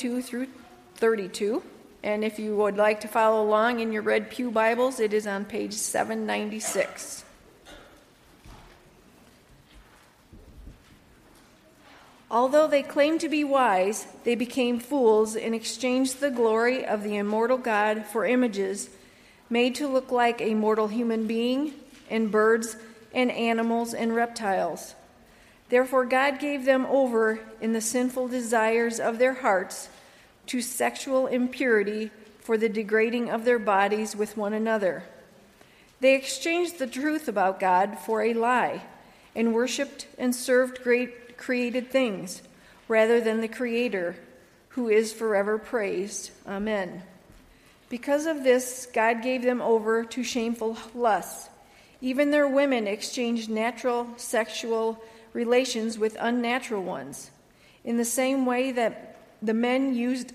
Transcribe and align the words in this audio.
22 0.00 0.22
through 0.22 0.46
32. 0.94 1.62
And 2.02 2.24
if 2.24 2.38
you 2.38 2.56
would 2.56 2.78
like 2.78 3.00
to 3.00 3.08
follow 3.08 3.44
along 3.44 3.80
in 3.80 3.92
your 3.92 4.00
Red 4.00 4.30
Pew 4.30 4.50
Bibles, 4.50 4.98
it 4.98 5.12
is 5.12 5.26
on 5.26 5.44
page 5.44 5.74
796. 5.74 7.22
Although 12.30 12.66
they 12.66 12.82
claimed 12.82 13.20
to 13.20 13.28
be 13.28 13.44
wise, 13.44 14.06
they 14.24 14.34
became 14.34 14.80
fools 14.80 15.36
and 15.36 15.54
exchanged 15.54 16.20
the 16.20 16.30
glory 16.30 16.86
of 16.86 17.02
the 17.02 17.16
immortal 17.16 17.58
God 17.58 18.06
for 18.06 18.24
images 18.24 18.88
made 19.50 19.74
to 19.74 19.86
look 19.86 20.10
like 20.10 20.40
a 20.40 20.54
mortal 20.54 20.88
human 20.88 21.26
being, 21.26 21.74
and 22.08 22.30
birds, 22.30 22.76
and 23.12 23.30
animals, 23.30 23.92
and 23.92 24.14
reptiles. 24.14 24.94
Therefore, 25.70 26.04
God 26.04 26.38
gave 26.40 26.64
them 26.64 26.84
over 26.86 27.40
in 27.60 27.72
the 27.72 27.80
sinful 27.80 28.28
desires 28.28 29.00
of 29.00 29.18
their 29.18 29.34
hearts 29.34 29.88
to 30.46 30.60
sexual 30.60 31.28
impurity 31.28 32.10
for 32.40 32.58
the 32.58 32.68
degrading 32.68 33.30
of 33.30 33.44
their 33.44 33.60
bodies 33.60 34.16
with 34.16 34.36
one 34.36 34.52
another. 34.52 35.04
They 36.00 36.16
exchanged 36.16 36.78
the 36.78 36.86
truth 36.86 37.28
about 37.28 37.60
God 37.60 37.98
for 37.98 38.22
a 38.22 38.34
lie 38.34 38.82
and 39.34 39.54
worshiped 39.54 40.06
and 40.18 40.34
served 40.34 40.82
great 40.82 41.36
created 41.36 41.90
things 41.90 42.42
rather 42.88 43.20
than 43.20 43.40
the 43.40 43.48
Creator, 43.48 44.16
who 44.70 44.88
is 44.88 45.12
forever 45.12 45.56
praised. 45.56 46.30
Amen. 46.46 47.02
Because 47.88 48.26
of 48.26 48.42
this, 48.44 48.88
God 48.92 49.22
gave 49.22 49.42
them 49.42 49.60
over 49.60 50.04
to 50.04 50.22
shameful 50.24 50.76
lusts. 50.94 51.48
Even 52.00 52.30
their 52.30 52.48
women 52.48 52.86
exchanged 52.86 53.48
natural 53.48 54.08
sexual 54.16 55.02
relations 55.32 55.98
with 55.98 56.16
unnatural 56.20 56.82
ones. 56.82 57.30
In 57.84 57.96
the 57.96 58.04
same 58.04 58.46
way 58.46 58.72
that 58.72 59.16
the 59.40 59.54
men 59.54 59.94
used 59.94 60.32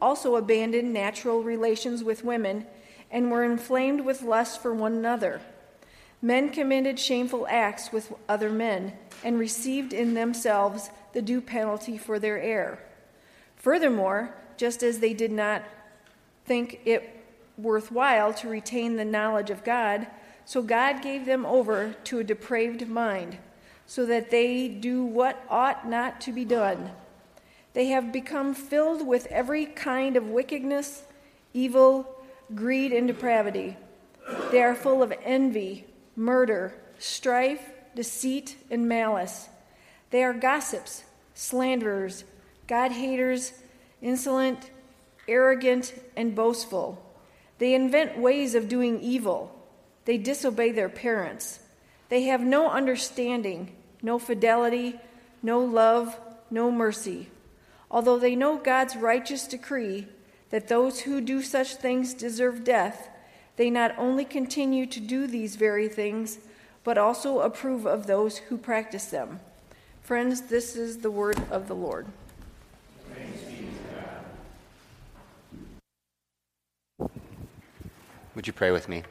also 0.00 0.36
abandoned 0.36 0.92
natural 0.92 1.42
relations 1.42 2.02
with 2.02 2.24
women 2.24 2.66
and 3.10 3.30
were 3.30 3.44
inflamed 3.44 4.04
with 4.04 4.22
lust 4.22 4.60
for 4.60 4.74
one 4.74 4.92
another. 4.92 5.40
Men 6.20 6.50
committed 6.50 6.98
shameful 6.98 7.46
acts 7.48 7.92
with 7.92 8.12
other 8.28 8.50
men 8.50 8.94
and 9.22 9.38
received 9.38 9.92
in 9.92 10.14
themselves 10.14 10.90
the 11.12 11.22
due 11.22 11.40
penalty 11.40 11.96
for 11.96 12.18
their 12.18 12.40
error. 12.40 12.78
Furthermore, 13.56 14.34
just 14.56 14.82
as 14.82 14.98
they 14.98 15.14
did 15.14 15.30
not 15.30 15.62
think 16.44 16.80
it 16.84 17.24
worthwhile 17.56 18.34
to 18.34 18.48
retain 18.48 18.96
the 18.96 19.04
knowledge 19.04 19.50
of 19.50 19.64
God, 19.64 20.06
so 20.44 20.60
God 20.60 21.02
gave 21.02 21.24
them 21.24 21.46
over 21.46 21.94
to 22.04 22.18
a 22.18 22.24
depraved 22.24 22.88
mind, 22.88 23.38
so 23.86 24.06
that 24.06 24.30
they 24.30 24.68
do 24.68 25.04
what 25.04 25.44
ought 25.48 25.88
not 25.88 26.20
to 26.22 26.32
be 26.32 26.44
done. 26.44 26.90
They 27.72 27.86
have 27.86 28.12
become 28.12 28.54
filled 28.54 29.06
with 29.06 29.26
every 29.26 29.66
kind 29.66 30.16
of 30.16 30.28
wickedness, 30.28 31.02
evil, 31.52 32.08
greed, 32.54 32.92
and 32.92 33.08
depravity. 33.08 33.76
They 34.50 34.62
are 34.62 34.74
full 34.74 35.02
of 35.02 35.12
envy 35.22 35.86
murder, 36.16 36.74
strife, 36.98 37.72
deceit, 37.94 38.56
and 38.70 38.88
malice. 38.88 39.48
They 40.10 40.22
are 40.22 40.32
gossips, 40.32 41.04
slanderers, 41.34 42.24
God 42.66 42.92
haters, 42.92 43.52
insolent, 44.00 44.70
arrogant, 45.26 45.94
and 46.16 46.34
boastful. 46.34 47.04
They 47.58 47.74
invent 47.74 48.18
ways 48.18 48.54
of 48.54 48.68
doing 48.68 49.00
evil. 49.00 49.50
They 50.04 50.18
disobey 50.18 50.72
their 50.72 50.88
parents. 50.88 51.60
They 52.08 52.24
have 52.24 52.42
no 52.42 52.70
understanding, 52.70 53.74
no 54.02 54.18
fidelity, 54.18 55.00
no 55.42 55.60
love, 55.60 56.18
no 56.50 56.70
mercy. 56.70 57.28
Although 57.90 58.18
they 58.18 58.36
know 58.36 58.56
God's 58.56 58.96
righteous 58.96 59.46
decree 59.46 60.06
that 60.50 60.68
those 60.68 61.00
who 61.00 61.20
do 61.20 61.42
such 61.42 61.76
things 61.76 62.14
deserve 62.14 62.64
death, 62.64 63.08
they 63.56 63.70
not 63.70 63.96
only 63.98 64.24
continue 64.24 64.86
to 64.86 65.00
do 65.00 65.26
these 65.26 65.56
very 65.56 65.88
things, 65.88 66.38
but 66.82 66.98
also 66.98 67.40
approve 67.40 67.86
of 67.86 68.06
those 68.06 68.38
who 68.38 68.58
practice 68.58 69.06
them. 69.06 69.40
Friends, 70.02 70.42
this 70.42 70.76
is 70.76 70.98
the 70.98 71.10
word 71.10 71.40
of 71.50 71.66
the 71.66 71.74
Lord. 71.74 72.06
Would 78.34 78.46
you 78.46 78.52
pray 78.52 78.70
with 78.70 78.88
me? 78.88 79.04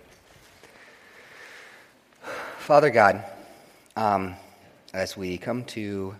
Father 2.63 2.91
God, 2.91 3.25
um, 3.97 4.35
as 4.93 5.17
we 5.17 5.37
come 5.37 5.65
to 5.65 6.15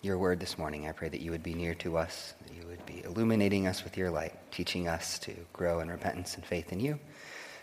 your 0.00 0.18
word 0.18 0.38
this 0.38 0.56
morning, 0.56 0.86
I 0.86 0.92
pray 0.92 1.08
that 1.08 1.20
you 1.20 1.32
would 1.32 1.42
be 1.42 1.52
near 1.52 1.74
to 1.74 1.96
us, 1.96 2.34
that 2.46 2.54
you 2.54 2.64
would 2.68 2.86
be 2.86 3.02
illuminating 3.02 3.66
us 3.66 3.82
with 3.82 3.96
your 3.96 4.08
light, 4.08 4.34
teaching 4.52 4.86
us 4.86 5.18
to 5.18 5.34
grow 5.52 5.80
in 5.80 5.90
repentance 5.90 6.36
and 6.36 6.44
faith 6.44 6.72
in 6.72 6.78
you. 6.78 7.00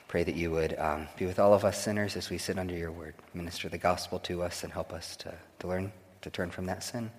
Pray 0.09 0.25
that 0.25 0.35
you 0.35 0.51
would 0.51 0.77
um, 0.77 1.07
be 1.15 1.25
with 1.25 1.39
all 1.39 1.53
of 1.53 1.63
us 1.63 1.81
sinners 1.81 2.17
as 2.17 2.29
we 2.29 2.37
sit 2.37 2.59
under 2.59 2.75
your 2.75 2.91
word, 2.91 3.13
minister 3.33 3.69
the 3.69 3.77
gospel 3.77 4.19
to 4.19 4.43
us, 4.43 4.65
and 4.65 4.73
help 4.73 4.91
us 4.91 5.15
to, 5.15 5.33
to 5.59 5.67
learn 5.67 5.93
to 6.21 6.29
turn 6.29 6.51
from 6.51 6.65
that 6.65 6.83
sin. 6.83 7.11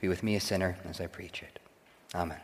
Be 0.00 0.08
with 0.08 0.22
me, 0.22 0.34
a 0.36 0.40
sinner, 0.40 0.78
as 0.88 0.98
I 0.98 1.08
preach 1.08 1.42
it. 1.42 1.58
Amen. 2.14 2.40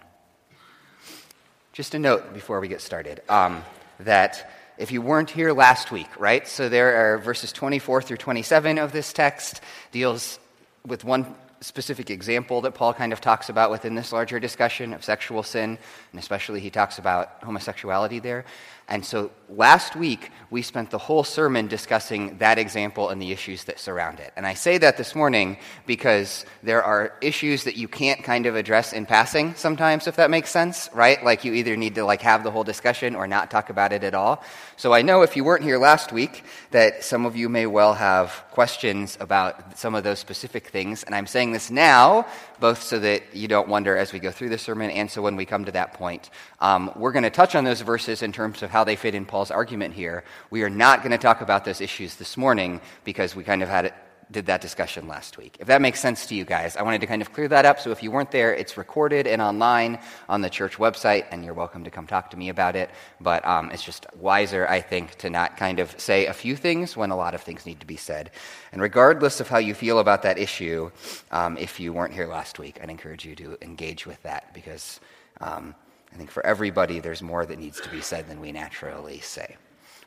Just 1.73 1.95
a 1.95 1.99
note 1.99 2.35
before 2.35 2.61
we 2.61 2.69
get 2.69 2.83
started 2.83 3.23
um, 3.31 3.65
that 3.99 4.60
if 4.81 4.93
you 4.93 5.03
weren't 5.03 5.29
here 5.29 5.53
last 5.53 5.93
week, 5.93 6.09
right? 6.19 6.49
So 6.49 6.71
there 6.71 7.13
are 7.15 7.19
verses 7.19 7.53
24 7.53 8.01
through 8.01 8.17
27 8.17 8.79
of 8.79 8.93
this 8.93 9.13
text 9.13 9.61
deals 9.93 10.39
with 10.87 11.05
one 11.05 11.35
specific 11.61 12.11
example 12.11 12.63
that 12.63 12.75
Paul 12.75 12.95
kind 12.95 13.13
of 13.13 13.21
talks 13.21 13.49
about 13.49 13.71
within 13.71 13.95
this 13.95 14.13
larger 14.13 14.41
discussion 14.41 14.93
of 14.93 15.05
sexual 15.05 15.43
sin, 15.43 15.79
and 16.13 16.19
especially 16.19 16.61
he 16.61 16.71
talks 16.71 16.99
about 16.99 17.43
homosexuality 17.43 18.19
there. 18.19 18.45
And 18.91 19.07
so 19.07 19.31
last 19.49 19.95
week, 19.95 20.33
we 20.51 20.63
spent 20.63 20.91
the 20.91 20.99
whole 20.99 21.23
sermon 21.23 21.69
discussing 21.69 22.39
that 22.39 22.59
example 22.59 23.11
and 23.11 23.23
the 23.23 23.31
issues 23.31 23.63
that 23.65 23.79
surround 23.79 24.19
it. 24.19 24.33
And 24.37 24.45
I 24.45 24.55
say 24.55 24.79
that 24.79 24.97
this 24.97 25.15
morning 25.15 25.59
because 25.87 26.45
there 26.65 26.83
are 26.83 27.13
issues 27.21 27.63
that 27.65 27.77
you 27.77 27.87
can't 27.87 28.25
kind 28.25 28.47
of 28.47 28.57
address 28.57 28.93
in 28.93 29.07
passing 29.07 29.55
sometimes, 29.55 30.09
if 30.09 30.17
that 30.17 30.29
makes 30.29 30.51
sense, 30.51 30.91
right? 30.93 31.25
Like 31.25 31.45
you 31.45 31.55
either 31.55 31.77
need 31.77 31.95
to 31.95 32.05
like 32.05 32.21
have 32.23 32.43
the 32.43 32.51
whole 32.51 32.65
discussion 32.65 33.15
or 33.15 33.29
not 33.29 33.49
talk 33.49 33.71
about 33.71 33.93
it 33.93 34.03
at 34.03 34.15
all. 34.15 34.43
So 34.77 34.93
I 34.93 35.03
know 35.03 35.23
if 35.23 35.37
you 35.37 35.45
weren't 35.45 35.63
here 35.63 35.79
last 35.79 36.11
week 36.11 36.43
that 36.73 37.05
some 37.05 37.27
of 37.27 37.37
you 37.37 37.49
may 37.49 37.67
well 37.67 37.95
have 37.95 38.43
questions 38.51 39.17
about 39.21 39.79
some 39.79 39.95
of 39.95 40.03
those 40.03 40.19
specific 40.19 40.67
things. 40.67 41.05
And 41.05 41.15
I'm 41.15 41.29
saying 41.29 41.50
this 41.53 41.71
now, 41.71 42.27
both 42.59 42.83
so 42.83 42.99
that 42.99 43.35
you 43.35 43.49
don't 43.49 43.69
wonder 43.69 43.97
as 43.97 44.13
we 44.13 44.19
go 44.19 44.31
through 44.31 44.51
the 44.51 44.59
sermon 44.59 44.91
and 44.91 45.11
so 45.11 45.23
when 45.23 45.37
we 45.37 45.45
come 45.45 45.65
to 45.65 45.73
that 45.73 45.95
point. 45.95 46.31
Um, 46.61 46.93
we're 46.97 47.13
going 47.13 47.25
to 47.25 47.31
touch 47.31 47.55
on 47.55 47.65
those 47.65 47.81
verses 47.81 48.23
in 48.23 48.33
terms 48.33 48.63
of 48.63 48.71
how 48.71 48.85
they 48.85 48.97
fit 48.97 49.15
in 49.15 49.25
Paul's 49.25 49.51
argument 49.51 49.95
here. 49.95 50.25
We 50.51 50.63
are 50.63 50.71
not 50.71 51.01
going 51.01 51.13
to 51.13 51.19
talk 51.19 51.41
about 51.41 51.65
those 51.65 51.81
issues 51.81 52.17
this 52.17 52.37
morning 52.37 52.81
because 53.05 53.35
we 53.35 53.45
kind 53.45 53.63
of 53.63 53.69
had 53.69 53.87
it, 53.87 53.95
did 54.31 54.47
that 54.47 54.61
discussion 54.61 55.09
last 55.09 55.37
week. 55.39 55.57
If 55.59 55.67
that 55.67 55.81
makes 55.81 56.01
sense 56.01 56.27
to 56.27 56.35
you 56.35 56.45
guys, 56.45 56.77
I 56.77 56.83
wanted 56.83 57.01
to 57.01 57.07
kind 57.07 57.23
of 57.23 57.33
clear 57.33 57.49
that 57.49 57.65
up. 57.65 57.81
So 57.81 57.91
if 57.91 58.03
you 58.03 58.11
weren't 58.11 58.31
there, 58.31 58.55
it's 58.55 58.77
recorded 58.77 59.27
and 59.27 59.43
online 59.43 59.99
on 60.29 60.41
the 60.41 60.51
church 60.51 60.77
website, 60.77 61.27
and 61.31 61.45
you're 61.45 61.55
welcome 61.55 61.85
to 61.85 61.91
come 61.91 62.07
talk 62.07 62.31
to 62.31 62.37
me 62.37 62.49
about 62.49 62.77
it. 62.77 62.91
But 63.21 63.45
um, 63.47 63.71
it's 63.71 63.83
just 63.83 64.07
wiser, 64.17 64.67
I 64.69 64.81
think, 64.81 65.17
to 65.19 65.31
not 65.31 65.57
kind 65.57 65.81
of 65.81 65.99
say 66.01 66.27
a 66.27 66.33
few 66.33 66.57
things 66.57 66.97
when 66.97 67.11
a 67.11 67.17
lot 67.17 67.35
of 67.35 67.43
things 67.43 67.67
need 67.67 67.81
to 67.81 67.87
be 67.87 67.97
said. 67.97 68.31
And 68.73 68.81
regardless 68.81 69.41
of 69.41 69.49
how 69.49 69.59
you 69.59 69.75
feel 69.75 69.99
about 69.99 70.23
that 70.23 70.39
issue, 70.39 70.91
um, 71.31 71.57
if 71.59 71.81
you 71.81 71.93
weren't 71.93 72.15
here 72.15 72.27
last 72.27 72.59
week, 72.59 72.79
I'd 72.83 72.91
encourage 72.91 73.25
you 73.25 73.35
to 73.37 73.59
engage 73.63 74.07
with 74.07 74.23
that 74.23 74.55
because. 74.55 75.01
Um, 75.41 75.75
I 76.13 76.17
think 76.17 76.31
for 76.31 76.45
everybody, 76.45 76.99
there's 76.99 77.23
more 77.23 77.47
that 77.47 77.57
needs 77.57 77.81
to 77.81 77.89
be 77.89 78.01
said 78.01 78.29
than 78.29 78.41
we 78.41 78.51
naturally 78.51 79.21
say. 79.21 79.57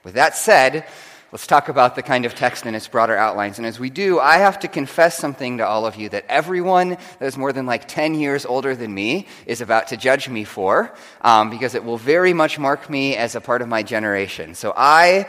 With 0.04 0.16
that 0.16 0.36
said, 0.36 0.86
let's 1.34 1.48
talk 1.48 1.68
about 1.68 1.96
the 1.96 2.04
kind 2.04 2.26
of 2.26 2.36
text 2.36 2.68
and 2.68 2.76
its 2.76 2.88
broader 2.88 3.18
outlines. 3.18 3.58
And 3.58 3.66
as 3.66 3.80
we 3.80 3.90
do, 3.90 4.20
I 4.20 4.38
have 4.38 4.60
to 4.60 4.68
confess 4.68 5.18
something 5.18 5.58
to 5.58 5.66
all 5.66 5.88
of 5.88 5.96
you 5.96 6.08
that 6.10 6.26
everyone 6.30 6.90
that 6.90 7.26
is 7.26 7.38
more 7.38 7.52
than 7.52 7.66
like 7.66 7.88
10 7.88 8.14
years 8.14 8.46
older 8.46 8.76
than 8.76 8.94
me 8.94 9.26
is 9.48 9.60
about 9.60 9.88
to 9.88 9.98
judge 9.98 10.30
me 10.30 10.44
for, 10.44 10.94
um, 11.22 11.50
because 11.50 11.74
it 11.74 11.84
will 11.84 11.98
very 11.98 12.34
much 12.34 12.60
mark 12.60 12.88
me 12.88 13.16
as 13.16 13.34
a 13.34 13.42
part 13.42 13.64
of 13.64 13.68
my 13.68 13.82
generation. 13.82 14.54
So 14.54 14.76
I 14.78 15.28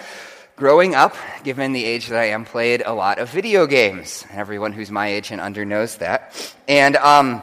growing 0.56 0.94
up, 0.94 1.16
given 1.42 1.72
the 1.72 1.86
age 1.86 2.08
that 2.08 2.20
I 2.20 2.26
am, 2.26 2.44
played 2.44 2.82
a 2.84 2.92
lot 2.92 3.18
of 3.18 3.30
video 3.30 3.66
games. 3.66 4.26
Everyone 4.30 4.72
who's 4.72 4.90
my 4.90 5.08
age 5.08 5.30
and 5.30 5.40
under 5.40 5.64
knows 5.64 5.96
that. 5.96 6.54
And 6.68 6.96
um, 6.96 7.42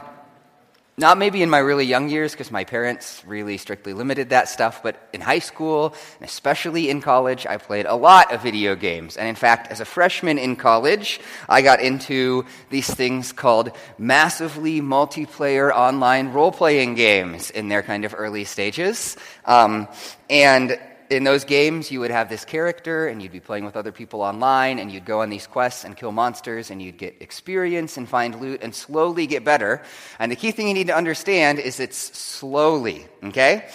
not 0.98 1.16
maybe 1.16 1.42
in 1.42 1.48
my 1.48 1.58
really 1.58 1.86
young 1.86 2.10
years, 2.10 2.32
because 2.32 2.50
my 2.50 2.64
parents 2.64 3.22
really 3.26 3.56
strictly 3.56 3.94
limited 3.94 4.28
that 4.28 4.48
stuff, 4.48 4.82
but 4.82 5.08
in 5.14 5.22
high 5.22 5.38
school, 5.38 5.94
and 6.20 6.28
especially 6.28 6.90
in 6.90 7.00
college, 7.00 7.46
I 7.46 7.56
played 7.56 7.86
a 7.86 7.94
lot 7.94 8.30
of 8.30 8.42
video 8.42 8.76
games. 8.76 9.16
And 9.16 9.26
in 9.26 9.34
fact, 9.34 9.72
as 9.72 9.80
a 9.80 9.86
freshman 9.86 10.36
in 10.36 10.54
college, 10.54 11.18
I 11.48 11.62
got 11.62 11.80
into 11.80 12.44
these 12.68 12.92
things 12.92 13.32
called 13.32 13.70
massively 13.96 14.82
multiplayer 14.82 15.72
online 15.72 16.32
role 16.32 16.52
playing 16.52 16.94
games 16.94 17.50
in 17.50 17.68
their 17.68 17.82
kind 17.82 18.04
of 18.04 18.14
early 18.16 18.44
stages. 18.44 19.16
Um, 19.46 19.88
and 20.28 20.78
in 21.12 21.24
those 21.24 21.44
games, 21.44 21.90
you 21.90 22.00
would 22.00 22.10
have 22.10 22.30
this 22.30 22.44
character, 22.44 23.06
and 23.06 23.22
you'd 23.22 23.32
be 23.32 23.40
playing 23.40 23.66
with 23.66 23.76
other 23.76 23.92
people 23.92 24.22
online, 24.22 24.78
and 24.78 24.90
you'd 24.90 25.04
go 25.04 25.20
on 25.20 25.28
these 25.28 25.46
quests 25.46 25.84
and 25.84 25.94
kill 25.94 26.10
monsters, 26.10 26.70
and 26.70 26.80
you'd 26.80 26.96
get 26.96 27.20
experience 27.20 27.98
and 27.98 28.08
find 28.08 28.40
loot 28.40 28.62
and 28.62 28.74
slowly 28.74 29.26
get 29.26 29.44
better. 29.44 29.82
And 30.18 30.32
the 30.32 30.36
key 30.36 30.52
thing 30.52 30.68
you 30.68 30.74
need 30.74 30.86
to 30.86 30.96
understand 30.96 31.58
is 31.58 31.80
it's 31.80 31.98
slowly, 32.18 33.06
okay? 33.24 33.68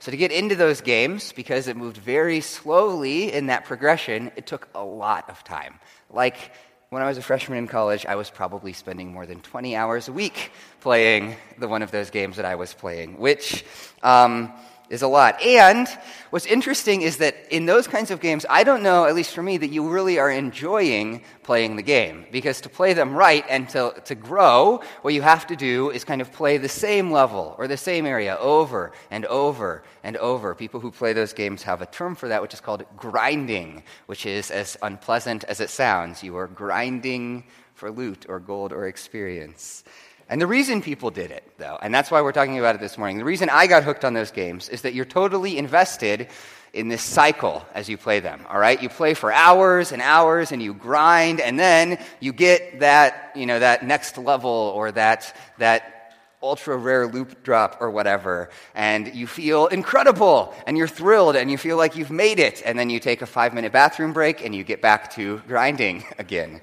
So 0.00 0.10
to 0.10 0.16
get 0.16 0.32
into 0.32 0.56
those 0.56 0.80
games, 0.80 1.32
because 1.32 1.68
it 1.68 1.76
moved 1.76 1.98
very 1.98 2.40
slowly 2.40 3.32
in 3.32 3.46
that 3.46 3.66
progression, 3.66 4.32
it 4.34 4.46
took 4.46 4.68
a 4.74 4.82
lot 4.82 5.30
of 5.30 5.44
time. 5.44 5.78
Like 6.10 6.52
when 6.88 7.02
I 7.02 7.06
was 7.06 7.18
a 7.18 7.22
freshman 7.22 7.58
in 7.58 7.68
college, 7.68 8.04
I 8.04 8.16
was 8.16 8.30
probably 8.30 8.72
spending 8.72 9.12
more 9.12 9.26
than 9.26 9.40
20 9.42 9.76
hours 9.76 10.08
a 10.08 10.12
week 10.12 10.50
playing 10.80 11.36
the 11.58 11.68
one 11.68 11.82
of 11.82 11.92
those 11.92 12.10
games 12.10 12.36
that 12.36 12.44
I 12.44 12.56
was 12.56 12.74
playing, 12.74 13.18
which. 13.18 13.64
Um, 14.02 14.52
is 14.90 15.02
a 15.02 15.08
lot. 15.08 15.40
And 15.40 15.88
what's 16.30 16.46
interesting 16.46 17.02
is 17.02 17.18
that 17.18 17.36
in 17.50 17.64
those 17.64 17.86
kinds 17.86 18.10
of 18.10 18.20
games, 18.20 18.44
I 18.50 18.64
don't 18.64 18.82
know, 18.82 19.06
at 19.06 19.14
least 19.14 19.32
for 19.32 19.42
me, 19.42 19.56
that 19.56 19.68
you 19.68 19.88
really 19.88 20.18
are 20.18 20.30
enjoying 20.30 21.22
playing 21.44 21.76
the 21.76 21.82
game. 21.82 22.26
Because 22.32 22.60
to 22.62 22.68
play 22.68 22.92
them 22.92 23.14
right 23.14 23.44
and 23.48 23.68
to, 23.70 23.94
to 24.06 24.16
grow, 24.16 24.82
what 25.02 25.14
you 25.14 25.22
have 25.22 25.46
to 25.46 25.56
do 25.56 25.90
is 25.90 26.04
kind 26.04 26.20
of 26.20 26.32
play 26.32 26.58
the 26.58 26.68
same 26.68 27.12
level 27.12 27.54
or 27.56 27.68
the 27.68 27.76
same 27.76 28.04
area 28.04 28.36
over 28.38 28.90
and 29.12 29.24
over 29.26 29.84
and 30.02 30.16
over. 30.16 30.56
People 30.56 30.80
who 30.80 30.90
play 30.90 31.12
those 31.12 31.32
games 31.32 31.62
have 31.62 31.80
a 31.80 31.86
term 31.86 32.16
for 32.16 32.28
that, 32.28 32.42
which 32.42 32.52
is 32.52 32.60
called 32.60 32.84
grinding, 32.96 33.84
which 34.06 34.26
is 34.26 34.50
as 34.50 34.76
unpleasant 34.82 35.44
as 35.44 35.60
it 35.60 35.70
sounds. 35.70 36.24
You 36.24 36.36
are 36.36 36.48
grinding 36.48 37.44
for 37.74 37.92
loot 37.92 38.26
or 38.28 38.40
gold 38.40 38.72
or 38.72 38.88
experience. 38.88 39.84
And 40.30 40.40
the 40.40 40.46
reason 40.46 40.80
people 40.80 41.10
did 41.10 41.32
it, 41.32 41.42
though, 41.58 41.76
and 41.82 41.92
that's 41.92 42.08
why 42.08 42.22
we're 42.22 42.30
talking 42.30 42.56
about 42.60 42.76
it 42.76 42.80
this 42.80 42.96
morning, 42.96 43.18
the 43.18 43.24
reason 43.24 43.50
I 43.50 43.66
got 43.66 43.82
hooked 43.82 44.04
on 44.04 44.14
those 44.14 44.30
games 44.30 44.68
is 44.68 44.82
that 44.82 44.94
you're 44.94 45.04
totally 45.04 45.58
invested 45.58 46.28
in 46.72 46.86
this 46.86 47.02
cycle 47.02 47.66
as 47.74 47.88
you 47.88 47.98
play 47.98 48.20
them, 48.20 48.46
all 48.48 48.60
right? 48.60 48.80
You 48.80 48.88
play 48.88 49.14
for 49.14 49.32
hours 49.32 49.90
and 49.90 50.00
hours 50.00 50.52
and 50.52 50.62
you 50.62 50.72
grind 50.72 51.40
and 51.40 51.58
then 51.58 51.98
you 52.20 52.32
get 52.32 52.78
that, 52.78 53.32
you 53.34 53.44
know, 53.44 53.58
that 53.58 53.84
next 53.84 54.18
level 54.18 54.50
or 54.50 54.92
that, 54.92 55.36
that 55.58 56.14
ultra 56.40 56.76
rare 56.76 57.08
loot 57.08 57.42
drop 57.42 57.78
or 57.80 57.90
whatever 57.90 58.50
and 58.74 59.12
you 59.12 59.26
feel 59.26 59.66
incredible 59.66 60.54
and 60.66 60.78
you're 60.78 60.88
thrilled 60.88 61.34
and 61.36 61.50
you 61.50 61.58
feel 61.58 61.76
like 61.76 61.96
you've 61.96 62.10
made 62.10 62.38
it 62.38 62.62
and 62.64 62.78
then 62.78 62.88
you 62.88 62.98
take 63.00 63.20
a 63.20 63.26
five 63.26 63.52
minute 63.52 63.72
bathroom 63.72 64.12
break 64.12 64.42
and 64.44 64.54
you 64.54 64.62
get 64.62 64.80
back 64.80 65.12
to 65.12 65.42
grinding 65.48 66.04
again. 66.18 66.60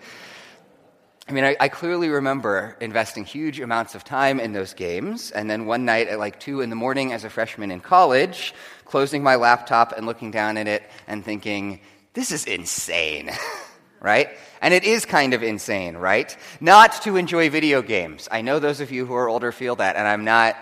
I 1.30 1.34
mean, 1.34 1.44
I, 1.44 1.58
I, 1.60 1.68
clearly 1.68 2.08
remember 2.08 2.78
investing 2.80 3.26
huge 3.26 3.60
amounts 3.60 3.96
of 3.96 4.06
time 4.06 4.40
in 4.40 4.54
those 4.54 4.74
games, 4.74 5.30
and 5.32 5.50
then 5.50 5.66
one 5.66 5.84
night 5.84 6.08
at 6.08 6.20
like 6.20 6.40
2 6.40 6.62
in 6.62 6.70
the 6.70 6.76
morning 6.78 7.12
as 7.12 7.26
a 7.26 7.30
freshman 7.30 7.70
in 7.70 7.82
college, 7.82 8.54
closing 8.86 9.24
my 9.24 9.36
laptop 9.36 9.92
and 9.92 10.06
looking 10.06 10.32
down 10.32 10.56
at 10.56 10.70
it 10.70 10.84
and 11.06 11.26
thinking, 11.26 11.82
this 12.14 12.32
is 12.32 12.46
insane, 12.46 13.30
right? 14.00 14.30
And 14.62 14.74
it 14.74 14.86
is 14.86 15.04
kind 15.04 15.34
of 15.34 15.44
insane, 15.44 15.98
right? 15.98 16.36
Not 16.62 17.02
to 17.02 17.18
enjoy 17.18 17.50
video 17.50 17.82
games. 17.82 18.30
I 18.32 18.42
know 18.42 18.60
those 18.60 18.80
of 18.80 18.90
you 18.90 19.06
who 19.06 19.14
are 19.16 19.28
older 19.28 19.52
feel 19.52 19.76
that, 19.76 19.98
and 19.98 20.08
I'm 20.08 20.24
not, 20.24 20.56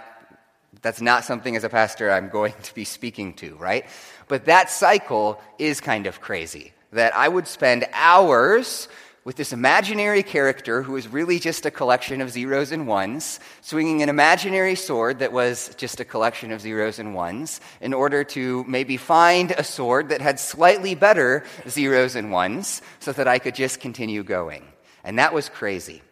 that's 0.81 0.99
not 0.99 1.25
something 1.25 1.55
as 1.55 1.63
a 1.63 1.69
pastor 1.69 2.09
I'm 2.09 2.29
going 2.29 2.53
to 2.63 2.73
be 2.73 2.85
speaking 2.85 3.35
to, 3.35 3.55
right? 3.57 3.85
But 4.27 4.45
that 4.45 4.71
cycle 4.71 5.39
is 5.59 5.79
kind 5.79 6.07
of 6.07 6.21
crazy. 6.21 6.71
That 6.91 7.15
I 7.15 7.27
would 7.27 7.45
spend 7.45 7.85
hours 7.93 8.87
with 9.25 9.35
this 9.35 9.51
imaginary 9.51 10.21
character 10.21 10.83
who 10.83 10.93
was 10.93 11.07
really 11.07 11.39
just 11.39 11.65
a 11.65 11.71
collection 11.71 12.21
of 12.21 12.29
zeros 12.29 12.71
and 12.71 12.87
ones, 12.87 13.39
swinging 13.61 14.03
an 14.03 14.07
imaginary 14.07 14.75
sword 14.75 15.17
that 15.17 15.33
was 15.33 15.73
just 15.77 15.99
a 15.99 16.05
collection 16.05 16.51
of 16.51 16.61
zeros 16.61 16.99
and 16.99 17.15
ones, 17.15 17.59
in 17.81 17.91
order 17.91 18.23
to 18.23 18.63
maybe 18.65 18.97
find 18.97 19.51
a 19.51 19.63
sword 19.63 20.09
that 20.09 20.21
had 20.21 20.39
slightly 20.39 20.93
better 20.93 21.43
zeros 21.67 22.15
and 22.15 22.31
ones 22.31 22.83
so 22.99 23.11
that 23.11 23.27
I 23.27 23.39
could 23.39 23.55
just 23.55 23.79
continue 23.79 24.23
going. 24.23 24.63
And 25.03 25.17
that 25.17 25.33
was 25.33 25.49
crazy. 25.49 26.03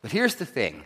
But 0.00 0.12
here's 0.12 0.36
the 0.36 0.46
thing 0.46 0.84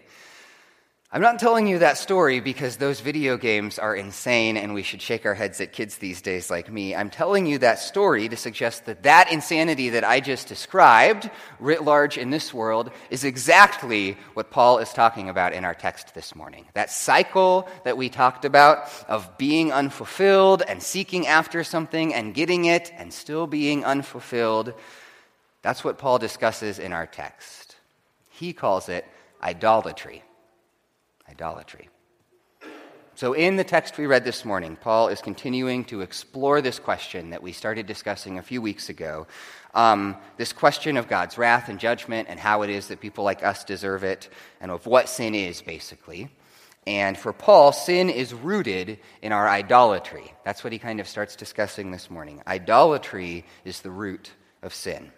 I'm 1.15 1.23
not 1.23 1.39
telling 1.39 1.69
you 1.69 1.79
that 1.79 1.97
story 1.97 2.41
because 2.41 2.77
those 2.77 2.99
video 2.99 3.37
games 3.37 3.79
are 3.79 3.95
insane 3.95 4.57
and 4.57 4.75
we 4.75 4.83
should 4.83 5.01
shake 5.01 5.25
our 5.25 5.35
heads 5.35 5.61
at 5.61 5.73
kids 5.73 5.99
these 5.99 6.21
days 6.21 6.51
like 6.51 6.69
me. 6.69 6.93
I'm 6.93 7.09
telling 7.09 7.47
you 7.47 7.59
that 7.59 7.79
story 7.79 8.29
to 8.29 8.37
suggest 8.37 8.87
that 8.87 9.05
that 9.05 9.31
insanity 9.31 9.91
that 9.91 10.03
I 10.03 10.19
just 10.19 10.49
described, 10.49 11.31
writ 11.61 11.85
large 11.85 12.19
in 12.19 12.31
this 12.31 12.53
world, 12.53 12.91
is 13.11 13.23
exactly 13.23 14.17
what 14.33 14.51
Paul 14.51 14.79
is 14.79 14.93
talking 14.93 15.29
about 15.29 15.53
in 15.53 15.65
our 15.65 15.73
text 15.73 16.17
this 16.17 16.35
morning. 16.35 16.67
That 16.75 16.91
cycle 16.91 17.69
that 17.85 17.97
we 17.97 18.09
talked 18.09 18.45
about 18.45 18.91
of 19.07 19.39
being 19.39 19.71
unfulfilled 19.73 20.63
and 20.63 20.83
seeking 20.83 21.29
after 21.29 21.63
something 21.63 22.13
and 22.13 22.35
getting 22.35 22.65
it 22.65 22.93
and 22.99 23.13
still 23.13 23.47
being 23.47 23.85
unfulfilled, 23.85 24.75
that's 25.63 25.85
what 25.85 25.97
Paul 25.97 26.19
discusses 26.19 26.81
in 26.81 26.93
our 26.93 27.07
text. 27.07 27.77
He 28.31 28.53
calls 28.53 28.89
it 28.89 29.07
idolatry 29.41 30.25
idolatry. 31.29 31.89
So, 33.17 33.33
in 33.33 33.55
the 33.55 33.63
text 33.63 33.97
we 33.97 34.07
read 34.07 34.25
this 34.25 34.45
morning, 34.45 34.75
Paul 34.75 35.07
is 35.07 35.21
continuing 35.21 35.85
to 35.85 36.01
explore 36.01 36.61
this 36.61 36.81
question 36.81 37.31
that 37.31 37.45
we 37.45 37.53
started 37.53 37.87
discussing 37.87 38.39
a 38.39 38.43
few 38.43 38.61
weeks 38.61 38.89
ago 38.89 39.29
um, 39.75 40.17
this 40.37 40.53
question 40.53 40.97
of 40.97 41.09
God's 41.09 41.37
wrath 41.37 41.69
and 41.69 41.79
judgment 41.79 42.29
and 42.29 42.41
how 42.41 42.63
it 42.63 42.71
is 42.71 42.89
that 42.89 43.01
people 43.01 43.25
like 43.25 43.45
us 43.45 43.65
deserve 43.65 44.05
it, 44.05 44.29
and 44.61 44.71
of 44.71 44.87
what 44.87 45.09
sin 45.09 45.35
is, 45.35 45.63
basically. 45.63 46.29
And 46.87 47.17
for 47.17 47.33
Paul, 47.33 47.73
sin 47.73 48.11
is 48.11 48.35
rooted 48.35 48.99
in 49.23 49.33
our 49.33 49.49
idolatry. 49.49 50.33
That's 50.45 50.63
what 50.63 50.73
he 50.73 50.79
kind 50.79 51.01
of 51.01 51.09
starts 51.09 51.35
discussing 51.35 51.91
this 51.91 52.11
morning. 52.11 52.43
Idolatry 52.47 53.45
is 53.65 53.81
the 53.81 53.91
root 53.91 54.33
of 54.63 54.75
sin. 54.75 55.11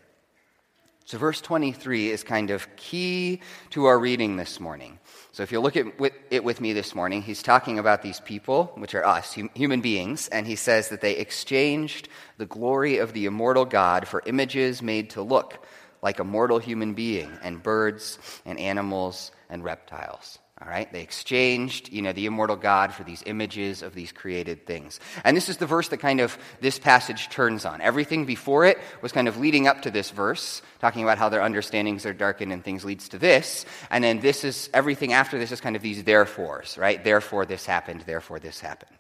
So, 1.07 1.19
verse 1.19 1.41
23 1.41 2.11
is 2.11 2.25
kind 2.25 2.51
of 2.51 2.67
key 2.75 3.41
to 3.71 3.85
our 3.85 3.97
reading 3.97 4.37
this 4.37 4.59
morning. 4.59 4.99
So, 5.31 5.45
if 5.45 5.53
you 5.53 5.61
look 5.61 5.77
at 5.77 5.87
it 6.31 6.43
with 6.43 6.61
me 6.61 6.73
this 6.73 6.97
morning, 6.97 7.23
he's 7.23 7.45
talking 7.45 7.79
about 7.79 8.03
these 8.03 8.19
people, 8.19 8.73
which 8.75 8.93
are 8.93 9.07
us, 9.07 9.33
human 9.55 9.81
beings, 9.83 10.27
and 10.27 10.49
he 10.49 10.57
says 10.57 10.89
that 10.89 11.03
they 11.03 11.17
exchanged 11.17 12.09
the 12.39 12.47
glory 12.47 12.99
of 12.99 13.13
the 13.13 13.27
immortal 13.27 13.65
God 13.65 14.09
for 14.09 14.21
images 14.27 14.83
made 14.83 15.11
to 15.11 15.23
look 15.23 15.65
like 16.03 16.19
a 16.19 16.25
mortal 16.25 16.59
human 16.59 16.95
being, 16.95 17.39
and 17.41 17.63
birds, 17.63 18.19
and 18.45 18.59
animals, 18.59 19.31
and 19.49 19.63
reptiles. 19.63 20.41
All 20.63 20.69
right? 20.69 20.91
They 20.91 21.03
exchanged, 21.03 21.93
you 21.93 22.01
know, 22.01 22.15
the 22.15 22.25
immortal 22.25 22.57
God 22.57 22.95
for 22.95 23.05
these 23.05 23.23
images 23.27 23.83
of 23.83 23.95
these 23.95 24.11
created 24.11 24.65
things. 24.65 25.01
And 25.23 25.37
this 25.37 25.51
is 25.51 25.59
the 25.59 25.67
verse 25.67 25.89
that 25.89 25.99
kind 25.99 26.19
of 26.19 26.39
this 26.63 26.79
passage 26.79 27.29
turns 27.29 27.67
on. 27.67 27.83
Everything 27.83 28.25
before 28.25 28.65
it 28.65 28.79
was 29.03 29.13
kind 29.13 29.29
of 29.29 29.37
leading 29.37 29.69
up 29.69 29.83
to 29.83 29.91
this 29.91 30.11
verse, 30.11 30.63
talking 30.79 31.03
about 31.03 31.19
how 31.19 31.29
their 31.29 31.43
understandings 31.43 32.07
are 32.07 32.15
darkened 32.15 32.55
and 32.55 32.65
things 32.65 32.87
leads 32.87 33.11
to 33.11 33.19
this. 33.19 33.67
And 33.91 34.03
then 34.03 34.21
this 34.21 34.45
is, 34.45 34.71
everything 34.73 35.13
after 35.13 35.39
this 35.39 35.53
is 35.53 35.61
kind 35.61 35.77
of 35.77 35.83
these 35.83 36.03
therefores, 36.03 36.79
right? 36.79 37.05
Therefore 37.05 37.45
this 37.45 37.67
happened, 37.67 38.05
therefore 38.07 38.39
this 38.39 38.59
happened. 38.59 38.97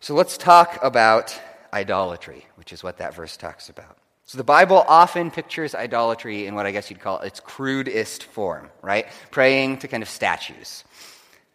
So 0.00 0.14
let's 0.14 0.36
talk 0.36 0.78
about 0.82 1.38
idolatry, 1.72 2.44
which 2.56 2.74
is 2.74 2.82
what 2.82 2.98
that 2.98 3.14
verse 3.14 3.38
talks 3.38 3.70
about. 3.70 3.96
So 4.30 4.38
the 4.38 4.44
Bible 4.44 4.84
often 4.86 5.32
pictures 5.32 5.74
idolatry 5.74 6.46
in 6.46 6.54
what 6.54 6.64
I 6.64 6.70
guess 6.70 6.88
you'd 6.88 7.00
call 7.00 7.18
its 7.18 7.40
crudest 7.40 8.22
form, 8.22 8.70
right? 8.80 9.08
Praying 9.32 9.78
to 9.78 9.88
kind 9.88 10.04
of 10.04 10.08
statues. 10.08 10.84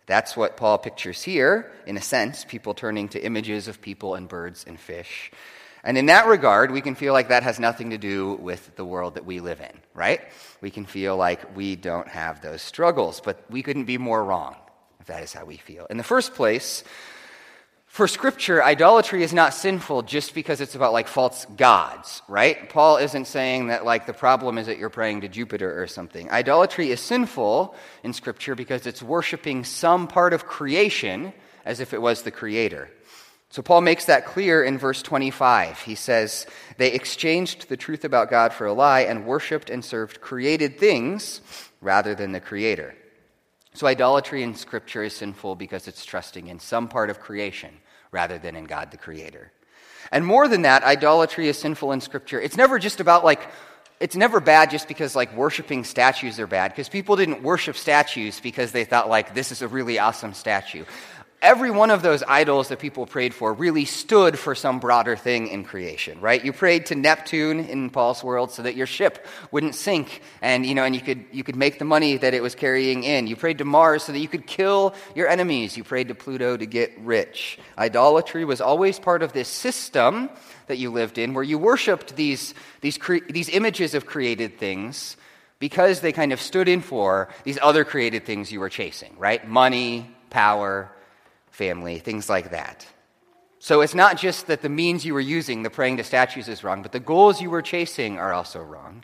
That's 0.08 0.36
what 0.36 0.58
Paul 0.58 0.78
pictures 0.78 1.24
here, 1.24 1.72
in 1.86 1.96
a 1.96 2.02
sense, 2.02 2.44
people 2.44 2.74
turning 2.74 3.08
to 3.08 3.26
images 3.26 3.70
of 3.70 3.80
people 3.80 4.16
and 4.16 4.28
birds 4.28 4.66
and 4.68 4.78
fish. 4.78 5.32
And 5.86 5.98
in 5.98 6.08
that 6.08 6.28
regard, 6.28 6.70
we 6.70 6.82
can 6.82 6.96
feel 6.96 7.14
like 7.14 7.30
that 7.30 7.44
has 7.44 7.62
nothing 7.62 7.92
to 7.92 7.98
do 7.98 8.34
with 8.34 8.76
the 8.76 8.84
world 8.84 9.16
that 9.16 9.24
we 9.24 9.40
live 9.40 9.62
in, 9.62 9.80
right? 9.94 10.20
We 10.60 10.70
can 10.70 10.84
feel 10.84 11.16
like 11.16 11.56
we 11.56 11.78
don't 11.78 12.10
have 12.10 12.42
those 12.42 12.62
struggles, 12.62 13.22
but 13.22 13.42
we 13.50 13.64
couldn't 13.64 13.86
be 13.86 13.98
more 13.98 14.22
wrong 14.22 14.58
if 15.00 15.06
that 15.06 15.24
is 15.24 15.32
how 15.32 15.46
we 15.46 15.56
feel. 15.56 15.86
In 15.90 15.96
the 15.96 16.04
first 16.04 16.34
place, 16.34 16.84
for 17.96 18.10
scripture, 18.10 18.62
idolatry 18.62 19.24
is 19.24 19.32
not 19.32 19.54
sinful 19.54 20.02
just 20.02 20.36
because 20.36 20.60
it's 20.60 20.76
about 20.76 20.92
like 20.92 21.08
false 21.08 21.46
gods, 21.56 22.22
right? 22.28 22.68
Paul 22.68 22.98
isn't 22.98 23.24
saying 23.24 23.68
that 23.68 23.86
like 23.86 24.06
the 24.06 24.12
problem 24.12 24.58
is 24.58 24.68
that 24.68 24.78
you're 24.78 24.90
praying 24.90 25.22
to 25.22 25.30
Jupiter 25.30 25.82
or 25.82 25.88
something. 25.88 26.30
Idolatry 26.30 26.92
is 26.92 27.00
sinful 27.00 27.74
in 28.04 28.12
scripture 28.12 28.54
because 28.54 28.86
it's 28.86 29.02
worshiping 29.02 29.64
some 29.64 30.10
part 30.10 30.34
of 30.34 30.46
creation 30.46 31.32
as 31.64 31.80
if 31.80 31.94
it 31.94 32.02
was 32.02 32.24
the 32.24 32.32
creator. 32.32 32.90
So 33.50 33.62
Paul 33.62 33.80
makes 33.80 34.04
that 34.08 34.26
clear 34.26 34.62
in 34.62 34.78
verse 34.78 35.02
25. 35.02 35.80
He 35.80 35.96
says, 35.96 36.48
They 36.76 36.92
exchanged 36.92 37.70
the 37.70 37.78
truth 37.78 38.04
about 38.04 38.30
God 38.30 38.52
for 38.52 38.66
a 38.66 38.74
lie 38.74 39.04
and 39.04 39.26
worshiped 39.26 39.70
and 39.70 39.86
served 39.86 40.20
created 40.20 40.78
things 40.78 41.40
rather 41.80 42.14
than 42.14 42.34
the 42.34 42.42
creator. 42.42 42.94
So 43.74 43.88
idolatry 43.88 44.44
in 44.44 44.54
scripture 44.56 45.04
is 45.04 45.16
sinful 45.16 45.56
because 45.56 45.88
it's 45.88 46.04
trusting 46.04 46.48
in 46.48 46.60
some 46.60 46.90
part 46.90 47.10
of 47.10 47.22
creation 47.22 47.80
rather 48.16 48.40
than 48.40 48.56
in 48.56 48.64
God 48.64 48.92
the 48.92 48.98
Creator. 48.98 49.52
And 50.10 50.26
more 50.26 50.48
than 50.48 50.62
that, 50.62 50.84
idolatry 50.84 51.50
is 51.50 51.58
sinful 51.58 51.92
in 51.92 52.00
Scripture. 52.00 52.40
It's 52.40 52.56
never 52.56 52.80
just 52.80 53.02
about 53.02 53.26
like, 53.26 53.42
it's 54.00 54.16
never 54.16 54.40
bad 54.40 54.72
just 54.72 54.88
because 54.88 55.16
like 55.16 55.36
worshiping 55.36 55.84
statues 55.84 56.40
are 56.40 56.48
bad, 56.48 56.72
because 56.72 56.88
people 56.90 57.18
didn't 57.18 57.44
worship 57.44 57.76
statues 57.76 58.40
because 58.40 58.72
they 58.72 58.86
thought 58.86 59.10
like 59.10 59.36
this 59.36 59.52
is 59.52 59.62
a 59.62 59.68
really 59.68 60.00
awesome 60.00 60.34
statue. 60.34 60.86
Every 61.42 61.70
one 61.70 61.92
of 61.92 62.02
those 62.02 62.24
idols 62.28 62.70
that 62.70 62.80
people 62.80 63.06
prayed 63.06 63.34
for 63.34 63.54
really 63.54 63.86
stood 63.86 64.38
for 64.38 64.56
some 64.56 64.80
broader 64.80 65.16
thing 65.16 65.48
in 65.48 65.64
creation, 65.64 66.20
right? 66.20 66.44
You 66.44 66.52
prayed 66.52 66.88
to 66.88 66.96
Neptune 66.96 67.60
in 67.60 67.90
Paul's 67.90 68.24
world 68.24 68.52
so 68.52 68.64
that 68.64 68.76
your 68.76 68.88
ship 68.88 69.26
wouldn't 69.52 69.76
sink 69.76 70.22
and, 70.42 70.66
you 70.66 70.74
know, 70.74 70.84
and 70.84 70.96
you 70.96 71.02
could, 71.02 71.26
you 71.32 71.44
could 71.44 71.56
make 71.56 71.78
the 71.78 71.86
money 71.86 72.18
that 72.18 72.34
it 72.34 72.42
was 72.42 72.56
carrying 72.56 73.04
in. 73.04 73.28
You 73.28 73.36
prayed 73.36 73.60
to 73.60 73.66
Mars 73.66 74.04
so 74.04 74.12
that 74.12 74.20
you 74.20 74.28
could 74.28 74.48
kill 74.48 74.96
your 75.14 75.28
enemies. 75.28 75.78
You 75.78 75.84
prayed 75.84 76.08
to 76.08 76.16
Pluto 76.16 76.58
to 76.58 76.66
get 76.66 76.92
rich. 77.00 77.60
Idolatry 77.78 78.46
was 78.46 78.62
always 78.62 78.98
part 78.98 79.22
of 79.22 79.34
this 79.34 79.48
system 79.48 80.30
that 80.68 80.78
you 80.78 80.90
lived 80.90 81.18
in 81.18 81.34
where 81.34 81.44
you 81.44 81.60
worshiped 81.60 82.16
these, 82.16 82.54
these, 82.82 82.98
cre- 82.98 83.18
these 83.30 83.50
images 83.50 83.94
of 83.94 84.06
created 84.06 84.58
things 84.58 85.16
because 85.60 86.00
they 86.02 86.12
kind 86.12 86.34
of 86.34 86.42
stood 86.42 86.68
in 86.68 86.82
for 86.82 87.30
these 87.44 87.60
other 87.62 87.86
created 87.86 88.26
things 88.26 88.52
you 88.52 88.60
were 88.60 88.70
chasing, 88.70 89.14
right? 89.18 89.48
Money, 89.48 90.10
power, 90.30 90.92
family, 91.56 92.00
things 92.00 92.30
like 92.30 92.52
that. 92.52 92.86
So 93.60 93.82
it's 93.82 93.96
not 93.96 94.18
just 94.18 94.48
that 94.48 94.62
the 94.62 94.70
means 94.70 95.06
you 95.06 95.14
were 95.14 95.20
using, 95.20 95.64
the 95.64 95.70
praying 95.70 95.98
to 95.98 96.04
statues, 96.04 96.48
is 96.48 96.64
wrong, 96.64 96.84
but 96.84 96.92
the 96.92 97.00
goals 97.00 97.42
you 97.42 97.50
were 97.50 97.64
chasing 97.64 98.20
are 98.20 98.34
also 98.34 98.62
wrong. 98.62 99.04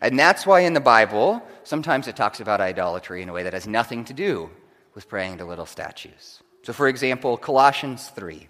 And 0.00 0.18
that's 0.18 0.46
why 0.46 0.60
in 0.60 0.74
the 0.74 0.80
Bible, 0.80 1.42
sometimes 1.64 2.06
it 2.06 2.14
talks 2.14 2.38
about 2.38 2.60
idolatry 2.60 3.22
in 3.22 3.28
a 3.28 3.32
way 3.32 3.42
that 3.42 3.54
has 3.54 3.66
nothing 3.66 4.04
to 4.04 4.12
do 4.12 4.50
with 4.94 5.08
praying 5.08 5.38
to 5.38 5.44
little 5.44 5.66
statues. 5.66 6.42
So, 6.62 6.72
for 6.72 6.86
example, 6.86 7.36
Colossians 7.36 8.08
3. 8.10 8.48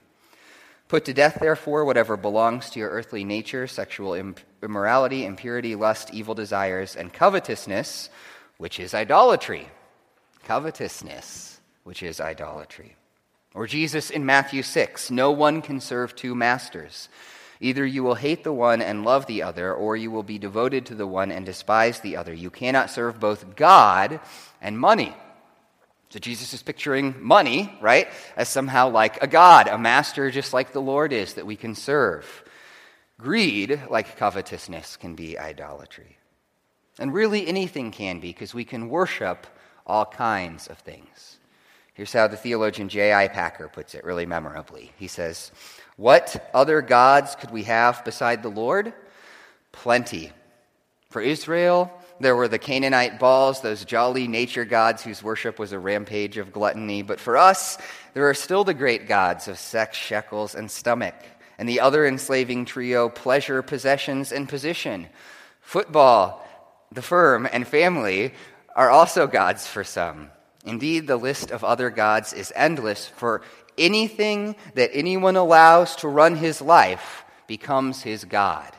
Put 0.88 1.04
to 1.06 1.14
death, 1.14 1.38
therefore, 1.40 1.84
whatever 1.84 2.16
belongs 2.16 2.70
to 2.70 2.78
your 2.78 2.90
earthly 2.90 3.24
nature 3.24 3.66
sexual 3.66 4.14
immorality, 4.62 5.24
impurity, 5.24 5.74
lust, 5.74 6.12
evil 6.12 6.34
desires, 6.34 6.96
and 6.96 7.12
covetousness, 7.12 8.10
which 8.58 8.78
is 8.78 8.94
idolatry. 8.94 9.68
Covetousness, 10.44 11.60
which 11.84 12.02
is 12.02 12.20
idolatry. 12.20 12.96
Or 13.56 13.66
Jesus 13.66 14.10
in 14.10 14.26
Matthew 14.26 14.62
6 14.62 15.10
No 15.10 15.30
one 15.32 15.62
can 15.62 15.80
serve 15.80 16.14
two 16.14 16.34
masters. 16.34 17.08
Either 17.58 17.86
you 17.86 18.04
will 18.04 18.16
hate 18.16 18.44
the 18.44 18.52
one 18.52 18.82
and 18.82 19.02
love 19.02 19.24
the 19.24 19.42
other, 19.42 19.72
or 19.72 19.96
you 19.96 20.10
will 20.10 20.22
be 20.22 20.38
devoted 20.38 20.84
to 20.84 20.94
the 20.94 21.06
one 21.06 21.32
and 21.32 21.46
despise 21.46 22.00
the 22.00 22.18
other. 22.18 22.34
You 22.34 22.50
cannot 22.50 22.90
serve 22.90 23.18
both 23.18 23.56
God 23.56 24.20
and 24.60 24.78
money. 24.78 25.16
So 26.10 26.18
Jesus 26.18 26.52
is 26.52 26.62
picturing 26.62 27.14
money, 27.18 27.74
right, 27.80 28.08
as 28.36 28.50
somehow 28.50 28.90
like 28.90 29.22
a 29.22 29.26
God, 29.26 29.68
a 29.68 29.78
master 29.78 30.30
just 30.30 30.52
like 30.52 30.72
the 30.72 30.82
Lord 30.82 31.14
is 31.14 31.32
that 31.34 31.46
we 31.46 31.56
can 31.56 31.74
serve. 31.74 32.44
Greed, 33.18 33.80
like 33.88 34.18
covetousness, 34.18 34.98
can 34.98 35.14
be 35.14 35.38
idolatry. 35.38 36.18
And 36.98 37.14
really 37.14 37.46
anything 37.46 37.90
can 37.90 38.20
be 38.20 38.28
because 38.28 38.52
we 38.52 38.66
can 38.66 38.90
worship 38.90 39.46
all 39.86 40.04
kinds 40.04 40.66
of 40.66 40.76
things. 40.80 41.38
Here's 41.96 42.12
how 42.12 42.28
the 42.28 42.36
theologian 42.36 42.90
J.I. 42.90 43.28
Packer 43.28 43.68
puts 43.68 43.94
it 43.94 44.04
really 44.04 44.26
memorably. 44.26 44.92
He 44.98 45.08
says, 45.08 45.50
What 45.96 46.50
other 46.52 46.82
gods 46.82 47.34
could 47.36 47.50
we 47.50 47.62
have 47.62 48.04
beside 48.04 48.42
the 48.42 48.50
Lord? 48.50 48.92
Plenty. 49.72 50.30
For 51.08 51.22
Israel, 51.22 51.90
there 52.20 52.36
were 52.36 52.48
the 52.48 52.58
Canaanite 52.58 53.18
Baals, 53.18 53.62
those 53.62 53.86
jolly 53.86 54.28
nature 54.28 54.66
gods 54.66 55.02
whose 55.02 55.22
worship 55.22 55.58
was 55.58 55.72
a 55.72 55.78
rampage 55.78 56.36
of 56.36 56.52
gluttony. 56.52 57.00
But 57.00 57.18
for 57.18 57.38
us, 57.38 57.78
there 58.12 58.28
are 58.28 58.34
still 58.34 58.62
the 58.62 58.74
great 58.74 59.08
gods 59.08 59.48
of 59.48 59.58
sex, 59.58 59.96
shekels, 59.96 60.54
and 60.54 60.70
stomach, 60.70 61.14
and 61.56 61.66
the 61.66 61.80
other 61.80 62.04
enslaving 62.04 62.66
trio, 62.66 63.08
pleasure, 63.08 63.62
possessions, 63.62 64.32
and 64.32 64.46
position. 64.46 65.06
Football, 65.62 66.46
the 66.92 67.00
firm, 67.00 67.48
and 67.50 67.66
family 67.66 68.34
are 68.74 68.90
also 68.90 69.26
gods 69.26 69.66
for 69.66 69.82
some. 69.82 70.30
Indeed, 70.66 71.06
the 71.06 71.16
list 71.16 71.52
of 71.52 71.62
other 71.62 71.90
gods 71.90 72.32
is 72.32 72.52
endless, 72.56 73.06
for 73.06 73.40
anything 73.78 74.56
that 74.74 74.90
anyone 74.92 75.36
allows 75.36 75.94
to 75.96 76.08
run 76.08 76.34
his 76.34 76.60
life 76.60 77.24
becomes 77.46 78.02
his 78.02 78.24
God. 78.24 78.72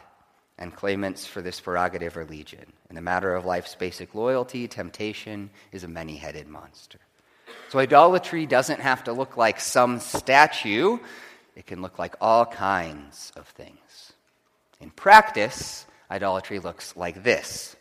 And 0.58 0.76
claimants 0.76 1.26
for 1.26 1.42
this 1.42 1.62
prerogative 1.62 2.18
are 2.18 2.26
legion. 2.26 2.74
In 2.90 2.96
the 2.96 3.02
matter 3.02 3.34
of 3.34 3.46
life's 3.46 3.74
basic 3.74 4.14
loyalty, 4.14 4.68
temptation 4.68 5.50
is 5.72 5.86
a 5.86 5.88
many 5.88 6.18
headed 6.18 6.48
monster. 6.48 7.00
So, 7.70 7.80
idolatry 7.80 8.46
doesn't 8.46 8.82
have 8.82 9.06
to 9.06 9.14
look 9.14 9.38
like 9.38 9.62
some 9.62 10.00
statue, 10.00 10.98
it 11.56 11.66
can 11.66 11.82
look 11.82 11.98
like 11.98 12.16
all 12.20 12.46
kinds 12.46 13.32
of 13.38 13.48
things. 13.48 14.14
In 14.82 14.90
practice, 14.90 15.86
idolatry 16.12 16.60
looks 16.60 16.98
like 16.98 17.24
this 17.24 17.77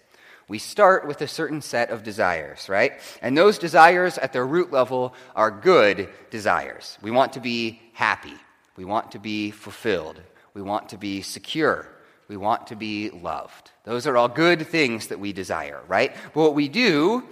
we 0.48 0.58
start 0.58 1.06
with 1.06 1.20
a 1.22 1.28
certain 1.28 1.60
set 1.60 1.90
of 1.90 2.04
desires, 2.04 2.68
right? 2.68 2.92
And 3.20 3.36
those 3.36 3.58
desires 3.58 4.16
at 4.16 4.32
their 4.32 4.46
root 4.46 4.70
level 4.70 5.14
are 5.34 5.50
good 5.50 6.08
desires. 6.30 6.98
We 7.02 7.10
want 7.10 7.32
to 7.32 7.40
be 7.40 7.80
happy. 7.92 8.34
We 8.76 8.84
want 8.84 9.12
to 9.12 9.18
be 9.18 9.50
fulfilled. 9.50 10.20
We 10.54 10.62
want 10.62 10.90
to 10.90 10.98
be 10.98 11.22
secure. 11.22 11.88
We 12.28 12.36
want 12.36 12.68
to 12.68 12.76
be 12.76 13.10
loved. 13.10 13.70
Those 13.84 14.06
are 14.06 14.16
all 14.16 14.28
good 14.28 14.66
things 14.66 15.08
that 15.08 15.20
we 15.20 15.32
desire, 15.32 15.82
right? 15.88 16.14
But 16.32 16.40
what 16.40 16.54
we 16.54 16.68
do 16.68 17.24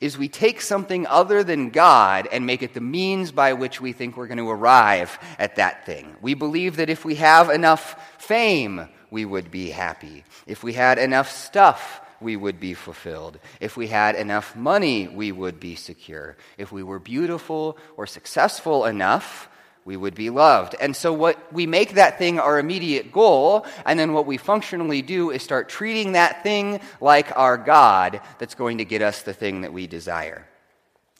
is 0.00 0.16
we 0.16 0.28
take 0.28 0.60
something 0.62 1.06
other 1.06 1.44
than 1.44 1.70
God 1.70 2.26
and 2.30 2.46
make 2.46 2.62
it 2.62 2.72
the 2.72 2.80
means 2.80 3.32
by 3.32 3.52
which 3.52 3.80
we 3.80 3.92
think 3.92 4.16
we're 4.16 4.26
going 4.26 4.38
to 4.38 4.50
arrive 4.50 5.18
at 5.38 5.56
that 5.56 5.84
thing. 5.84 6.16
We 6.22 6.34
believe 6.34 6.76
that 6.76 6.88
if 6.88 7.04
we 7.04 7.16
have 7.16 7.50
enough 7.50 8.00
fame, 8.18 8.88
we 9.10 9.24
would 9.24 9.50
be 9.50 9.70
happy. 9.70 10.24
If 10.46 10.62
we 10.62 10.72
had 10.72 10.98
enough 10.98 11.30
stuff, 11.30 12.00
we 12.20 12.36
would 12.36 12.60
be 12.60 12.74
fulfilled. 12.74 13.38
If 13.60 13.76
we 13.76 13.86
had 13.88 14.14
enough 14.14 14.54
money, 14.54 15.08
we 15.08 15.32
would 15.32 15.58
be 15.58 15.74
secure. 15.74 16.36
If 16.58 16.70
we 16.70 16.82
were 16.82 16.98
beautiful 16.98 17.78
or 17.96 18.06
successful 18.06 18.84
enough, 18.84 19.48
we 19.84 19.96
would 19.96 20.14
be 20.14 20.30
loved. 20.30 20.74
And 20.80 20.94
so, 20.94 21.12
what 21.12 21.52
we 21.52 21.66
make 21.66 21.94
that 21.94 22.18
thing 22.18 22.38
our 22.38 22.58
immediate 22.58 23.12
goal, 23.12 23.66
and 23.86 23.98
then 23.98 24.12
what 24.12 24.26
we 24.26 24.36
functionally 24.36 25.02
do 25.02 25.30
is 25.30 25.42
start 25.42 25.68
treating 25.68 26.12
that 26.12 26.42
thing 26.42 26.80
like 27.00 27.36
our 27.36 27.56
God 27.56 28.20
that's 28.38 28.54
going 28.54 28.78
to 28.78 28.84
get 28.84 29.02
us 29.02 29.22
the 29.22 29.32
thing 29.32 29.62
that 29.62 29.72
we 29.72 29.86
desire. 29.86 30.46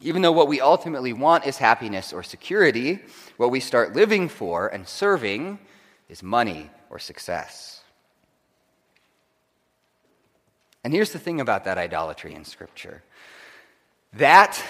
Even 0.02 0.22
though 0.22 0.32
what 0.32 0.48
we 0.48 0.60
ultimately 0.60 1.12
want 1.12 1.46
is 1.46 1.58
happiness 1.58 2.12
or 2.12 2.22
security, 2.22 3.00
what 3.36 3.50
we 3.50 3.60
start 3.60 3.94
living 3.94 4.28
for 4.28 4.68
and 4.68 4.86
serving 4.86 5.58
is 6.08 6.22
money 6.22 6.70
or 6.90 6.98
success. 6.98 7.79
And 10.84 10.92
here's 10.92 11.12
the 11.12 11.18
thing 11.18 11.40
about 11.40 11.64
that 11.64 11.78
idolatry 11.78 12.34
in 12.34 12.44
Scripture 12.44 13.02
that 14.14 14.62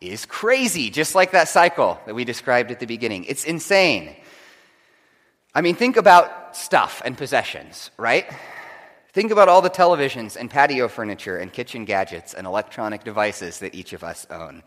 is 0.00 0.26
crazy, 0.26 0.90
just 0.90 1.14
like 1.14 1.30
that 1.30 1.48
cycle 1.48 2.00
that 2.06 2.14
we 2.14 2.24
described 2.24 2.70
at 2.70 2.80
the 2.80 2.86
beginning. 2.86 3.24
It's 3.24 3.44
insane. 3.44 4.16
I 5.54 5.60
mean, 5.60 5.76
think 5.76 5.96
about 5.96 6.56
stuff 6.56 7.00
and 7.04 7.16
possessions, 7.16 7.90
right? 7.96 8.26
Think 9.12 9.30
about 9.30 9.48
all 9.48 9.62
the 9.62 9.70
televisions 9.70 10.36
and 10.36 10.50
patio 10.50 10.88
furniture 10.88 11.38
and 11.38 11.52
kitchen 11.52 11.84
gadgets 11.84 12.34
and 12.34 12.46
electronic 12.46 13.04
devices 13.04 13.60
that 13.60 13.74
each 13.74 13.92
of 13.92 14.02
us 14.02 14.26
own 14.30 14.64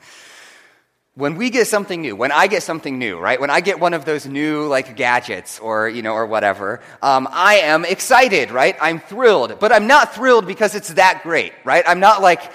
when 1.18 1.36
we 1.36 1.50
get 1.50 1.66
something 1.66 2.04
new, 2.04 2.16
when 2.16 2.32
I 2.32 2.46
get 2.46 2.62
something 2.62 3.00
new, 3.00 3.18
right? 3.18 3.42
When 3.42 3.50
I 3.50 3.60
get 3.60 3.80
one 3.80 3.96
of 3.96 4.06
those 4.06 4.28
new 4.28 4.68
like 4.68 4.96
gadgets 4.96 5.58
or 5.58 5.90
you 5.90 6.04
know 6.04 6.14
or 6.14 6.28
whatever, 6.28 6.80
um, 7.02 7.28
I 7.32 7.56
am 7.56 7.86
excited, 7.86 8.52
right? 8.52 8.78
I'm 8.80 9.00
thrilled, 9.00 9.60
but 9.60 9.72
I'm 9.72 9.88
not 9.88 10.14
thrilled 10.14 10.46
because 10.46 10.76
it's 10.76 10.90
that 10.90 11.22
great, 11.24 11.54
right? 11.66 11.84
I'm 11.88 12.00
not 12.00 12.22
like 12.22 12.52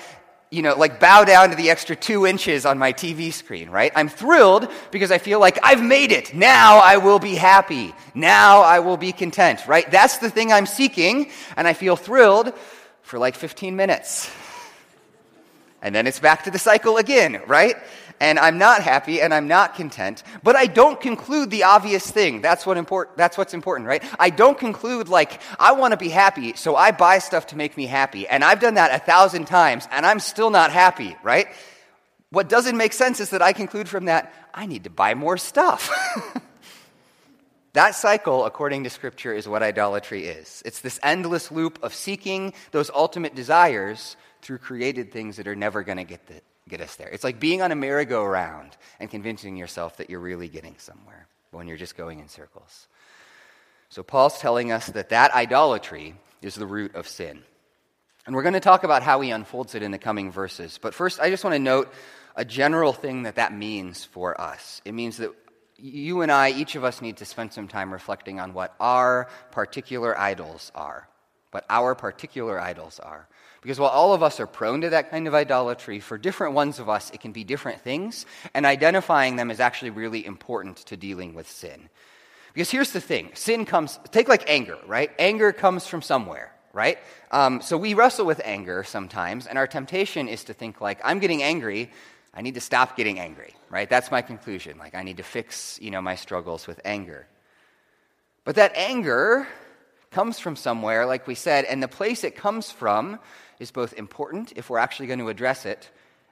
you 0.52 0.62
know 0.62 0.78
like 0.78 1.00
bow 1.00 1.24
down 1.24 1.50
to 1.50 1.56
the 1.56 1.70
extra 1.70 1.96
two 1.96 2.24
inches 2.24 2.64
on 2.64 2.78
my 2.78 2.92
TV 2.92 3.32
screen, 3.32 3.68
right? 3.68 3.90
I'm 3.96 4.08
thrilled 4.08 4.70
because 4.92 5.10
I 5.10 5.18
feel 5.18 5.40
like 5.40 5.58
I've 5.64 5.82
made 5.82 6.12
it. 6.12 6.32
Now 6.32 6.78
I 6.78 6.98
will 6.98 7.18
be 7.18 7.34
happy. 7.34 7.92
Now 8.14 8.60
I 8.60 8.78
will 8.78 8.96
be 8.96 9.10
content, 9.10 9.66
right? 9.66 9.90
That's 9.90 10.18
the 10.18 10.30
thing 10.30 10.52
I'm 10.52 10.66
seeking, 10.66 11.32
and 11.56 11.66
I 11.66 11.72
feel 11.72 11.96
thrilled 11.96 12.54
for 13.02 13.18
like 13.18 13.34
15 13.34 13.74
minutes. 13.74 14.30
And 15.84 15.92
then 15.92 16.06
it's 16.06 16.20
back 16.20 16.44
to 16.44 16.52
the 16.52 16.60
cycle 16.60 16.96
again, 16.96 17.42
right? 17.48 17.74
And 18.22 18.38
I'm 18.38 18.56
not 18.56 18.84
happy 18.84 19.20
and 19.20 19.34
I'm 19.34 19.48
not 19.48 19.74
content, 19.74 20.22
but 20.44 20.54
I 20.54 20.66
don't 20.66 21.00
conclude 21.00 21.50
the 21.50 21.64
obvious 21.64 22.08
thing. 22.08 22.40
That's, 22.40 22.64
what 22.64 22.76
import, 22.76 23.10
that's 23.16 23.36
what's 23.36 23.52
important, 23.52 23.88
right? 23.88 24.02
I 24.16 24.30
don't 24.30 24.56
conclude, 24.56 25.08
like, 25.08 25.40
I 25.58 25.72
want 25.72 25.90
to 25.90 25.96
be 25.96 26.08
happy, 26.08 26.52
so 26.54 26.76
I 26.76 26.92
buy 26.92 27.18
stuff 27.18 27.48
to 27.48 27.56
make 27.56 27.76
me 27.76 27.86
happy. 27.86 28.28
And 28.28 28.44
I've 28.44 28.60
done 28.60 28.74
that 28.74 28.94
a 28.94 29.04
thousand 29.04 29.46
times, 29.46 29.88
and 29.90 30.06
I'm 30.06 30.20
still 30.20 30.50
not 30.50 30.70
happy, 30.70 31.16
right? 31.24 31.48
What 32.30 32.48
doesn't 32.48 32.76
make 32.76 32.92
sense 32.92 33.18
is 33.18 33.30
that 33.30 33.42
I 33.42 33.52
conclude 33.52 33.88
from 33.88 34.04
that, 34.04 34.32
I 34.54 34.66
need 34.66 34.84
to 34.84 34.90
buy 34.90 35.14
more 35.14 35.36
stuff. 35.36 35.90
that 37.72 37.96
cycle, 37.96 38.44
according 38.44 38.84
to 38.84 38.90
Scripture, 38.90 39.34
is 39.34 39.48
what 39.48 39.64
idolatry 39.64 40.26
is. 40.26 40.62
It's 40.64 40.80
this 40.80 41.00
endless 41.02 41.50
loop 41.50 41.80
of 41.82 41.92
seeking 41.92 42.54
those 42.70 42.88
ultimate 42.94 43.34
desires 43.34 44.16
through 44.42 44.58
created 44.58 45.10
things 45.10 45.38
that 45.38 45.48
are 45.48 45.56
never 45.56 45.82
going 45.82 45.98
to 45.98 46.04
get 46.04 46.24
the, 46.28 46.40
get 46.68 46.80
us 46.80 46.96
there. 46.96 47.08
It's 47.08 47.24
like 47.24 47.40
being 47.40 47.62
on 47.62 47.72
a 47.72 47.76
merry-go-round 47.76 48.76
and 49.00 49.10
convincing 49.10 49.56
yourself 49.56 49.96
that 49.96 50.10
you're 50.10 50.20
really 50.20 50.48
getting 50.48 50.76
somewhere 50.78 51.26
when 51.50 51.68
you're 51.68 51.76
just 51.76 51.96
going 51.96 52.20
in 52.20 52.28
circles. 52.28 52.88
So 53.88 54.02
Paul's 54.02 54.38
telling 54.38 54.72
us 54.72 54.86
that 54.86 55.10
that 55.10 55.34
idolatry 55.34 56.14
is 56.40 56.54
the 56.54 56.66
root 56.66 56.94
of 56.94 57.06
sin. 57.06 57.42
And 58.24 58.34
we're 58.34 58.42
going 58.42 58.54
to 58.54 58.60
talk 58.60 58.84
about 58.84 59.02
how 59.02 59.20
he 59.20 59.30
unfolds 59.30 59.74
it 59.74 59.82
in 59.82 59.90
the 59.90 59.98
coming 59.98 60.30
verses. 60.30 60.78
But 60.80 60.94
first, 60.94 61.20
I 61.20 61.28
just 61.28 61.44
want 61.44 61.54
to 61.54 61.58
note 61.58 61.92
a 62.36 62.44
general 62.44 62.92
thing 62.92 63.24
that 63.24 63.34
that 63.34 63.52
means 63.52 64.04
for 64.04 64.40
us. 64.40 64.80
It 64.84 64.94
means 64.94 65.18
that 65.18 65.32
you 65.76 66.22
and 66.22 66.30
I, 66.30 66.50
each 66.50 66.76
of 66.76 66.84
us, 66.84 67.02
need 67.02 67.16
to 67.18 67.24
spend 67.24 67.52
some 67.52 67.66
time 67.66 67.92
reflecting 67.92 68.38
on 68.38 68.54
what 68.54 68.74
our 68.78 69.28
particular 69.50 70.18
idols 70.18 70.70
are. 70.74 71.08
What 71.50 71.64
our 71.68 71.94
particular 71.94 72.60
idols 72.60 73.00
are. 73.00 73.28
Because 73.62 73.78
while 73.78 73.90
all 73.90 74.12
of 74.12 74.24
us 74.24 74.40
are 74.40 74.46
prone 74.46 74.80
to 74.80 74.90
that 74.90 75.10
kind 75.10 75.28
of 75.28 75.34
idolatry, 75.34 76.00
for 76.00 76.18
different 76.18 76.54
ones 76.54 76.80
of 76.80 76.88
us, 76.88 77.10
it 77.10 77.20
can 77.20 77.32
be 77.32 77.44
different 77.44 77.80
things, 77.80 78.26
and 78.54 78.66
identifying 78.66 79.36
them 79.36 79.50
is 79.50 79.60
actually 79.60 79.90
really 79.90 80.26
important 80.26 80.78
to 80.78 80.96
dealing 80.96 81.32
with 81.32 81.48
sin. 81.48 81.88
Because 82.52 82.70
here's 82.70 82.90
the 82.90 83.00
thing 83.00 83.30
sin 83.34 83.64
comes, 83.64 84.00
take 84.10 84.28
like 84.28 84.50
anger, 84.50 84.76
right? 84.86 85.10
Anger 85.18 85.52
comes 85.52 85.86
from 85.86 86.02
somewhere, 86.02 86.52
right? 86.72 86.98
Um, 87.30 87.62
so 87.62 87.78
we 87.78 87.94
wrestle 87.94 88.26
with 88.26 88.40
anger 88.44 88.82
sometimes, 88.82 89.46
and 89.46 89.56
our 89.56 89.68
temptation 89.68 90.28
is 90.28 90.42
to 90.44 90.52
think, 90.52 90.80
like, 90.80 91.00
I'm 91.04 91.20
getting 91.20 91.42
angry, 91.42 91.92
I 92.34 92.42
need 92.42 92.54
to 92.54 92.60
stop 92.60 92.96
getting 92.96 93.20
angry, 93.20 93.54
right? 93.70 93.88
That's 93.88 94.10
my 94.10 94.22
conclusion. 94.22 94.76
Like, 94.76 94.96
I 94.96 95.04
need 95.04 95.18
to 95.18 95.22
fix, 95.22 95.78
you 95.80 95.92
know, 95.92 96.02
my 96.02 96.16
struggles 96.16 96.66
with 96.66 96.80
anger. 96.84 97.28
But 98.44 98.56
that 98.56 98.72
anger 98.74 99.46
comes 100.12 100.38
from 100.38 100.56
somewhere, 100.56 101.06
like 101.06 101.26
we 101.26 101.34
said, 101.34 101.64
and 101.64 101.82
the 101.82 101.88
place 101.88 102.24
it 102.24 102.36
comes 102.36 102.70
from 102.70 103.18
is 103.58 103.70
both 103.70 103.92
important 103.94 104.52
if 104.56 104.70
we're 104.70 104.78
actually 104.78 105.06
going 105.06 105.18
to 105.18 105.28
address 105.28 105.66
it, 105.66 105.90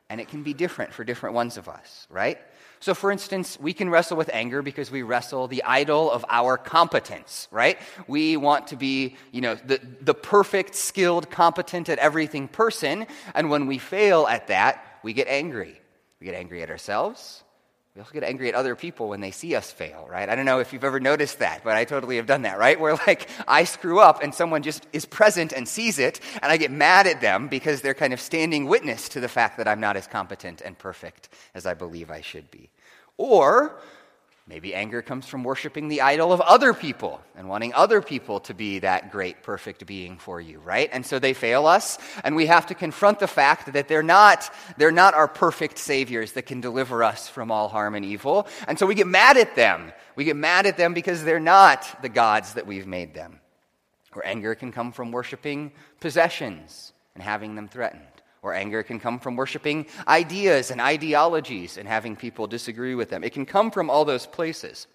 and 0.08 0.20
it 0.20 0.28
can 0.28 0.42
be 0.42 0.54
different 0.54 0.92
for 0.92 1.04
different 1.04 1.34
ones 1.34 1.56
of 1.56 1.68
us, 1.68 2.06
right? 2.10 2.38
So, 2.80 2.94
for 2.94 3.12
instance, 3.12 3.60
we 3.60 3.74
can 3.74 3.90
wrestle 3.90 4.16
with 4.16 4.30
anger 4.32 4.62
because 4.62 4.90
we 4.90 5.02
wrestle 5.02 5.48
the 5.48 5.62
idol 5.64 6.10
of 6.10 6.24
our 6.30 6.56
competence, 6.56 7.46
right? 7.50 7.78
We 8.08 8.38
want 8.38 8.68
to 8.68 8.76
be, 8.76 9.16
you 9.32 9.42
know, 9.42 9.54
the, 9.54 9.80
the 10.00 10.14
perfect, 10.14 10.74
skilled, 10.74 11.30
competent 11.30 11.90
at 11.90 11.98
everything 11.98 12.48
person. 12.48 13.06
And 13.34 13.50
when 13.50 13.66
we 13.66 13.76
fail 13.76 14.26
at 14.26 14.46
that, 14.46 14.82
we 15.02 15.12
get 15.12 15.28
angry. 15.28 15.78
We 16.20 16.24
get 16.24 16.34
angry 16.34 16.62
at 16.62 16.70
ourselves. 16.70 17.44
We 17.94 18.00
also 18.00 18.12
get 18.12 18.22
angry 18.22 18.48
at 18.48 18.54
other 18.54 18.76
people 18.76 19.08
when 19.08 19.20
they 19.20 19.32
see 19.32 19.56
us 19.56 19.72
fail, 19.72 20.06
right? 20.08 20.28
I 20.28 20.36
don't 20.36 20.44
know 20.44 20.60
if 20.60 20.72
you've 20.72 20.84
ever 20.84 21.00
noticed 21.00 21.40
that, 21.40 21.64
but 21.64 21.74
I 21.74 21.84
totally 21.84 22.16
have 22.16 22.26
done 22.26 22.42
that, 22.42 22.56
right? 22.56 22.78
Where 22.78 22.94
like 22.94 23.28
I 23.48 23.64
screw 23.64 23.98
up 23.98 24.22
and 24.22 24.32
someone 24.32 24.62
just 24.62 24.86
is 24.92 25.04
present 25.04 25.52
and 25.52 25.66
sees 25.66 25.98
it, 25.98 26.20
and 26.40 26.52
I 26.52 26.56
get 26.56 26.70
mad 26.70 27.08
at 27.08 27.20
them 27.20 27.48
because 27.48 27.82
they're 27.82 27.94
kind 27.94 28.12
of 28.12 28.20
standing 28.20 28.66
witness 28.66 29.08
to 29.10 29.20
the 29.20 29.28
fact 29.28 29.58
that 29.58 29.66
I'm 29.66 29.80
not 29.80 29.96
as 29.96 30.06
competent 30.06 30.60
and 30.60 30.78
perfect 30.78 31.30
as 31.52 31.66
I 31.66 31.74
believe 31.74 32.12
I 32.12 32.20
should 32.20 32.48
be. 32.52 32.70
Or 33.16 33.80
Maybe 34.50 34.74
anger 34.74 35.00
comes 35.00 35.28
from 35.28 35.44
worshiping 35.44 35.86
the 35.86 36.00
idol 36.00 36.32
of 36.32 36.40
other 36.40 36.74
people 36.74 37.20
and 37.36 37.48
wanting 37.48 37.72
other 37.72 38.02
people 38.02 38.40
to 38.40 38.52
be 38.52 38.80
that 38.80 39.12
great, 39.12 39.44
perfect 39.44 39.86
being 39.86 40.18
for 40.18 40.40
you, 40.40 40.58
right? 40.58 40.90
And 40.92 41.06
so 41.06 41.20
they 41.20 41.34
fail 41.34 41.68
us, 41.68 41.98
and 42.24 42.34
we 42.34 42.46
have 42.46 42.66
to 42.66 42.74
confront 42.74 43.20
the 43.20 43.28
fact 43.28 43.74
that 43.74 43.86
they're 43.86 44.02
not, 44.02 44.52
they're 44.76 44.90
not 44.90 45.14
our 45.14 45.28
perfect 45.28 45.78
saviors 45.78 46.32
that 46.32 46.46
can 46.46 46.60
deliver 46.60 47.04
us 47.04 47.28
from 47.28 47.52
all 47.52 47.68
harm 47.68 47.94
and 47.94 48.04
evil. 48.04 48.48
And 48.66 48.76
so 48.76 48.86
we 48.86 48.96
get 48.96 49.06
mad 49.06 49.36
at 49.36 49.54
them. 49.54 49.92
We 50.16 50.24
get 50.24 50.34
mad 50.34 50.66
at 50.66 50.76
them 50.76 50.94
because 50.94 51.22
they're 51.22 51.38
not 51.38 52.02
the 52.02 52.08
gods 52.08 52.54
that 52.54 52.66
we've 52.66 52.88
made 52.88 53.14
them. 53.14 53.38
Or 54.16 54.26
anger 54.26 54.56
can 54.56 54.72
come 54.72 54.90
from 54.90 55.12
worshiping 55.12 55.70
possessions 56.00 56.92
and 57.14 57.22
having 57.22 57.54
them 57.54 57.68
threatened. 57.68 58.02
Or 58.42 58.54
anger 58.54 58.82
can 58.82 59.00
come 59.00 59.18
from 59.18 59.36
worshiping 59.36 59.86
ideas 60.08 60.70
and 60.70 60.80
ideologies 60.80 61.76
and 61.76 61.86
having 61.86 62.16
people 62.16 62.46
disagree 62.46 62.94
with 62.94 63.10
them. 63.10 63.22
It 63.22 63.34
can 63.34 63.44
come 63.44 63.70
from 63.70 63.90
all 63.90 64.04
those 64.04 64.26
places. 64.26 64.86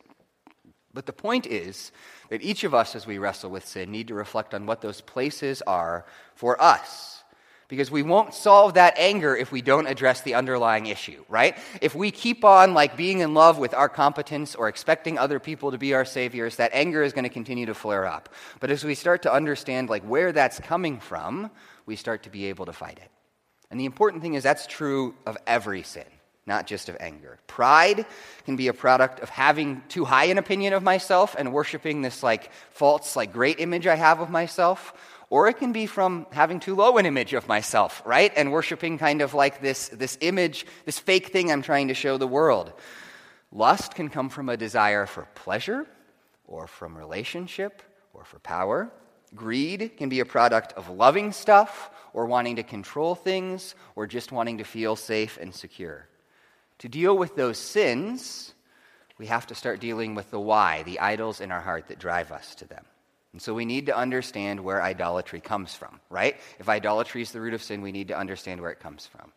But 0.96 1.06
the 1.06 1.14
point 1.14 1.46
is 1.46 1.92
that 2.30 2.42
each 2.42 2.64
of 2.64 2.74
us, 2.74 2.96
as 2.96 3.06
we 3.06 3.18
wrestle 3.18 3.52
with 3.52 3.68
sin, 3.68 3.92
need 3.92 4.08
to 4.08 4.16
reflect 4.16 4.54
on 4.54 4.66
what 4.66 4.82
those 4.82 5.02
places 5.02 5.62
are 5.64 6.06
for 6.34 6.60
us. 6.60 7.24
Because 7.68 7.92
we 7.92 8.04
won't 8.04 8.34
solve 8.34 8.75
that 8.75 8.98
anger 8.98 9.36
if 9.36 9.52
we 9.52 9.62
don't 9.62 9.88
address 9.88 10.22
the 10.22 10.36
underlying 10.36 10.86
issue, 10.86 11.25
right? 11.28 11.58
If 11.82 11.96
we 11.96 12.12
keep 12.12 12.46
on 12.46 12.75
like 12.75 12.96
being 12.96 13.20
in 13.20 13.34
love 13.34 13.58
with 13.58 13.74
our 13.74 13.90
competence 13.90 14.54
or 14.56 14.70
expecting 14.70 15.18
other 15.18 15.40
people 15.40 15.72
to 15.72 15.78
be 15.78 15.96
our 15.96 16.06
saviors, 16.06 16.58
that 16.58 16.72
anger 16.74 17.02
is 17.02 17.12
going 17.12 17.24
to 17.24 17.30
continue 17.30 17.66
to 17.66 17.74
flare 17.74 18.06
up. 18.06 18.30
But 18.60 18.70
as 18.70 18.84
we 18.84 18.94
start 18.96 19.24
to 19.24 19.34
understand 19.34 19.90
like 19.90 20.04
where 20.04 20.32
that's 20.32 20.60
coming 20.60 21.00
from, 21.00 21.50
we 21.88 21.96
start 21.96 22.24
to 22.24 22.30
be 22.30 22.46
able 22.46 22.68
to 22.68 22.74
fight 22.74 23.00
it. 23.02 23.12
And 23.72 23.79
the 23.79 23.86
important 23.86 24.22
thing 24.22 24.36
is 24.36 24.43
that's 24.43 24.67
true 24.67 25.15
of 25.25 25.38
every 25.48 25.84
sin, 25.84 26.05
not 26.45 26.67
just 26.67 26.89
of 26.89 26.98
anger. 27.00 27.39
Pride 27.48 28.05
can 28.45 28.55
be 28.55 28.67
a 28.67 28.74
product 28.74 29.19
of 29.22 29.29
having 29.29 29.81
too 29.89 30.05
high 30.05 30.25
an 30.25 30.38
opinion 30.38 30.74
of 30.74 30.84
myself 30.84 31.36
and 31.38 31.51
worshiping 31.51 32.01
this 32.01 32.24
like 32.24 32.51
false, 32.72 33.16
like 33.16 33.33
great 33.33 33.59
image 33.59 33.87
I 33.87 33.96
have 33.96 34.20
of 34.20 34.29
myself. 34.29 34.94
Or 35.31 35.48
it 35.48 35.55
can 35.55 35.72
be 35.72 35.87
from 35.87 36.27
having 36.31 36.59
too 36.59 36.75
low 36.75 36.98
an 36.98 37.05
image 37.07 37.33
of 37.33 37.48
myself, 37.48 38.01
right? 38.05 38.31
And 38.35 38.51
worshiping 38.51 39.00
kind 39.00 39.22
of 39.22 39.33
like 39.33 39.59
this, 39.59 39.90
this 39.90 40.18
image, 40.22 40.68
this 40.85 41.00
fake 41.00 41.27
thing 41.27 41.51
I'm 41.51 41.63
trying 41.63 41.87
to 41.87 41.96
show 41.96 42.18
the 42.18 42.27
world. 42.27 42.72
Lust 43.51 43.96
can 43.96 44.09
come 44.09 44.29
from 44.29 44.50
a 44.50 44.57
desire 44.57 45.07
for 45.07 45.27
pleasure 45.33 45.87
or 46.46 46.68
from 46.68 46.96
relationship 46.96 47.81
or 48.13 48.24
for 48.24 48.37
power. 48.40 48.92
Greed 49.35 49.98
can 49.98 50.09
be 50.09 50.19
a 50.19 50.25
product 50.25 50.74
of 50.74 50.89
loving 50.89 51.31
stuff 51.31 51.89
or 52.13 52.25
wanting 52.25 52.55
to 52.55 52.63
control 52.63 53.15
things 53.15 53.75
or 53.95 54.07
just 54.07 54.31
wanting 54.31 54.59
to 54.59 54.63
feel 54.63 54.95
safe 54.95 55.37
and 55.39 55.53
secure. 55.53 56.07
To 56.79 56.89
deal 56.89 57.17
with 57.17 57.35
those 57.35 57.57
sins, 57.57 58.53
we 59.17 59.27
have 59.27 59.48
to 59.48 59.55
start 59.55 59.79
dealing 59.79 60.15
with 60.15 60.31
the 60.31 60.39
why, 60.39 60.83
the 60.83 61.00
idols 61.00 61.41
in 61.41 61.51
our 61.51 61.61
heart 61.61 61.87
that 61.87 62.00
drive 62.00 62.31
us 62.31 62.55
to 62.55 62.67
them. 62.67 62.85
And 63.31 63.41
so 63.41 63.53
we 63.53 63.65
need 63.65 63.87
to 63.87 63.98
understand 63.98 64.61
where 64.61 64.81
idolatry 64.81 65.41
comes 65.41 65.75
from, 65.75 66.00
right? 66.09 66.37
If 66.57 66.69
idolatry 66.69 67.21
is 67.21 67.31
the 67.31 67.41
root 67.41 67.53
of 67.53 67.61
sin, 67.61 67.81
we 67.81 67.91
need 67.91 68.07
to 68.07 68.17
understand 68.17 68.61
where 68.61 68.71
it 68.71 68.79
comes 68.79 69.07
from. 69.07 69.33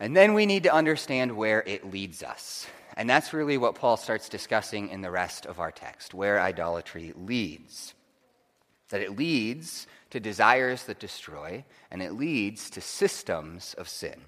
And 0.00 0.16
then 0.16 0.34
we 0.34 0.46
need 0.46 0.62
to 0.62 0.72
understand 0.72 1.36
where 1.36 1.62
it 1.66 1.90
leads 1.90 2.22
us. 2.22 2.66
And 2.96 3.08
that's 3.08 3.34
really 3.34 3.58
what 3.58 3.74
Paul 3.74 3.98
starts 3.98 4.28
discussing 4.28 4.88
in 4.88 5.02
the 5.02 5.10
rest 5.10 5.44
of 5.44 5.60
our 5.60 5.70
text, 5.70 6.14
where 6.14 6.40
idolatry 6.40 7.12
leads. 7.14 7.94
That 8.90 9.00
it 9.00 9.16
leads 9.16 9.86
to 10.10 10.20
desires 10.20 10.84
that 10.84 11.00
destroy, 11.00 11.64
and 11.90 12.02
it 12.02 12.12
leads 12.12 12.70
to 12.70 12.80
systems 12.80 13.74
of 13.74 13.88
sin, 13.88 14.22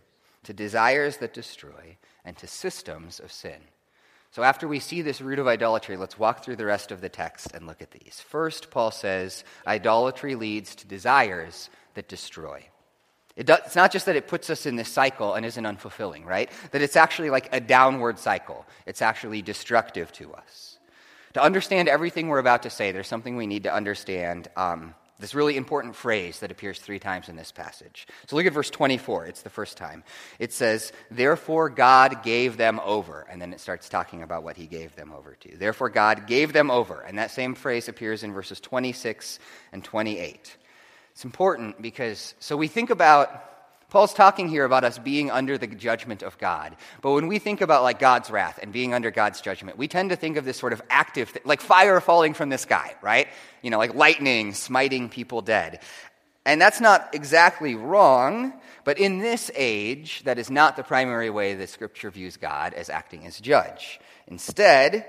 to 0.44 0.52
desires 0.52 1.18
that 1.18 1.34
destroy, 1.34 1.96
and 2.24 2.36
to 2.38 2.46
systems 2.46 3.20
of 3.20 3.32
sin. 3.32 3.60
So, 4.30 4.42
after 4.42 4.68
we 4.68 4.78
see 4.78 5.00
this 5.00 5.20
root 5.20 5.38
of 5.38 5.46
idolatry, 5.46 5.96
let's 5.96 6.18
walk 6.18 6.44
through 6.44 6.56
the 6.56 6.66
rest 6.66 6.92
of 6.92 7.00
the 7.00 7.08
text 7.08 7.54
and 7.54 7.66
look 7.66 7.80
at 7.80 7.92
these. 7.92 8.20
First, 8.20 8.70
Paul 8.70 8.90
says 8.90 9.42
idolatry 9.66 10.34
leads 10.34 10.74
to 10.76 10.86
desires 10.86 11.70
that 11.94 12.08
destroy. 12.08 12.64
It 13.36 13.46
does, 13.46 13.60
it's 13.66 13.76
not 13.76 13.92
just 13.92 14.06
that 14.06 14.16
it 14.16 14.28
puts 14.28 14.50
us 14.50 14.66
in 14.66 14.76
this 14.76 14.88
cycle 14.88 15.34
and 15.34 15.46
isn't 15.46 15.64
unfulfilling, 15.64 16.24
right? 16.24 16.50
That 16.72 16.82
it's 16.82 16.96
actually 16.96 17.30
like 17.30 17.48
a 17.52 17.60
downward 17.60 18.18
cycle. 18.18 18.66
It's 18.84 19.00
actually 19.00 19.42
destructive 19.42 20.12
to 20.14 20.34
us. 20.34 20.77
To 21.38 21.44
understand 21.44 21.88
everything 21.88 22.26
we're 22.26 22.40
about 22.40 22.64
to 22.64 22.70
say, 22.70 22.90
there's 22.90 23.06
something 23.06 23.36
we 23.36 23.46
need 23.46 23.62
to 23.62 23.72
understand 23.72 24.48
um, 24.56 24.96
this 25.20 25.36
really 25.36 25.56
important 25.56 25.94
phrase 25.94 26.40
that 26.40 26.50
appears 26.50 26.80
three 26.80 26.98
times 26.98 27.28
in 27.28 27.36
this 27.36 27.52
passage. 27.52 28.08
So 28.26 28.34
look 28.34 28.44
at 28.44 28.52
verse 28.52 28.70
24. 28.70 29.26
It's 29.26 29.42
the 29.42 29.48
first 29.48 29.76
time. 29.76 30.02
It 30.40 30.52
says, 30.52 30.92
Therefore 31.12 31.70
God 31.70 32.24
gave 32.24 32.56
them 32.56 32.80
over. 32.84 33.24
And 33.30 33.40
then 33.40 33.52
it 33.52 33.60
starts 33.60 33.88
talking 33.88 34.24
about 34.24 34.42
what 34.42 34.56
he 34.56 34.66
gave 34.66 34.96
them 34.96 35.12
over 35.12 35.36
to. 35.42 35.56
Therefore 35.56 35.90
God 35.90 36.26
gave 36.26 36.52
them 36.52 36.72
over. 36.72 37.02
And 37.02 37.18
that 37.18 37.30
same 37.30 37.54
phrase 37.54 37.88
appears 37.88 38.24
in 38.24 38.32
verses 38.32 38.58
26 38.58 39.38
and 39.70 39.84
28. 39.84 40.56
It's 41.12 41.24
important 41.24 41.80
because, 41.80 42.34
so 42.40 42.56
we 42.56 42.66
think 42.66 42.90
about 42.90 43.30
Paul's 43.90 44.12
talking 44.12 44.48
here 44.50 44.66
about 44.66 44.84
us 44.84 44.98
being 44.98 45.30
under 45.30 45.56
the 45.56 45.66
judgment 45.66 46.22
of 46.22 46.36
God. 46.36 46.76
But 47.00 47.12
when 47.12 47.26
we 47.26 47.38
think 47.38 47.62
about 47.62 47.82
like 47.82 47.98
God's 47.98 48.30
wrath 48.30 48.58
and 48.60 48.70
being 48.70 48.92
under 48.92 49.10
God's 49.10 49.40
judgment, 49.40 49.78
we 49.78 49.88
tend 49.88 50.10
to 50.10 50.16
think 50.16 50.36
of 50.36 50.44
this 50.44 50.58
sort 50.58 50.74
of 50.74 50.82
active, 50.90 51.32
th- 51.32 51.46
like 51.46 51.62
fire 51.62 51.98
falling 52.02 52.34
from 52.34 52.50
the 52.50 52.58
sky, 52.58 52.96
right? 53.00 53.28
You 53.62 53.70
know, 53.70 53.78
like 53.78 53.94
lightning 53.94 54.52
smiting 54.52 55.08
people 55.08 55.40
dead. 55.40 55.80
And 56.44 56.60
that's 56.60 56.82
not 56.82 57.14
exactly 57.14 57.76
wrong, 57.76 58.52
but 58.84 58.98
in 58.98 59.20
this 59.20 59.50
age, 59.54 60.22
that 60.24 60.38
is 60.38 60.50
not 60.50 60.76
the 60.76 60.82
primary 60.82 61.30
way 61.30 61.54
that 61.54 61.70
Scripture 61.70 62.10
views 62.10 62.36
God 62.36 62.74
as 62.74 62.90
acting 62.90 63.26
as 63.26 63.40
judge. 63.40 64.00
Instead, 64.26 65.06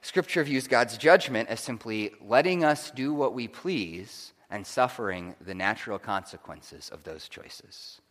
Scripture 0.00 0.44
views 0.44 0.68
God's 0.68 0.96
judgment 0.96 1.48
as 1.48 1.58
simply 1.58 2.12
letting 2.20 2.62
us 2.62 2.92
do 2.92 3.12
what 3.12 3.34
we 3.34 3.48
please 3.48 4.32
and 4.48 4.64
suffering 4.64 5.34
the 5.40 5.54
natural 5.54 5.98
consequences 5.98 6.88
of 6.90 7.02
those 7.02 7.28
choices 7.28 8.01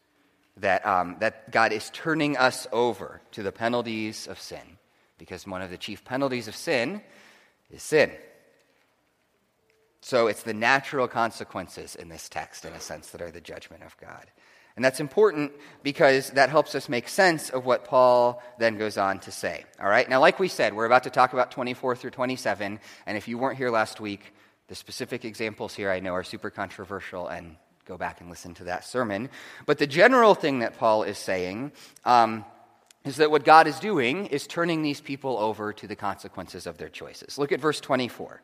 that, 0.62 0.86
um, 0.86 1.18
that 1.20 1.52
God 1.52 1.74
is 1.74 1.90
turning 1.94 2.38
us 2.38 2.68
over 2.72 3.22
to 3.32 3.44
the 3.44 3.52
penalties 3.52 4.28
of 4.28 4.40
sin, 4.40 4.78
because 5.18 5.46
one 5.46 5.62
of 5.62 5.70
the 5.70 5.78
chief 5.78 6.06
penalties 6.06 6.48
of 6.48 6.56
sin 6.56 7.02
is 7.70 7.84
sin. 7.84 8.12
So 10.02 10.28
it's 10.28 10.44
the 10.44 10.54
natural 10.54 11.08
consequences 11.08 11.96
in 11.96 12.10
this 12.10 12.28
text, 12.28 12.66
in 12.66 12.74
a 12.74 12.80
sense, 12.80 13.12
that 13.12 13.22
are 13.22 13.32
the 13.32 13.42
judgment 13.42 13.84
of 13.84 13.96
God. 13.98 14.26
And 14.76 14.86
that's 14.86 15.00
important 15.00 15.52
because 15.84 16.30
that 16.32 16.50
helps 16.50 16.76
us 16.76 16.88
make 16.88 17.10
sense 17.10 17.50
of 17.50 17.66
what 17.66 17.86
Paul 17.86 18.42
then 18.58 18.78
goes 18.78 18.98
on 18.98 19.20
to 19.20 19.32
say. 19.32 19.66
All 19.80 19.90
right? 19.90 20.10
Now, 20.10 20.20
like 20.20 20.40
we 20.40 20.48
said, 20.48 20.74
we're 20.74 20.86
about 20.86 21.04
to 21.04 21.10
talk 21.10 21.34
about 21.34 21.52
24 21.52 21.96
through 21.98 22.12
27. 22.12 22.80
And 23.06 23.18
if 23.18 23.28
you 23.28 23.38
weren't 23.38 23.58
here 23.58 23.70
last 23.70 24.00
week, 24.00 24.34
the 24.70 24.76
specific 24.76 25.26
examples 25.26 25.76
here 25.76 25.92
I 25.92 26.00
know 26.00 26.14
are 26.14 26.24
super 26.24 26.50
controversial 26.50 27.28
and 27.28 27.58
go 27.86 27.98
back 27.98 28.22
and 28.22 28.30
listen 28.30 28.54
to 28.56 28.66
that 28.66 28.86
sermon. 28.86 29.30
But 29.66 29.78
the 29.78 29.88
general 29.88 30.36
thing 30.36 30.60
that 30.60 30.78
Paul 30.78 31.04
is 31.04 31.18
saying 31.18 31.72
um, 32.06 32.46
is 33.04 33.18
that 33.18 33.32
what 33.32 33.44
God 33.44 33.68
is 33.68 33.80
doing 33.80 34.28
is 34.28 34.48
turning 34.48 34.82
these 34.82 35.02
people 35.02 35.38
over 35.38 35.74
to 35.74 35.88
the 35.88 35.96
consequences 35.96 36.68
of 36.68 36.78
their 36.78 36.90
choices. 36.90 37.38
Look 37.38 37.52
at 37.52 37.60
verse 37.60 37.80
24. 37.80 38.42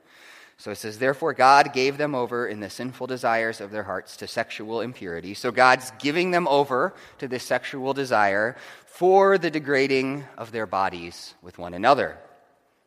So 0.59 0.71
it 0.71 0.77
says, 0.77 0.97
Therefore, 0.97 1.33
God 1.33 1.71
gave 1.71 1.97
them 1.97 2.15
over 2.15 2.47
in 2.47 2.59
the 2.59 2.69
sinful 2.69 3.05
desires 3.05 3.61
of 3.61 3.69
their 3.69 3.83
hearts 3.83 4.17
to 4.17 4.27
sexual 4.27 4.81
impurity. 4.81 5.35
So 5.35 5.51
God's 5.51 5.91
giving 5.99 6.31
them 6.31 6.47
over 6.47 6.95
to 7.19 7.27
this 7.27 7.43
sexual 7.43 7.93
desire 7.93 8.55
for 8.87 9.37
the 9.37 9.51
degrading 9.51 10.25
of 10.35 10.51
their 10.51 10.65
bodies 10.65 11.35
with 11.43 11.59
one 11.59 11.75
another. 11.75 12.17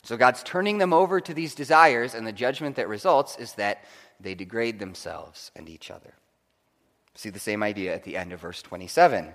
So 0.03 0.17
God's 0.17 0.43
turning 0.43 0.79
them 0.79 0.93
over 0.93 1.21
to 1.21 1.35
these 1.35 1.55
desires, 1.55 2.15
and 2.15 2.27
the 2.27 2.33
judgment 2.33 2.77
that 2.77 2.89
results 2.89 3.37
is 3.39 3.53
that 3.55 3.85
they 4.19 4.35
degrade 4.35 4.79
themselves 4.79 5.53
and 5.55 5.69
each 5.69 5.91
other. 5.91 6.15
See 7.15 7.31
the 7.31 7.39
same 7.39 7.63
idea 7.63 7.95
at 7.95 8.05
the 8.05 8.17
end 8.17 8.33
of 8.33 8.41
verse 8.41 8.63
27. 8.63 9.33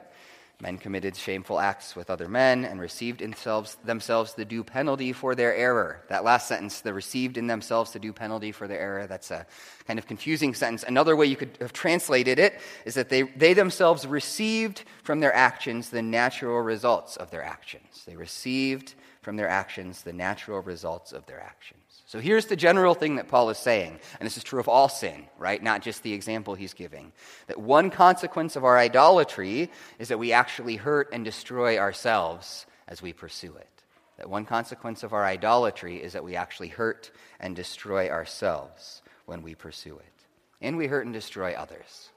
Men 0.62 0.78
committed 0.78 1.18
shameful 1.18 1.60
acts 1.60 1.98
with 1.98 2.10
other 2.10 2.30
men 2.30 2.64
and 2.64 2.80
received 2.80 3.22
in 3.22 3.32
themselves, 3.32 3.76
themselves 3.84 4.34
the 4.34 4.46
due 4.46 4.64
penalty 4.64 5.12
for 5.12 5.36
their 5.36 5.54
error. 5.54 6.02
That 6.08 6.24
last 6.24 6.48
sentence, 6.48 6.80
the 6.80 6.94
received 6.94 7.38
in 7.38 7.48
themselves 7.48 7.92
the 7.92 8.00
due 8.00 8.14
penalty 8.14 8.54
for 8.54 8.66
their 8.66 8.80
error, 8.80 9.06
that's 9.06 9.32
a 9.32 9.46
kind 9.86 10.00
of 10.00 10.08
confusing 10.08 10.54
sentence. 10.54 10.86
Another 10.88 11.18
way 11.18 11.26
you 11.26 11.36
could 11.36 11.58
have 11.60 11.74
translated 11.74 12.40
it 12.40 12.62
is 12.86 12.94
that 12.94 13.10
they, 13.10 13.24
they 13.24 13.54
themselves 13.54 14.08
received 14.08 14.84
from 15.04 15.20
their 15.20 15.34
actions 15.34 15.90
the 15.90 16.02
natural 16.02 16.62
results 16.62 17.18
of 17.18 17.32
their 17.32 17.44
actions. 17.44 18.04
They 18.06 18.16
received 18.16 18.96
from 19.22 19.36
their 19.36 19.50
actions 19.50 20.04
the 20.04 20.14
natural 20.14 20.62
results 20.62 21.12
of 21.12 21.26
their 21.26 21.42
actions. 21.42 21.82
So 22.16 22.22
here's 22.22 22.46
the 22.46 22.56
general 22.56 22.94
thing 22.94 23.18
that 23.18 23.28
Paul 23.28 23.50
is 23.50 23.58
saying, 23.58 24.00
and 24.22 24.26
this 24.26 24.38
is 24.38 24.44
true 24.46 24.62
of 24.62 24.70
all 24.70 24.88
sin, 24.88 25.26
right? 25.38 25.62
Not 25.62 25.82
just 25.82 26.02
the 26.02 26.14
example 26.14 26.56
he's 26.56 26.74
giving. 26.74 27.12
That 27.48 27.60
one 27.60 27.90
consequence 27.90 28.56
of 28.56 28.64
our 28.64 28.78
idolatry 28.78 29.70
is 30.00 30.08
that 30.08 30.18
we 30.18 30.32
actually 30.32 30.78
hurt 30.78 31.10
and 31.12 31.26
destroy 31.26 31.78
ourselves 31.78 32.68
as 32.88 33.02
we 33.02 33.12
pursue 33.12 33.54
it. 33.56 33.84
That 34.18 34.30
one 34.30 34.46
consequence 34.46 35.04
of 35.04 35.12
our 35.12 35.26
idolatry 35.26 36.02
is 36.02 36.14
that 36.14 36.24
we 36.24 36.38
actually 36.38 36.70
hurt 36.70 37.12
and 37.42 37.54
destroy 37.54 38.10
ourselves 38.10 39.02
when 39.26 39.42
we 39.42 39.54
pursue 39.54 39.98
it. 39.98 40.26
And 40.62 40.78
we 40.78 40.88
hurt 40.88 41.04
and 41.04 41.14
destroy 41.14 41.52
others. 41.52 42.12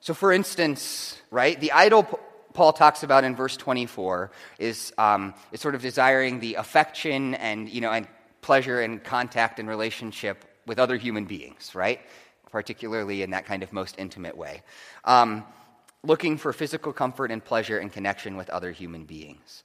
So, 0.00 0.14
for 0.14 0.32
instance, 0.32 1.16
right, 1.30 1.60
the 1.60 1.70
idol 1.70 2.18
Paul 2.54 2.72
talks 2.72 3.02
about 3.02 3.22
in 3.22 3.36
verse 3.36 3.56
24 3.56 4.32
is, 4.58 4.92
um, 4.96 5.34
is 5.52 5.60
sort 5.60 5.74
of 5.74 5.82
desiring 5.82 6.40
the 6.40 6.54
affection 6.54 7.34
and, 7.34 7.68
you 7.68 7.82
know, 7.82 7.92
and 7.92 8.08
pleasure 8.46 8.80
and 8.80 9.02
contact 9.02 9.58
and 9.58 9.68
relationship 9.68 10.44
with 10.66 10.78
other 10.78 10.96
human 10.96 11.24
beings, 11.24 11.74
right? 11.74 12.00
Particularly 12.52 13.22
in 13.22 13.30
that 13.30 13.44
kind 13.44 13.64
of 13.64 13.72
most 13.72 13.96
intimate 13.98 14.36
way. 14.36 14.62
Um, 15.04 15.44
looking 16.04 16.38
for 16.38 16.52
physical 16.52 16.92
comfort 16.92 17.32
and 17.32 17.44
pleasure 17.44 17.78
and 17.78 17.92
connection 17.92 18.36
with 18.36 18.48
other 18.50 18.70
human 18.70 19.04
beings. 19.04 19.64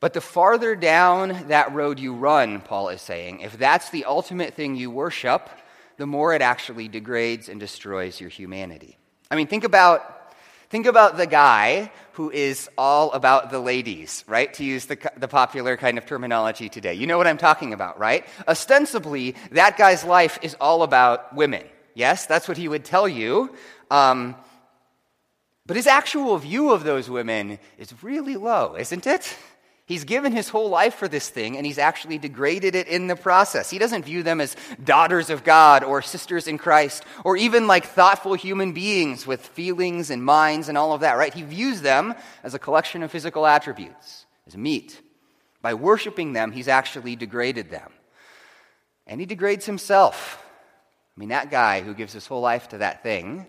But 0.00 0.12
the 0.12 0.20
farther 0.20 0.76
down 0.76 1.48
that 1.48 1.72
road 1.72 1.98
you 1.98 2.12
run, 2.14 2.60
Paul 2.60 2.90
is 2.90 3.00
saying, 3.00 3.40
if 3.40 3.56
that's 3.56 3.88
the 3.88 4.04
ultimate 4.04 4.52
thing 4.52 4.76
you 4.76 4.90
worship, 4.90 5.48
the 5.96 6.06
more 6.06 6.34
it 6.34 6.42
actually 6.42 6.88
degrades 6.88 7.48
and 7.48 7.58
destroys 7.58 8.20
your 8.20 8.28
humanity. 8.28 8.98
I 9.30 9.36
mean, 9.36 9.46
think 9.46 9.64
about 9.64 10.13
Think 10.74 10.86
about 10.86 11.16
the 11.16 11.28
guy 11.28 11.92
who 12.14 12.32
is 12.32 12.68
all 12.76 13.12
about 13.12 13.52
the 13.52 13.60
ladies, 13.60 14.24
right? 14.26 14.52
To 14.54 14.64
use 14.64 14.86
the, 14.86 14.98
the 15.16 15.28
popular 15.28 15.76
kind 15.76 15.98
of 15.98 16.04
terminology 16.04 16.68
today. 16.68 16.94
You 16.94 17.06
know 17.06 17.16
what 17.16 17.28
I'm 17.28 17.38
talking 17.38 17.72
about, 17.72 17.96
right? 17.96 18.26
Ostensibly, 18.48 19.36
that 19.52 19.76
guy's 19.76 20.02
life 20.02 20.36
is 20.42 20.56
all 20.60 20.82
about 20.82 21.32
women. 21.32 21.62
Yes, 21.94 22.26
that's 22.26 22.48
what 22.48 22.56
he 22.56 22.66
would 22.66 22.84
tell 22.84 23.06
you. 23.06 23.54
Um, 23.88 24.34
but 25.64 25.76
his 25.76 25.86
actual 25.86 26.36
view 26.38 26.72
of 26.72 26.82
those 26.82 27.08
women 27.08 27.60
is 27.78 27.94
really 28.02 28.34
low, 28.34 28.74
isn't 28.74 29.06
it? 29.06 29.36
He's 29.86 30.04
given 30.04 30.32
his 30.32 30.48
whole 30.48 30.70
life 30.70 30.94
for 30.94 31.08
this 31.08 31.28
thing, 31.28 31.58
and 31.58 31.66
he's 31.66 31.78
actually 31.78 32.16
degraded 32.16 32.74
it 32.74 32.88
in 32.88 33.06
the 33.06 33.16
process. 33.16 33.68
He 33.68 33.78
doesn't 33.78 34.06
view 34.06 34.22
them 34.22 34.40
as 34.40 34.56
daughters 34.82 35.28
of 35.28 35.44
God 35.44 35.84
or 35.84 36.00
sisters 36.00 36.48
in 36.48 36.56
Christ 36.56 37.04
or 37.22 37.36
even 37.36 37.66
like 37.66 37.84
thoughtful 37.84 38.32
human 38.32 38.72
beings 38.72 39.26
with 39.26 39.44
feelings 39.44 40.08
and 40.08 40.24
minds 40.24 40.70
and 40.70 40.78
all 40.78 40.94
of 40.94 41.02
that, 41.02 41.18
right? 41.18 41.34
He 41.34 41.42
views 41.42 41.82
them 41.82 42.14
as 42.42 42.54
a 42.54 42.58
collection 42.58 43.02
of 43.02 43.10
physical 43.10 43.44
attributes, 43.46 44.24
as 44.46 44.56
meat. 44.56 45.02
By 45.60 45.74
worshiping 45.74 46.32
them, 46.32 46.52
he's 46.52 46.68
actually 46.68 47.14
degraded 47.14 47.70
them. 47.70 47.92
And 49.06 49.20
he 49.20 49.26
degrades 49.26 49.66
himself. 49.66 50.42
I 51.14 51.20
mean, 51.20 51.28
that 51.28 51.50
guy 51.50 51.82
who 51.82 51.92
gives 51.92 52.14
his 52.14 52.26
whole 52.26 52.40
life 52.40 52.70
to 52.70 52.78
that 52.78 53.02
thing 53.02 53.46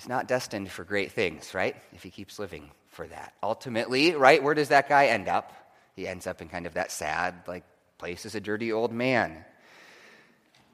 is 0.00 0.08
not 0.08 0.26
destined 0.26 0.70
for 0.70 0.84
great 0.84 1.12
things, 1.12 1.54
right? 1.54 1.76
If 1.92 2.02
he 2.02 2.10
keeps 2.10 2.38
living 2.38 2.70
for 2.88 3.06
that. 3.06 3.34
Ultimately, 3.42 4.14
right, 4.14 4.42
where 4.42 4.54
does 4.54 4.68
that 4.68 4.88
guy 4.88 5.06
end 5.06 5.28
up? 5.28 5.52
He 5.94 6.08
ends 6.08 6.26
up 6.26 6.40
in 6.40 6.48
kind 6.48 6.66
of 6.66 6.74
that 6.74 6.90
sad, 6.90 7.34
like, 7.46 7.64
place 7.98 8.24
as 8.24 8.34
a 8.34 8.40
dirty 8.40 8.72
old 8.72 8.92
man. 8.92 9.44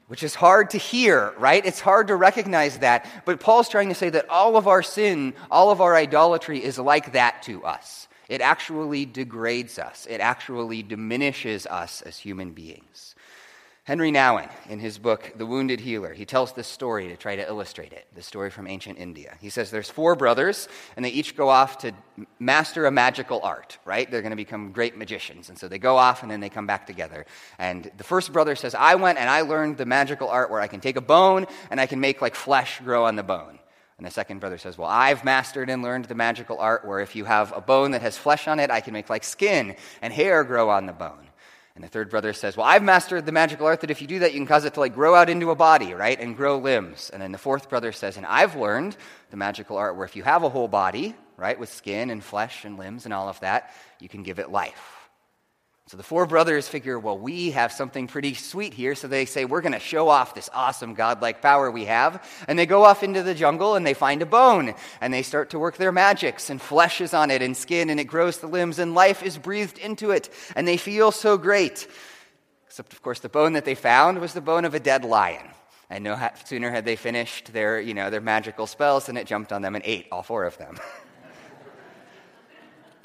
Which 0.07 0.23
is 0.23 0.33
hard 0.33 0.69
to 0.69 0.77
hear, 0.77 1.33
right? 1.37 1.65
It's 1.65 1.81
hard 1.81 2.07
to 2.07 2.15
recognize 2.15 2.77
that. 2.77 3.05
But 3.25 3.41
Paul's 3.41 3.67
trying 3.67 3.89
to 3.89 3.95
say 3.95 4.09
that 4.09 4.29
all 4.29 4.55
of 4.55 4.67
our 4.67 4.81
sin, 4.81 5.33
all 5.51 5.69
of 5.69 5.81
our 5.81 5.95
idolatry 5.95 6.63
is 6.63 6.79
like 6.79 7.11
that 7.11 7.43
to 7.43 7.65
us. 7.65 8.07
It 8.29 8.39
actually 8.39 9.05
degrades 9.05 9.79
us, 9.79 10.07
it 10.09 10.21
actually 10.21 10.83
diminishes 10.83 11.65
us 11.65 12.01
as 12.01 12.17
human 12.17 12.51
beings. 12.51 13.15
Henri 13.87 14.11
Nouwen, 14.11 14.49
in 14.67 14.79
his 14.79 14.97
book, 14.97 15.31
The 15.37 15.45
Wounded 15.45 15.79
Healer, 15.79 16.13
he 16.13 16.25
tells 16.25 16.51
this 16.51 16.67
story 16.67 17.07
to 17.07 17.15
try 17.15 17.37
to 17.37 17.47
illustrate 17.47 17.93
it, 17.93 18.05
the 18.13 18.21
story 18.21 18.49
from 18.49 18.67
ancient 18.67 18.99
India. 18.99 19.37
He 19.39 19.49
says 19.49 19.71
there's 19.71 19.89
four 19.89 20.17
brothers, 20.17 20.67
and 20.97 21.05
they 21.05 21.09
each 21.09 21.37
go 21.37 21.47
off 21.47 21.77
to 21.77 21.93
master 22.37 22.85
a 22.85 22.91
magical 22.91 23.39
art, 23.43 23.77
right? 23.85 24.11
They're 24.11 24.21
going 24.21 24.31
to 24.31 24.35
become 24.35 24.73
great 24.73 24.97
magicians. 24.97 25.47
And 25.47 25.57
so 25.57 25.69
they 25.69 25.79
go 25.79 25.95
off, 25.95 26.21
and 26.21 26.29
then 26.29 26.41
they 26.41 26.49
come 26.49 26.67
back 26.67 26.85
together. 26.85 27.25
And 27.59 27.89
the 27.95 28.03
first 28.03 28.33
brother 28.33 28.57
says, 28.57 28.75
I 28.75 28.95
went 28.95 29.19
and 29.19 29.29
I 29.29 29.39
learned 29.39 29.77
the 29.77 29.85
magical 29.85 30.27
art 30.27 30.51
where 30.51 30.59
I 30.59 30.67
can 30.67 30.81
take 30.81 30.97
a 30.97 31.01
bone 31.01 31.45
and 31.71 31.79
I 31.79 31.85
can 31.85 32.01
make 32.01 32.21
like 32.21 32.35
flesh 32.35 32.81
grow 32.81 33.05
on 33.05 33.15
the 33.15 33.23
bone. 33.23 33.57
And 33.97 34.05
the 34.05 34.11
second 34.11 34.39
brother 34.39 34.57
says, 34.57 34.77
Well, 34.77 34.89
I've 34.89 35.23
mastered 35.23 35.69
and 35.69 35.81
learned 35.81 36.05
the 36.05 36.13
magical 36.13 36.59
art 36.59 36.85
where 36.85 36.99
if 36.99 37.15
you 37.15 37.23
have 37.23 37.53
a 37.55 37.61
bone 37.61 37.91
that 37.91 38.01
has 38.01 38.17
flesh 38.17 38.49
on 38.49 38.59
it, 38.59 38.69
I 38.69 38.81
can 38.81 38.91
make 38.91 39.09
like 39.09 39.23
skin 39.23 39.77
and 40.01 40.11
hair 40.11 40.43
grow 40.43 40.69
on 40.69 40.87
the 40.87 40.91
bone. 40.93 41.26
And 41.77 41.83
the 41.83 41.89
third 41.89 42.09
brother 42.09 42.33
says, 42.33 42.57
Well, 42.57 42.65
I've 42.65 42.81
mastered 42.81 43.27
the 43.27 43.31
magical 43.31 43.67
art 43.67 43.81
that 43.81 43.91
if 43.91 44.01
you 44.01 44.07
do 44.07 44.17
that, 44.19 44.33
you 44.33 44.39
can 44.39 44.47
cause 44.47 44.65
it 44.65 44.73
to 44.73 44.79
like 44.79 44.95
grow 44.95 45.13
out 45.13 45.29
into 45.29 45.51
a 45.51 45.55
body, 45.55 45.93
right? 45.93 46.19
And 46.19 46.35
grow 46.35 46.57
limbs. 46.57 47.11
And 47.13 47.21
then 47.21 47.31
the 47.31 47.37
fourth 47.37 47.69
brother 47.69 47.91
says, 47.91 48.17
And 48.17 48.25
I've 48.25 48.55
learned 48.55 48.97
the 49.29 49.37
magical 49.37 49.77
art 49.77 49.95
where 49.95 50.05
if 50.05 50.15
you 50.15 50.23
have 50.23 50.41
a 50.41 50.49
whole 50.49 50.67
body, 50.67 51.13
right, 51.37 51.59
with 51.59 51.71
skin 51.71 52.09
and 52.09 52.23
flesh 52.23 52.65
and 52.65 52.79
limbs 52.79 53.05
and 53.05 53.13
all 53.13 53.29
of 53.29 53.39
that, 53.41 53.71
you 53.99 54.09
can 54.09 54.23
give 54.23 54.39
it 54.39 54.49
life. 54.49 54.96
So 55.87 55.95
the 55.95 56.03
four 56.03 56.25
brothers 56.25 56.67
figure, 56.67 56.99
well, 56.99 57.17
we 57.17 57.51
have 57.51 57.71
something 57.71 58.07
pretty 58.07 58.33
sweet 58.33 58.73
here. 58.73 58.93
So 58.93 59.07
they 59.07 59.23
say, 59.23 59.45
we're 59.45 59.61
going 59.61 59.71
to 59.71 59.79
show 59.79 60.09
off 60.09 60.35
this 60.35 60.49
awesome 60.53 60.95
godlike 60.95 61.41
power 61.41 61.71
we 61.71 61.85
have. 61.85 62.27
And 62.49 62.59
they 62.59 62.65
go 62.65 62.83
off 62.83 63.03
into 63.03 63.23
the 63.23 63.33
jungle 63.33 63.75
and 63.75 63.87
they 63.87 63.93
find 63.93 64.21
a 64.21 64.25
bone. 64.25 64.75
And 64.99 65.13
they 65.13 65.21
start 65.23 65.51
to 65.51 65.59
work 65.59 65.77
their 65.77 65.93
magics, 65.93 66.49
and 66.49 66.61
flesh 66.61 66.99
is 66.99 67.13
on 67.13 67.31
it, 67.31 67.41
and 67.41 67.55
skin, 67.55 67.89
and 67.89 68.01
it 68.01 68.03
grows 68.03 68.39
the 68.39 68.47
limbs, 68.47 68.79
and 68.79 68.95
life 68.95 69.23
is 69.23 69.37
breathed 69.37 69.77
into 69.77 70.11
it. 70.11 70.29
And 70.57 70.67
they 70.67 70.75
feel 70.75 71.13
so 71.13 71.37
great. 71.37 71.87
Except, 72.65 72.91
of 72.91 73.01
course, 73.01 73.21
the 73.21 73.29
bone 73.29 73.53
that 73.53 73.63
they 73.63 73.75
found 73.75 74.19
was 74.19 74.33
the 74.33 74.41
bone 74.41 74.65
of 74.65 74.75
a 74.75 74.81
dead 74.81 75.05
lion. 75.05 75.47
And 75.89 76.03
no 76.03 76.19
sooner 76.43 76.69
had 76.69 76.83
they 76.83 76.97
finished 76.97 77.53
their, 77.53 77.79
you 77.79 77.93
know, 77.93 78.09
their 78.09 78.19
magical 78.19 78.67
spells 78.67 79.05
than 79.05 79.15
it 79.15 79.25
jumped 79.25 79.53
on 79.53 79.61
them 79.61 79.73
and 79.73 79.85
ate 79.85 80.07
all 80.11 80.21
four 80.21 80.43
of 80.43 80.57
them. 80.57 80.77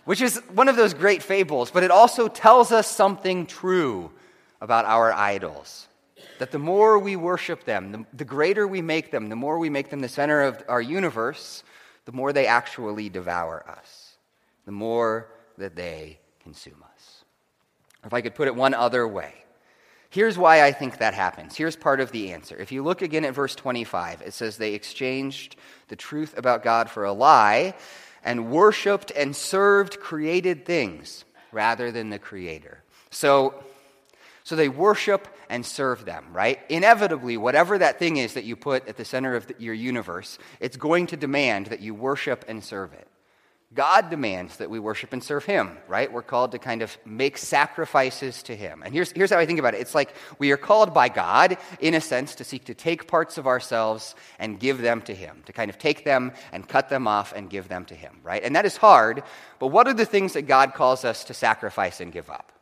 which 0.04 0.20
is 0.20 0.38
one 0.52 0.68
of 0.68 0.76
those 0.76 0.94
great 0.94 1.22
fables, 1.22 1.70
but 1.70 1.82
it 1.82 1.90
also 1.90 2.28
tells 2.28 2.72
us 2.72 2.90
something 2.90 3.46
true 3.46 4.10
about 4.60 4.84
our 4.84 5.12
idols. 5.12 5.88
That 6.38 6.50
the 6.50 6.58
more 6.58 6.98
we 6.98 7.16
worship 7.16 7.64
them, 7.64 7.92
the, 7.92 8.06
the, 8.16 8.24
greater 8.24 8.66
we 8.66 8.82
make 8.82 9.10
them, 9.10 9.28
the 9.28 9.36
more 9.36 9.58
we 9.58 9.70
make 9.70 9.90
them 9.90 10.00
the 10.00 10.08
center 10.08 10.42
of 10.42 10.62
our 10.68 10.80
universe, 10.80 11.62
the 12.04 12.12
more 12.12 12.32
they 12.32 12.46
actually 12.46 13.08
devour 13.08 13.64
us, 13.68 14.16
the 14.64 14.72
more 14.72 15.28
that 15.58 15.76
they 15.76 16.18
consume 16.42 16.82
us. 16.94 17.24
If 18.04 18.12
I 18.12 18.20
could 18.20 18.34
put 18.34 18.48
it 18.48 18.56
one 18.56 18.74
other 18.74 19.06
way, 19.06 19.34
here's 20.10 20.36
why 20.36 20.64
I 20.64 20.72
think 20.72 20.98
that 20.98 21.14
happens. 21.14 21.56
Here's 21.56 21.76
part 21.76 22.00
of 22.00 22.10
the 22.10 22.32
answer. 22.32 22.56
If 22.56 22.72
you 22.72 22.82
look 22.82 23.02
again 23.02 23.24
at 23.24 23.34
verse 23.34 23.54
25, 23.54 24.22
it 24.22 24.32
says 24.32 24.56
they 24.56 24.74
exchanged 24.74 25.56
the 25.88 25.96
truth 25.96 26.36
about 26.36 26.64
God 26.64 26.90
for 26.90 27.04
a 27.04 27.12
lie 27.12 27.74
and 28.24 28.50
worshiped 28.50 29.10
and 29.14 29.34
served 29.34 30.00
created 30.00 30.64
things 30.64 31.24
rather 31.50 31.90
than 31.92 32.10
the 32.10 32.18
Creator. 32.18 32.82
So, 33.10 33.62
so 34.44 34.56
they 34.56 34.68
worship 34.68 35.28
and 35.48 35.64
serve 35.66 36.04
them, 36.04 36.26
right? 36.32 36.60
Inevitably, 36.68 37.36
whatever 37.36 37.78
that 37.78 37.98
thing 37.98 38.16
is 38.16 38.34
that 38.34 38.44
you 38.44 38.56
put 38.56 38.88
at 38.88 38.96
the 38.96 39.04
center 39.04 39.34
of 39.34 39.46
the, 39.46 39.54
your 39.58 39.74
universe, 39.74 40.38
it's 40.60 40.76
going 40.76 41.08
to 41.08 41.16
demand 41.16 41.66
that 41.66 41.80
you 41.80 41.94
worship 41.94 42.44
and 42.48 42.64
serve 42.64 42.92
it. 42.94 43.06
God 43.74 44.10
demands 44.10 44.58
that 44.58 44.68
we 44.68 44.78
worship 44.78 45.12
and 45.12 45.22
serve 45.22 45.44
Him, 45.44 45.78
right? 45.88 46.12
We're 46.12 46.22
called 46.22 46.52
to 46.52 46.58
kind 46.58 46.82
of 46.82 46.96
make 47.06 47.38
sacrifices 47.38 48.42
to 48.44 48.56
Him. 48.56 48.82
And 48.84 48.92
here's, 48.92 49.12
here's 49.12 49.30
how 49.30 49.38
I 49.38 49.46
think 49.46 49.58
about 49.58 49.74
it 49.74 49.80
it's 49.80 49.94
like 49.94 50.14
we 50.38 50.50
are 50.52 50.56
called 50.56 50.92
by 50.92 51.08
God, 51.08 51.56
in 51.80 51.94
a 51.94 52.00
sense, 52.00 52.34
to 52.36 52.44
seek 52.44 52.66
to 52.66 52.74
take 52.74 53.08
parts 53.08 53.38
of 53.38 53.46
ourselves 53.46 54.14
and 54.38 54.60
give 54.60 54.78
them 54.78 55.00
to 55.02 55.14
Him, 55.14 55.42
to 55.46 55.52
kind 55.52 55.70
of 55.70 55.78
take 55.78 56.04
them 56.04 56.32
and 56.52 56.68
cut 56.68 56.88
them 56.88 57.06
off 57.06 57.32
and 57.34 57.48
give 57.48 57.68
them 57.68 57.84
to 57.86 57.94
Him, 57.94 58.20
right? 58.22 58.42
And 58.42 58.56
that 58.56 58.66
is 58.66 58.76
hard, 58.76 59.22
but 59.58 59.68
what 59.68 59.88
are 59.88 59.94
the 59.94 60.06
things 60.06 60.34
that 60.34 60.42
God 60.42 60.74
calls 60.74 61.04
us 61.04 61.24
to 61.24 61.34
sacrifice 61.34 62.00
and 62.00 62.12
give 62.12 62.28
up? 62.30 62.52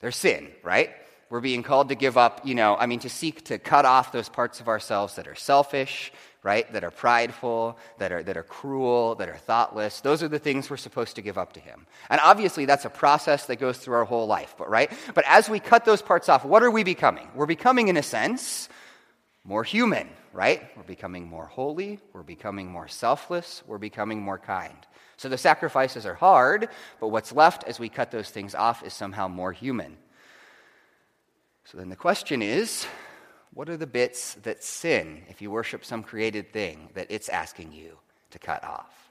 They're 0.00 0.12
sin, 0.12 0.48
right? 0.62 0.90
We're 1.30 1.40
being 1.40 1.62
called 1.62 1.90
to 1.90 1.94
give 1.94 2.16
up, 2.16 2.46
you 2.46 2.54
know, 2.54 2.76
I 2.76 2.86
mean, 2.86 3.00
to 3.00 3.10
seek 3.10 3.44
to 3.46 3.58
cut 3.58 3.84
off 3.84 4.12
those 4.12 4.28
parts 4.30 4.60
of 4.60 4.68
ourselves 4.68 5.16
that 5.16 5.28
are 5.28 5.34
selfish, 5.34 6.10
right? 6.42 6.70
That 6.72 6.84
are 6.84 6.90
prideful, 6.90 7.76
that 7.98 8.12
are, 8.12 8.22
that 8.22 8.36
are 8.38 8.42
cruel, 8.42 9.14
that 9.16 9.28
are 9.28 9.36
thoughtless. 9.36 10.00
Those 10.00 10.22
are 10.22 10.28
the 10.28 10.38
things 10.38 10.70
we're 10.70 10.78
supposed 10.78 11.16
to 11.16 11.22
give 11.22 11.36
up 11.36 11.52
to 11.54 11.60
Him. 11.60 11.86
And 12.08 12.20
obviously, 12.24 12.64
that's 12.64 12.86
a 12.86 12.90
process 12.90 13.44
that 13.46 13.56
goes 13.56 13.76
through 13.76 13.96
our 13.96 14.04
whole 14.04 14.26
life, 14.26 14.54
but 14.56 14.70
right? 14.70 14.90
But 15.14 15.24
as 15.26 15.50
we 15.50 15.60
cut 15.60 15.84
those 15.84 16.00
parts 16.00 16.30
off, 16.30 16.46
what 16.46 16.62
are 16.62 16.70
we 16.70 16.82
becoming? 16.82 17.28
We're 17.34 17.46
becoming, 17.46 17.88
in 17.88 17.98
a 17.98 18.02
sense, 18.02 18.70
more 19.44 19.64
human, 19.64 20.08
right? 20.32 20.62
We're 20.76 20.82
becoming 20.84 21.28
more 21.28 21.46
holy, 21.46 22.00
we're 22.14 22.22
becoming 22.22 22.70
more 22.70 22.88
selfless, 22.88 23.62
we're 23.66 23.78
becoming 23.78 24.22
more 24.22 24.38
kind. 24.38 24.76
So 25.18 25.28
the 25.28 25.38
sacrifices 25.38 26.06
are 26.06 26.14
hard, 26.14 26.68
but 27.00 27.08
what's 27.08 27.32
left 27.32 27.64
as 27.64 27.80
we 27.80 27.88
cut 27.88 28.10
those 28.10 28.30
things 28.30 28.54
off 28.54 28.84
is 28.84 28.92
somehow 28.92 29.28
more 29.28 29.52
human. 29.52 29.98
So 31.70 31.76
then 31.76 31.90
the 31.90 31.96
question 31.96 32.40
is 32.40 32.86
what 33.52 33.68
are 33.68 33.76
the 33.76 33.86
bits 33.86 34.34
that 34.42 34.64
sin, 34.64 35.22
if 35.28 35.42
you 35.42 35.50
worship 35.50 35.84
some 35.84 36.02
created 36.02 36.50
thing, 36.50 36.88
that 36.94 37.08
it's 37.10 37.28
asking 37.28 37.72
you 37.72 37.98
to 38.30 38.38
cut 38.38 38.64
off? 38.64 39.10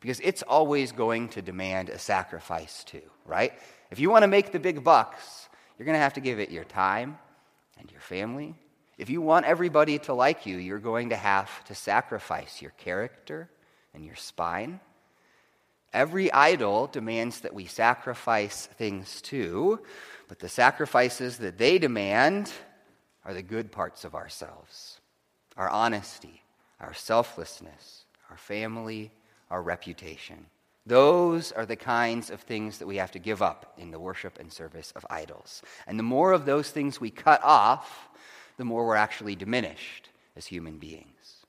Because 0.00 0.18
it's 0.20 0.42
always 0.42 0.92
going 0.92 1.28
to 1.30 1.42
demand 1.42 1.90
a 1.90 1.98
sacrifice 1.98 2.84
too, 2.84 3.02
right? 3.26 3.52
If 3.90 3.98
you 3.98 4.08
want 4.08 4.22
to 4.22 4.28
make 4.28 4.50
the 4.50 4.58
big 4.58 4.82
bucks, 4.82 5.50
you're 5.76 5.84
going 5.84 5.94
to 5.96 6.00
have 6.00 6.14
to 6.14 6.20
give 6.20 6.40
it 6.40 6.50
your 6.50 6.64
time 6.64 7.18
and 7.78 7.90
your 7.90 8.00
family. 8.00 8.54
If 8.96 9.10
you 9.10 9.20
want 9.20 9.44
everybody 9.44 9.98
to 10.00 10.14
like 10.14 10.46
you, 10.46 10.56
you're 10.56 10.78
going 10.78 11.10
to 11.10 11.16
have 11.16 11.64
to 11.64 11.74
sacrifice 11.74 12.62
your 12.62 12.72
character 12.72 13.50
and 13.92 14.06
your 14.06 14.16
spine. 14.16 14.80
Every 15.92 16.32
idol 16.32 16.86
demands 16.86 17.40
that 17.40 17.52
we 17.52 17.66
sacrifice 17.66 18.66
things 18.66 19.20
too, 19.20 19.80
but 20.30 20.38
the 20.38 20.48
sacrifices 20.48 21.38
that 21.38 21.58
they 21.58 21.76
demand 21.76 22.52
are 23.24 23.34
the 23.34 23.42
good 23.42 23.72
parts 23.72 24.04
of 24.04 24.14
ourselves 24.14 25.00
our 25.56 25.68
honesty, 25.68 26.40
our 26.78 26.94
selflessness, 26.94 28.04
our 28.30 28.36
family, 28.36 29.10
our 29.50 29.60
reputation. 29.60 30.46
Those 30.86 31.50
are 31.50 31.66
the 31.66 31.74
kinds 31.74 32.30
of 32.30 32.40
things 32.40 32.78
that 32.78 32.86
we 32.86 32.96
have 32.96 33.10
to 33.10 33.18
give 33.18 33.42
up 33.42 33.74
in 33.76 33.90
the 33.90 33.98
worship 33.98 34.38
and 34.38 34.52
service 34.52 34.92
of 34.94 35.04
idols. 35.10 35.62
And 35.88 35.98
the 35.98 36.04
more 36.04 36.30
of 36.30 36.46
those 36.46 36.70
things 36.70 37.00
we 37.00 37.10
cut 37.10 37.42
off, 37.42 38.08
the 38.56 38.64
more 38.64 38.86
we're 38.86 38.94
actually 38.94 39.34
diminished 39.34 40.10
as 40.36 40.46
human 40.46 40.78
beings. 40.78 41.44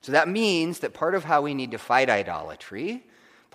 So 0.00 0.12
that 0.12 0.26
means 0.26 0.78
that 0.78 0.94
part 0.94 1.14
of 1.14 1.24
how 1.24 1.42
we 1.42 1.52
need 1.52 1.72
to 1.72 1.78
fight 1.78 2.08
idolatry, 2.08 3.04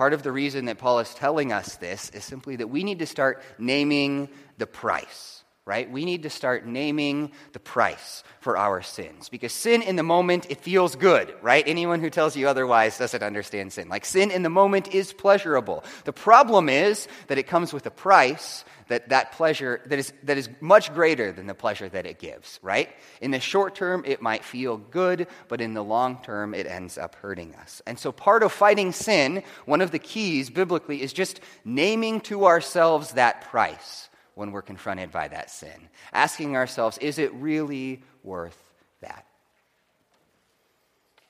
part 0.02 0.14
of 0.14 0.24
the 0.24 0.32
reason 0.32 0.66
that 0.66 0.80
Paul 0.80 0.98
is 0.98 1.14
telling 1.14 1.54
us 1.54 1.76
this, 1.76 2.10
is 2.10 2.24
simply 2.24 2.56
that 2.56 2.66
we 2.66 2.84
need 2.84 2.98
to 2.98 3.06
start 3.06 3.40
naming 3.60 4.30
the 4.58 4.66
price 4.66 5.44
right? 5.64 5.92
We 5.92 6.06
need 6.06 6.24
to 6.24 6.30
start 6.30 6.66
naming 6.66 7.32
the 7.54 7.60
price 7.60 8.24
for 8.40 8.58
our 8.58 8.82
sins 8.82 9.30
because 9.30 9.54
sin 9.54 9.84
in 9.84 9.96
the 9.96 10.04
moment, 10.04 10.48
it 10.50 10.60
feels 10.60 10.96
good, 10.96 11.32
right? 11.44 11.64
Anyone 11.68 12.02
who 12.02 12.10
tells 12.10 12.36
you 12.36 12.48
otherwise 12.48 12.98
doesn't 12.98 13.22
understand 13.22 13.72
sin. 13.72 13.88
Like 13.88 14.04
sin 14.04 14.32
in 14.32 14.42
the 14.42 14.50
moment 14.50 14.94
is 14.94 15.14
pleasurable. 15.14 15.84
The 16.06 16.14
problem 16.14 16.68
is 16.68 17.08
that 17.28 17.38
it 17.38 17.44
comes 17.44 17.74
with 17.74 17.86
a 17.86 17.92
price 17.92 18.66
that 18.92 19.08
that 19.10 19.32
pleasure 19.32 19.82
that 19.86 19.98
is, 19.98 20.12
that 20.24 20.38
is 20.38 20.50
much 20.60 20.94
greater 20.94 21.32
than 21.32 21.48
the 21.48 21.56
pleasure 21.56 21.88
that 21.88 22.06
it 22.06 22.20
gives, 22.20 22.60
right? 22.62 22.90
In 23.22 23.32
the 23.32 23.40
short 23.40 23.74
term, 23.74 24.04
it 24.06 24.22
might 24.22 24.44
feel 24.44 24.76
good, 24.78 25.28
but 25.48 25.62
in 25.62 25.74
the 25.74 25.84
long 25.84 26.22
term, 26.22 26.54
it 26.54 26.68
ends 26.68 26.98
up 26.98 27.16
hurting 27.16 27.56
us. 27.56 27.82
And 27.88 27.98
so 27.98 28.12
part 28.12 28.44
of 28.44 28.52
fighting 28.52 28.92
sin, 28.92 29.44
one 29.66 29.80
of 29.80 29.92
the 29.92 30.00
keys 30.00 30.50
biblically, 30.50 31.02
is 31.02 31.14
just 31.14 31.40
naming 31.64 32.20
to 32.22 32.46
ourselves 32.46 33.14
that 33.14 33.42
price 33.42 34.10
when 34.36 34.52
we're 34.52 34.62
confronted 34.62 35.10
by 35.12 35.30
that 35.30 35.50
sin. 35.50 35.90
Asking 36.12 36.58
ourselves, 36.58 36.98
is 36.98 37.18
it 37.18 37.34
really 37.36 38.04
worth 38.24 38.58
that? 39.00 39.26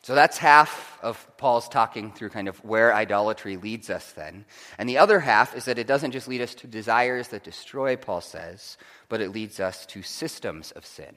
So 0.03 0.15
that's 0.15 0.39
half 0.39 0.97
of 1.03 1.27
Paul's 1.37 1.69
talking 1.69 2.11
through 2.11 2.29
kind 2.29 2.47
of 2.47 2.63
where 2.65 2.93
idolatry 2.93 3.57
leads 3.57 3.91
us 3.91 4.11
then. 4.13 4.45
And 4.79 4.89
the 4.89 4.97
other 4.97 5.19
half 5.19 5.55
is 5.55 5.65
that 5.65 5.77
it 5.77 5.85
doesn't 5.85 6.11
just 6.11 6.27
lead 6.27 6.41
us 6.41 6.55
to 6.55 6.67
desires 6.67 7.27
that 7.27 7.43
destroy, 7.43 7.95
Paul 7.95 8.21
says, 8.21 8.77
but 9.09 9.21
it 9.21 9.29
leads 9.29 9.59
us 9.59 9.85
to 9.87 10.01
systems 10.01 10.71
of 10.71 10.87
sin. 10.87 11.15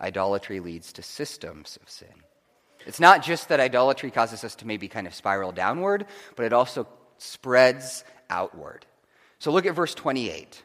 Idolatry 0.00 0.58
leads 0.58 0.92
to 0.94 1.02
systems 1.02 1.78
of 1.80 1.88
sin. 1.88 2.08
It's 2.84 2.98
not 2.98 3.22
just 3.22 3.48
that 3.48 3.60
idolatry 3.60 4.10
causes 4.10 4.42
us 4.42 4.56
to 4.56 4.66
maybe 4.66 4.88
kind 4.88 5.06
of 5.06 5.14
spiral 5.14 5.52
downward, 5.52 6.06
but 6.34 6.46
it 6.46 6.52
also 6.52 6.88
spreads 7.18 8.02
outward. 8.28 8.86
So 9.38 9.52
look 9.52 9.66
at 9.66 9.74
verse 9.74 9.94
28. 9.94 10.62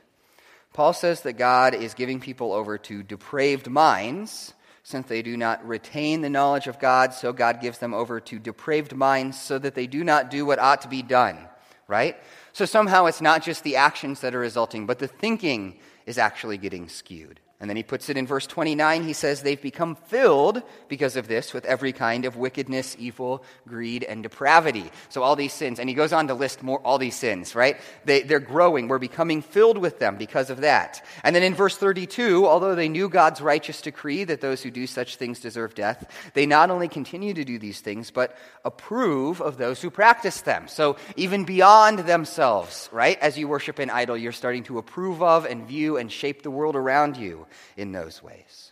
Paul 0.73 0.93
says 0.93 1.21
that 1.21 1.33
God 1.33 1.75
is 1.75 1.93
giving 1.93 2.19
people 2.19 2.53
over 2.53 2.79
to 2.79 3.03
depraved 3.03 3.69
minds 3.69 4.54
since 4.85 5.07
they 5.07 5.23
do 5.23 5.35
not 5.35 5.67
retain 5.67 6.21
the 6.21 6.29
knowledge 6.29 6.67
of 6.67 6.77
God, 6.77 7.11
so 7.11 7.33
God 7.33 7.59
gives 7.59 7.79
them 7.79 7.91
over 7.91 8.19
to 8.19 8.37
depraved 8.37 8.95
minds 8.95 9.41
so 9.41 9.57
that 9.57 9.73
they 9.73 9.87
do 9.87 10.03
not 10.03 10.29
do 10.29 10.45
what 10.45 10.59
ought 10.59 10.81
to 10.81 10.87
be 10.87 11.01
done, 11.01 11.39
right? 11.87 12.15
So 12.53 12.65
somehow 12.65 13.07
it's 13.07 13.19
not 13.19 13.41
just 13.41 13.63
the 13.63 13.77
actions 13.77 14.21
that 14.21 14.35
are 14.35 14.39
resulting, 14.39 14.85
but 14.85 14.99
the 14.99 15.07
thinking 15.07 15.79
is 16.05 16.19
actually 16.19 16.59
getting 16.59 16.87
skewed. 16.87 17.39
And 17.61 17.69
then 17.69 17.77
he 17.77 17.83
puts 17.83 18.09
it 18.09 18.17
in 18.17 18.27
verse 18.27 18.45
29. 18.47 19.03
He 19.03 19.13
says, 19.13 19.41
They've 19.41 19.61
become 19.61 19.95
filled 19.95 20.61
because 20.89 21.15
of 21.15 21.29
this 21.29 21.53
with 21.53 21.63
every 21.63 21.93
kind 21.93 22.25
of 22.25 22.35
wickedness, 22.35 22.97
evil, 22.99 23.45
greed, 23.65 24.03
and 24.03 24.21
depravity. 24.21 24.91
So, 25.07 25.23
all 25.23 25.37
these 25.37 25.53
sins. 25.53 25.79
And 25.79 25.87
he 25.87 25.95
goes 25.95 26.11
on 26.11 26.27
to 26.27 26.33
list 26.33 26.63
more, 26.63 26.79
all 26.79 26.97
these 26.97 27.15
sins, 27.15 27.55
right? 27.55 27.77
They, 28.03 28.23
they're 28.23 28.41
growing. 28.41 28.89
We're 28.89 28.99
becoming 28.99 29.41
filled 29.41 29.77
with 29.77 29.99
them 29.99 30.17
because 30.17 30.49
of 30.49 30.61
that. 30.61 31.05
And 31.23 31.33
then 31.33 31.43
in 31.43 31.55
verse 31.55 31.77
32, 31.77 32.45
although 32.45 32.75
they 32.75 32.89
knew 32.89 33.07
God's 33.07 33.39
righteous 33.39 33.79
decree 33.79 34.25
that 34.25 34.41
those 34.41 34.61
who 34.61 34.69
do 34.69 34.85
such 34.85 35.15
things 35.15 35.39
deserve 35.39 35.75
death, 35.75 36.11
they 36.33 36.45
not 36.45 36.69
only 36.69 36.89
continue 36.89 37.33
to 37.33 37.45
do 37.45 37.57
these 37.57 37.79
things, 37.79 38.11
but 38.11 38.35
approve 38.65 39.41
of 39.41 39.57
those 39.57 39.81
who 39.81 39.89
practice 39.89 40.41
them. 40.41 40.67
So, 40.67 40.97
even 41.15 41.45
beyond 41.45 41.99
themselves, 41.99 42.89
right? 42.91 43.17
As 43.19 43.37
you 43.37 43.47
worship 43.47 43.79
an 43.79 43.91
idol, 43.91 44.17
you're 44.17 44.33
starting 44.33 44.63
to 44.63 44.77
approve 44.77 45.23
of 45.23 45.45
and 45.45 45.65
view 45.65 45.95
and 45.95 46.11
shape 46.11 46.43
the 46.43 46.51
world 46.51 46.75
around 46.75 47.15
you 47.15 47.44
in 47.77 47.91
those 47.91 48.21
ways. 48.21 48.71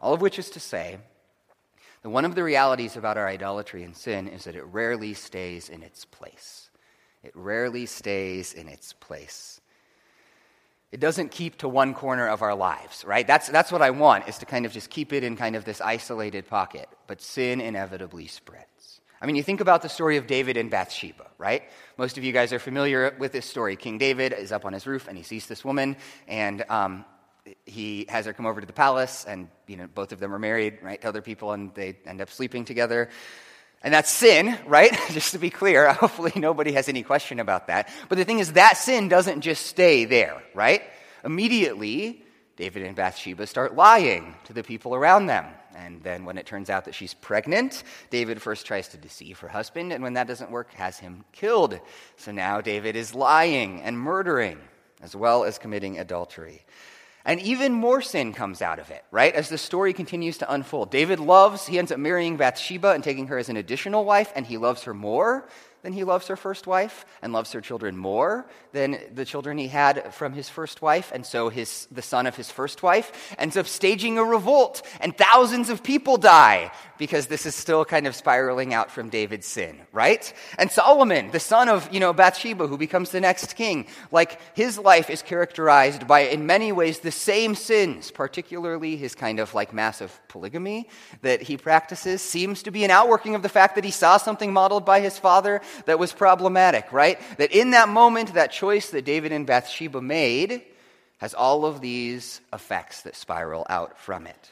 All 0.00 0.14
of 0.14 0.20
which 0.20 0.38
is 0.38 0.50
to 0.50 0.60
say 0.60 0.98
that 2.02 2.10
one 2.10 2.24
of 2.24 2.34
the 2.34 2.44
realities 2.44 2.96
about 2.96 3.16
our 3.16 3.26
idolatry 3.26 3.82
and 3.82 3.96
sin 3.96 4.28
is 4.28 4.44
that 4.44 4.54
it 4.54 4.64
rarely 4.64 5.14
stays 5.14 5.68
in 5.68 5.82
its 5.82 6.04
place. 6.04 6.70
It 7.22 7.32
rarely 7.34 7.86
stays 7.86 8.54
in 8.54 8.68
its 8.68 8.92
place. 8.92 9.60
It 10.90 11.00
doesn't 11.00 11.32
keep 11.32 11.58
to 11.58 11.68
one 11.68 11.92
corner 11.92 12.28
of 12.28 12.40
our 12.40 12.54
lives, 12.54 13.04
right? 13.04 13.26
That's, 13.26 13.48
that's 13.48 13.70
what 13.70 13.82
I 13.82 13.90
want, 13.90 14.28
is 14.28 14.38
to 14.38 14.46
kind 14.46 14.64
of 14.64 14.72
just 14.72 14.88
keep 14.88 15.12
it 15.12 15.22
in 15.22 15.36
kind 15.36 15.54
of 15.54 15.64
this 15.64 15.80
isolated 15.80 16.46
pocket. 16.48 16.88
But 17.06 17.20
sin 17.20 17.60
inevitably 17.60 18.26
spreads. 18.26 19.00
I 19.20 19.26
mean, 19.26 19.36
you 19.36 19.42
think 19.42 19.60
about 19.60 19.82
the 19.82 19.88
story 19.88 20.16
of 20.16 20.26
David 20.26 20.56
and 20.56 20.70
Bathsheba, 20.70 21.26
right? 21.38 21.64
Most 21.98 22.16
of 22.16 22.24
you 22.24 22.32
guys 22.32 22.52
are 22.52 22.60
familiar 22.60 23.14
with 23.18 23.32
this 23.32 23.46
story. 23.46 23.74
King 23.76 23.98
David 23.98 24.32
is 24.32 24.52
up 24.52 24.64
on 24.64 24.72
his 24.72 24.86
roof 24.86 25.08
and 25.08 25.16
he 25.16 25.24
sees 25.24 25.46
this 25.46 25.64
woman, 25.64 25.96
and 26.28 26.64
um, 26.70 27.04
he 27.66 28.06
has 28.08 28.26
her 28.26 28.32
come 28.32 28.46
over 28.46 28.60
to 28.60 28.66
the 28.66 28.72
palace, 28.72 29.24
and 29.26 29.48
you 29.66 29.76
know 29.76 29.86
both 29.86 30.12
of 30.12 30.20
them 30.20 30.34
are 30.34 30.38
married, 30.38 30.78
right, 30.82 31.00
to 31.00 31.08
other 31.08 31.22
people, 31.22 31.52
and 31.52 31.74
they 31.74 31.98
end 32.06 32.20
up 32.20 32.30
sleeping 32.30 32.64
together. 32.64 33.08
And 33.82 33.94
that's 33.94 34.10
sin, 34.10 34.58
right? 34.66 34.92
just 35.10 35.32
to 35.32 35.38
be 35.38 35.50
clear, 35.50 35.92
hopefully 35.92 36.32
nobody 36.34 36.72
has 36.72 36.88
any 36.88 37.02
question 37.02 37.40
about 37.40 37.68
that. 37.68 37.88
But 38.08 38.18
the 38.18 38.24
thing 38.24 38.40
is, 38.40 38.54
that 38.54 38.76
sin 38.76 39.08
doesn't 39.08 39.42
just 39.42 39.66
stay 39.66 40.04
there, 40.04 40.42
right? 40.54 40.82
Immediately, 41.24 42.24
David 42.56 42.82
and 42.82 42.96
Bathsheba 42.96 43.46
start 43.46 43.76
lying 43.76 44.34
to 44.44 44.52
the 44.52 44.64
people 44.64 44.94
around 44.94 45.26
them. 45.26 45.46
And 45.76 46.02
then 46.02 46.24
when 46.24 46.38
it 46.38 46.46
turns 46.46 46.70
out 46.70 46.86
that 46.86 46.94
she's 46.94 47.14
pregnant, 47.14 47.84
David 48.10 48.42
first 48.42 48.66
tries 48.66 48.88
to 48.88 48.96
deceive 48.96 49.38
her 49.38 49.48
husband, 49.48 49.92
and 49.92 50.02
when 50.02 50.14
that 50.14 50.26
doesn't 50.26 50.50
work, 50.50 50.72
has 50.74 50.98
him 50.98 51.24
killed. 51.30 51.78
So 52.16 52.32
now 52.32 52.60
David 52.60 52.96
is 52.96 53.14
lying 53.14 53.80
and 53.82 53.96
murdering, 53.96 54.58
as 55.00 55.14
well 55.14 55.44
as 55.44 55.56
committing 55.56 56.00
adultery. 56.00 56.64
And 57.28 57.40
even 57.42 57.74
more 57.74 58.00
sin 58.00 58.32
comes 58.32 58.62
out 58.62 58.78
of 58.78 58.90
it, 58.90 59.04
right? 59.10 59.34
As 59.34 59.50
the 59.50 59.58
story 59.58 59.92
continues 59.92 60.38
to 60.38 60.50
unfold. 60.50 60.90
David 60.90 61.20
loves, 61.20 61.66
he 61.66 61.78
ends 61.78 61.92
up 61.92 61.98
marrying 61.98 62.38
Bathsheba 62.38 62.92
and 62.92 63.04
taking 63.04 63.26
her 63.26 63.36
as 63.36 63.50
an 63.50 63.58
additional 63.58 64.06
wife, 64.06 64.32
and 64.34 64.46
he 64.46 64.56
loves 64.56 64.84
her 64.84 64.94
more 64.94 65.46
than 65.82 65.92
he 65.92 66.04
loves 66.04 66.28
her 66.28 66.36
first 66.36 66.66
wife 66.66 67.04
and 67.20 67.34
loves 67.34 67.52
her 67.52 67.60
children 67.60 67.98
more 67.98 68.46
than 68.72 68.98
the 69.14 69.26
children 69.26 69.58
he 69.58 69.68
had 69.68 70.14
from 70.14 70.32
his 70.32 70.48
first 70.48 70.80
wife. 70.80 71.12
And 71.14 71.24
so 71.24 71.50
his, 71.50 71.86
the 71.92 72.00
son 72.00 72.26
of 72.26 72.34
his 72.34 72.50
first 72.50 72.82
wife 72.82 73.36
ends 73.38 73.58
up 73.58 73.66
staging 73.66 74.16
a 74.16 74.24
revolt, 74.24 74.80
and 74.98 75.14
thousands 75.14 75.68
of 75.68 75.82
people 75.82 76.16
die, 76.16 76.72
because 76.98 77.28
this 77.28 77.46
is 77.46 77.54
still 77.54 77.84
kind 77.84 78.06
of 78.06 78.14
spiraling 78.14 78.74
out 78.74 78.90
from 78.90 79.08
David's 79.08 79.46
sin, 79.46 79.78
right? 79.92 80.32
And 80.58 80.70
Solomon, 80.70 81.30
the 81.30 81.40
son 81.40 81.68
of, 81.68 81.92
you 81.92 82.00
know, 82.00 82.12
Bathsheba, 82.12 82.66
who 82.66 82.76
becomes 82.76 83.10
the 83.10 83.20
next 83.20 83.56
king, 83.56 83.86
like 84.10 84.40
his 84.54 84.78
life 84.78 85.08
is 85.10 85.22
characterized 85.22 86.06
by, 86.06 86.20
in 86.20 86.46
many 86.46 86.72
ways, 86.72 86.98
the 86.98 87.10
same 87.10 87.54
sins, 87.54 88.10
particularly 88.10 88.96
his 88.96 89.14
kind 89.14 89.40
of 89.40 89.54
like 89.54 89.72
massive 89.72 90.18
polygamy 90.28 90.88
that 91.22 91.42
he 91.42 91.56
practices 91.56 92.20
seems 92.20 92.62
to 92.64 92.70
be 92.70 92.84
an 92.84 92.90
outworking 92.90 93.34
of 93.34 93.42
the 93.42 93.48
fact 93.48 93.76
that 93.76 93.84
he 93.84 93.90
saw 93.90 94.16
something 94.16 94.52
modeled 94.52 94.84
by 94.84 95.00
his 95.00 95.18
father 95.18 95.60
that 95.86 95.98
was 95.98 96.12
problematic, 96.12 96.92
right? 96.92 97.18
That 97.38 97.52
in 97.52 97.70
that 97.70 97.88
moment, 97.88 98.34
that 98.34 98.52
choice 98.52 98.90
that 98.90 99.04
David 99.04 99.32
and 99.32 99.46
Bathsheba 99.46 100.00
made 100.00 100.62
has 101.18 101.34
all 101.34 101.64
of 101.64 101.80
these 101.80 102.40
effects 102.52 103.02
that 103.02 103.16
spiral 103.16 103.66
out 103.68 103.98
from 103.98 104.26
it. 104.26 104.50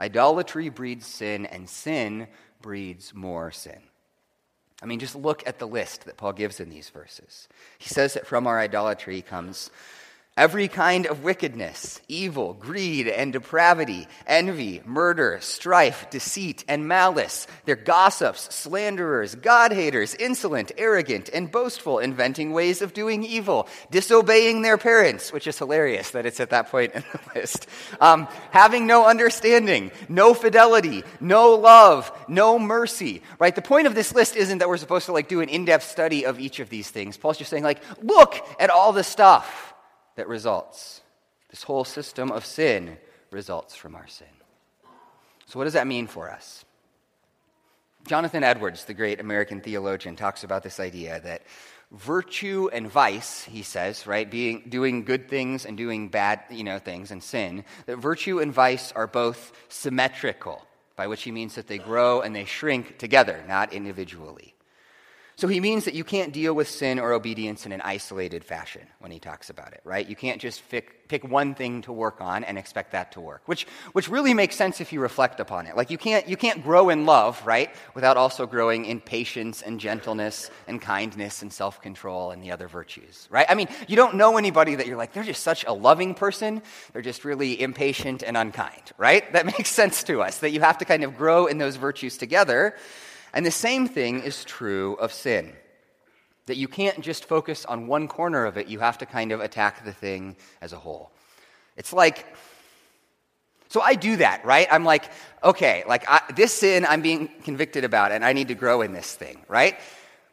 Idolatry 0.00 0.70
breeds 0.70 1.06
sin, 1.06 1.46
and 1.46 1.68
sin 1.68 2.26
breeds 2.62 3.14
more 3.14 3.50
sin. 3.50 3.80
I 4.82 4.86
mean, 4.86 4.98
just 4.98 5.14
look 5.14 5.46
at 5.46 5.58
the 5.58 5.68
list 5.68 6.06
that 6.06 6.16
Paul 6.16 6.32
gives 6.32 6.58
in 6.58 6.70
these 6.70 6.88
verses. 6.88 7.48
He 7.78 7.88
says 7.88 8.14
that 8.14 8.26
from 8.26 8.46
our 8.46 8.58
idolatry 8.58 9.20
comes 9.20 9.70
Every 10.40 10.68
kind 10.68 11.04
of 11.04 11.22
wickedness, 11.22 12.00
evil, 12.08 12.54
greed, 12.54 13.06
and 13.06 13.30
depravity, 13.30 14.08
envy, 14.26 14.80
murder, 14.86 15.36
strife, 15.42 16.08
deceit, 16.08 16.64
and 16.66 16.88
malice. 16.88 17.46
They're 17.66 17.76
gossips, 17.76 18.54
slanderers, 18.54 19.34
God 19.34 19.70
haters, 19.70 20.14
insolent, 20.14 20.72
arrogant, 20.78 21.28
and 21.28 21.52
boastful, 21.52 21.98
inventing 21.98 22.52
ways 22.52 22.80
of 22.80 22.94
doing 22.94 23.22
evil, 23.22 23.68
disobeying 23.90 24.62
their 24.62 24.78
parents, 24.78 25.30
which 25.30 25.46
is 25.46 25.58
hilarious 25.58 26.12
that 26.12 26.24
it's 26.24 26.40
at 26.40 26.48
that 26.48 26.70
point 26.70 26.94
in 26.94 27.04
the 27.12 27.20
list. 27.38 27.66
Um, 28.00 28.26
having 28.50 28.86
no 28.86 29.04
understanding, 29.04 29.90
no 30.08 30.32
fidelity, 30.32 31.04
no 31.20 31.50
love, 31.52 32.10
no 32.28 32.58
mercy. 32.58 33.22
Right? 33.38 33.54
The 33.54 33.60
point 33.60 33.88
of 33.88 33.94
this 33.94 34.14
list 34.14 34.36
isn't 34.36 34.56
that 34.56 34.70
we're 34.70 34.78
supposed 34.78 35.04
to 35.04 35.12
like 35.12 35.28
do 35.28 35.42
an 35.42 35.50
in-depth 35.50 35.84
study 35.84 36.24
of 36.24 36.40
each 36.40 36.60
of 36.60 36.70
these 36.70 36.88
things. 36.88 37.18
Paul's 37.18 37.36
just 37.36 37.50
saying 37.50 37.62
like, 37.62 37.82
look 38.02 38.42
at 38.58 38.70
all 38.70 38.94
the 38.94 39.04
stuff 39.04 39.70
that 40.20 40.28
results. 40.28 41.00
This 41.48 41.62
whole 41.62 41.82
system 41.82 42.30
of 42.30 42.44
sin 42.44 42.98
results 43.30 43.74
from 43.74 43.94
our 43.94 44.06
sin. 44.06 44.28
So, 45.46 45.58
what 45.58 45.64
does 45.64 45.72
that 45.72 45.86
mean 45.86 46.06
for 46.06 46.30
us? 46.30 46.62
Jonathan 48.06 48.44
Edwards, 48.44 48.84
the 48.84 48.92
great 48.92 49.18
American 49.18 49.62
theologian, 49.62 50.16
talks 50.16 50.44
about 50.44 50.62
this 50.62 50.78
idea 50.78 51.20
that 51.20 51.40
virtue 51.90 52.68
and 52.70 52.86
vice, 52.86 53.44
he 53.44 53.62
says, 53.62 54.06
right, 54.06 54.30
being 54.30 54.66
doing 54.68 55.04
good 55.04 55.26
things 55.26 55.64
and 55.64 55.78
doing 55.78 56.08
bad, 56.10 56.40
you 56.50 56.64
know, 56.64 56.78
things 56.78 57.10
and 57.10 57.22
sin, 57.22 57.64
that 57.86 57.96
virtue 57.96 58.40
and 58.40 58.52
vice 58.52 58.92
are 58.92 59.06
both 59.06 59.52
symmetrical, 59.70 60.66
by 60.96 61.06
which 61.06 61.22
he 61.22 61.32
means 61.32 61.54
that 61.54 61.66
they 61.66 61.78
grow 61.78 62.20
and 62.20 62.36
they 62.36 62.44
shrink 62.44 62.98
together, 62.98 63.42
not 63.48 63.72
individually. 63.72 64.54
So 65.40 65.48
he 65.48 65.58
means 65.58 65.86
that 65.86 65.94
you 65.94 66.04
can't 66.04 66.34
deal 66.34 66.52
with 66.52 66.68
sin 66.68 66.98
or 66.98 67.14
obedience 67.14 67.64
in 67.64 67.72
an 67.72 67.80
isolated 67.80 68.44
fashion 68.44 68.82
when 68.98 69.10
he 69.10 69.18
talks 69.18 69.48
about 69.48 69.72
it, 69.72 69.80
right? 69.84 70.06
You 70.06 70.14
can't 70.14 70.38
just 70.38 70.68
pick, 70.68 71.08
pick 71.08 71.24
one 71.24 71.54
thing 71.54 71.80
to 71.80 71.94
work 71.94 72.20
on 72.20 72.44
and 72.44 72.58
expect 72.58 72.92
that 72.92 73.12
to 73.12 73.22
work, 73.22 73.40
which, 73.46 73.66
which 73.92 74.10
really 74.10 74.34
makes 74.34 74.54
sense 74.54 74.82
if 74.82 74.92
you 74.92 75.00
reflect 75.00 75.40
upon 75.40 75.66
it. 75.66 75.78
Like 75.78 75.88
you 75.88 75.96
can't, 75.96 76.28
you 76.28 76.36
can't 76.36 76.62
grow 76.62 76.90
in 76.90 77.06
love, 77.06 77.40
right, 77.46 77.70
without 77.94 78.18
also 78.18 78.46
growing 78.46 78.84
in 78.84 79.00
patience 79.00 79.62
and 79.62 79.80
gentleness 79.80 80.50
and 80.68 80.78
kindness 80.78 81.40
and 81.40 81.50
self 81.50 81.80
control 81.80 82.32
and 82.32 82.42
the 82.42 82.50
other 82.50 82.68
virtues, 82.68 83.26
right? 83.30 83.46
I 83.48 83.54
mean, 83.54 83.68
you 83.88 83.96
don't 83.96 84.16
know 84.16 84.36
anybody 84.36 84.74
that 84.74 84.86
you're 84.86 84.98
like, 84.98 85.14
they're 85.14 85.24
just 85.24 85.42
such 85.42 85.64
a 85.64 85.72
loving 85.72 86.14
person, 86.14 86.60
they're 86.92 87.00
just 87.00 87.24
really 87.24 87.58
impatient 87.58 88.22
and 88.22 88.36
unkind, 88.36 88.92
right? 88.98 89.32
That 89.32 89.46
makes 89.58 89.70
sense 89.70 90.04
to 90.04 90.20
us, 90.20 90.40
that 90.40 90.50
you 90.50 90.60
have 90.60 90.76
to 90.76 90.84
kind 90.84 91.02
of 91.02 91.16
grow 91.16 91.46
in 91.46 91.56
those 91.56 91.76
virtues 91.76 92.18
together. 92.18 92.74
And 93.32 93.44
the 93.46 93.50
same 93.50 93.86
thing 93.86 94.20
is 94.22 94.44
true 94.44 94.94
of 94.94 95.12
sin. 95.12 95.52
That 96.46 96.56
you 96.56 96.68
can't 96.68 97.00
just 97.00 97.26
focus 97.26 97.64
on 97.64 97.86
one 97.86 98.08
corner 98.08 98.44
of 98.44 98.56
it, 98.56 98.66
you 98.66 98.80
have 98.80 98.98
to 98.98 99.06
kind 99.06 99.32
of 99.32 99.40
attack 99.40 99.84
the 99.84 99.92
thing 99.92 100.36
as 100.60 100.72
a 100.72 100.78
whole. 100.78 101.10
It's 101.76 101.92
like, 101.92 102.26
so 103.68 103.80
I 103.80 103.94
do 103.94 104.16
that, 104.16 104.44
right? 104.44 104.66
I'm 104.70 104.84
like, 104.84 105.10
okay, 105.44 105.84
like 105.86 106.04
I, 106.08 106.20
this 106.34 106.52
sin 106.52 106.84
I'm 106.84 107.02
being 107.02 107.28
convicted 107.44 107.84
about, 107.84 108.10
and 108.10 108.24
I 108.24 108.32
need 108.32 108.48
to 108.48 108.54
grow 108.54 108.82
in 108.82 108.92
this 108.92 109.14
thing, 109.14 109.44
right? 109.46 109.76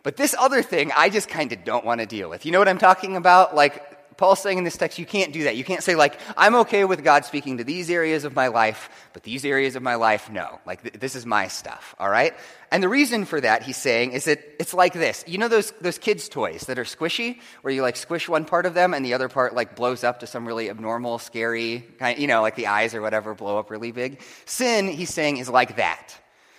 But 0.02 0.18
this 0.18 0.34
other 0.40 0.64
thing, 0.64 0.92
I 0.96 1.10
just 1.10 1.30
kind 1.30 1.52
of 1.52 1.64
don't 1.64 1.86
want 1.86 2.00
to 2.00 2.08
deal 2.08 2.30
with. 2.30 2.46
You 2.46 2.52
know 2.52 2.60
what 2.60 2.68
I'm 2.68 2.78
talking 2.78 3.16
about? 3.16 3.54
Like, 3.54 3.97
Paul's 4.18 4.42
saying 4.42 4.58
in 4.58 4.64
this 4.64 4.76
text, 4.76 4.98
you 4.98 5.06
can't 5.06 5.32
do 5.32 5.44
that. 5.44 5.56
You 5.56 5.64
can't 5.64 5.84
say, 5.84 5.96
like, 5.96 6.20
I'm 6.36 6.56
okay 6.56 6.86
with 6.86 7.04
God 7.04 7.24
speaking 7.24 7.58
to 7.58 7.64
these 7.64 7.90
areas 7.90 8.24
of 8.24 8.36
my 8.36 8.48
life, 8.48 8.90
but 9.14 9.24
these 9.24 9.46
areas 9.46 9.76
of 9.76 9.84
my 9.84 9.96
life, 9.96 10.32
no. 10.32 10.60
Like, 10.66 10.82
th- 10.82 10.96
this 10.96 11.16
is 11.16 11.26
my 11.26 11.48
stuff, 11.48 11.96
all 12.00 12.10
right? 12.10 12.34
And 12.72 12.82
the 12.82 12.90
reason 12.90 13.26
for 13.26 13.40
that, 13.40 13.62
he's 13.62 13.78
saying, 13.78 14.14
is 14.14 14.26
that 14.26 14.40
it's 14.60 14.74
like 14.74 14.94
this. 14.94 15.24
You 15.28 15.38
know 15.38 15.48
those, 15.48 15.72
those 15.82 16.00
kids' 16.00 16.30
toys 16.30 16.62
that 16.64 16.80
are 16.80 16.84
squishy, 16.84 17.40
where 17.62 17.74
you, 17.74 17.84
like, 17.84 17.96
squish 17.96 18.28
one 18.28 18.46
part 18.46 18.66
of 18.66 18.74
them 18.74 18.94
and 18.94 19.06
the 19.06 19.14
other 19.14 19.30
part, 19.30 19.54
like, 19.54 19.76
blows 19.76 20.04
up 20.04 20.22
to 20.22 20.28
some 20.28 20.48
really 20.48 20.70
abnormal, 20.70 21.20
scary, 21.20 21.86
kind 22.00 22.18
you 22.18 22.28
know, 22.28 22.42
like 22.42 22.56
the 22.56 22.68
eyes 22.68 22.96
or 22.96 23.02
whatever 23.02 23.36
blow 23.36 23.60
up 23.60 23.70
really 23.70 23.92
big? 23.92 24.22
Sin, 24.46 24.88
he's 24.88 25.14
saying, 25.14 25.38
is 25.38 25.48
like 25.48 25.76
that. 25.76 26.18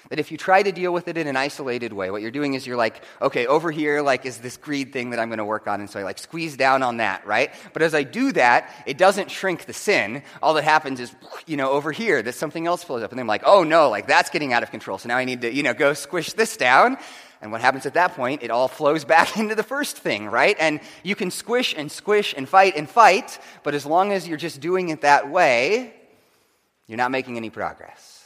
That 0.09 0.19
if 0.19 0.33
you 0.33 0.39
try 0.39 0.63
to 0.63 0.73
deal 0.73 0.93
with 0.93 1.07
it 1.09 1.19
in 1.19 1.27
an 1.27 1.37
isolated 1.37 1.93
way, 1.93 2.11
what 2.11 2.23
you're 2.23 2.31
doing 2.31 2.55
is 2.55 2.67
you're 2.67 2.79
like, 2.79 3.03
okay, 3.21 3.47
over 3.47 3.71
here, 3.71 4.01
like, 4.01 4.25
is 4.25 4.39
this 4.39 4.57
greed 4.57 4.91
thing 4.91 5.11
that 5.11 5.19
I'm 5.19 5.29
going 5.29 5.39
to 5.39 5.45
work 5.45 5.69
on. 5.69 5.81
And 5.81 5.91
so 5.91 6.01
I 6.01 6.03
like 6.03 6.19
squeeze 6.19 6.57
down 6.57 6.83
on 6.83 6.97
that, 6.97 7.27
right? 7.27 7.53
But 7.75 7.83
as 7.83 7.95
I 7.95 8.05
do 8.05 8.33
that, 8.33 8.73
it 8.87 8.97
doesn't 8.97 9.31
shrink 9.31 9.67
the 9.67 9.75
sin. 9.75 10.23
All 10.43 10.55
that 10.55 10.65
happens 10.65 10.99
is, 10.99 11.15
you 11.47 11.59
know, 11.59 11.73
over 11.73 11.93
here, 11.93 12.23
that 12.23 12.35
something 12.35 12.67
else 12.67 12.83
flows 12.83 13.03
up. 13.03 13.13
And 13.13 13.21
I'm 13.21 13.27
like, 13.27 13.43
oh 13.45 13.65
no, 13.65 13.91
like 13.91 14.07
that's 14.07 14.31
getting 14.31 14.55
out 14.55 14.63
of 14.63 14.71
control. 14.71 14.97
So 14.97 15.09
now 15.09 15.19
I 15.19 15.27
need 15.27 15.43
to, 15.43 15.53
you 15.53 15.63
know, 15.63 15.75
go 15.75 15.93
squish 15.93 16.33
this 16.33 16.57
down. 16.57 16.97
And 17.43 17.53
what 17.53 17.61
happens 17.61 17.87
at 17.87 17.95
that 17.95 18.15
point? 18.15 18.43
It 18.43 18.51
all 18.51 18.69
flows 18.69 19.05
back 19.15 19.37
into 19.37 19.55
the 19.55 19.63
first 19.63 19.99
thing, 19.99 20.27
right? 20.27 20.57
And 20.59 20.81
you 21.03 21.15
can 21.15 21.31
squish 21.31 21.75
and 21.77 21.93
squish 21.93 22.35
and 22.37 22.49
fight 22.49 22.77
and 22.77 22.89
fight, 22.89 23.39
but 23.63 23.75
as 23.75 23.85
long 23.85 24.13
as 24.13 24.27
you're 24.27 24.39
just 24.39 24.61
doing 24.61 24.89
it 24.89 25.03
that 25.03 25.31
way, 25.31 25.93
you're 26.87 26.97
not 26.97 27.11
making 27.11 27.37
any 27.37 27.51
progress. 27.51 28.18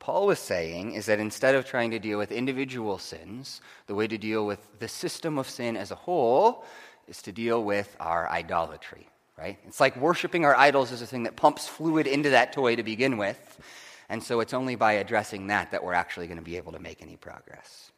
Paul 0.00 0.26
was 0.26 0.38
saying 0.38 0.94
is 0.94 1.06
that 1.06 1.18
instead 1.18 1.54
of 1.54 1.64
trying 1.64 1.90
to 1.90 1.98
deal 1.98 2.18
with 2.18 2.30
individual 2.30 2.98
sins, 2.98 3.60
the 3.86 3.94
way 3.94 4.06
to 4.06 4.18
deal 4.18 4.46
with 4.46 4.78
the 4.78 4.88
system 4.88 5.38
of 5.38 5.48
sin 5.48 5.76
as 5.76 5.90
a 5.90 5.96
whole 5.96 6.64
is 7.08 7.20
to 7.22 7.32
deal 7.32 7.64
with 7.64 7.96
our 7.98 8.28
idolatry, 8.28 9.08
right? 9.36 9.58
It's 9.66 9.80
like 9.80 9.96
worshiping 9.96 10.44
our 10.44 10.54
idols 10.56 10.92
is 10.92 11.02
a 11.02 11.06
thing 11.06 11.24
that 11.24 11.36
pumps 11.36 11.66
fluid 11.66 12.06
into 12.06 12.30
that 12.30 12.52
toy 12.52 12.76
to 12.76 12.82
begin 12.82 13.16
with. 13.16 13.60
And 14.08 14.22
so 14.22 14.40
it's 14.40 14.54
only 14.54 14.76
by 14.76 14.92
addressing 14.92 15.48
that 15.48 15.72
that 15.72 15.82
we're 15.82 15.94
actually 15.94 16.28
going 16.28 16.38
to 16.38 16.44
be 16.44 16.56
able 16.56 16.72
to 16.72 16.78
make 16.78 17.02
any 17.02 17.16
progress. 17.16 17.90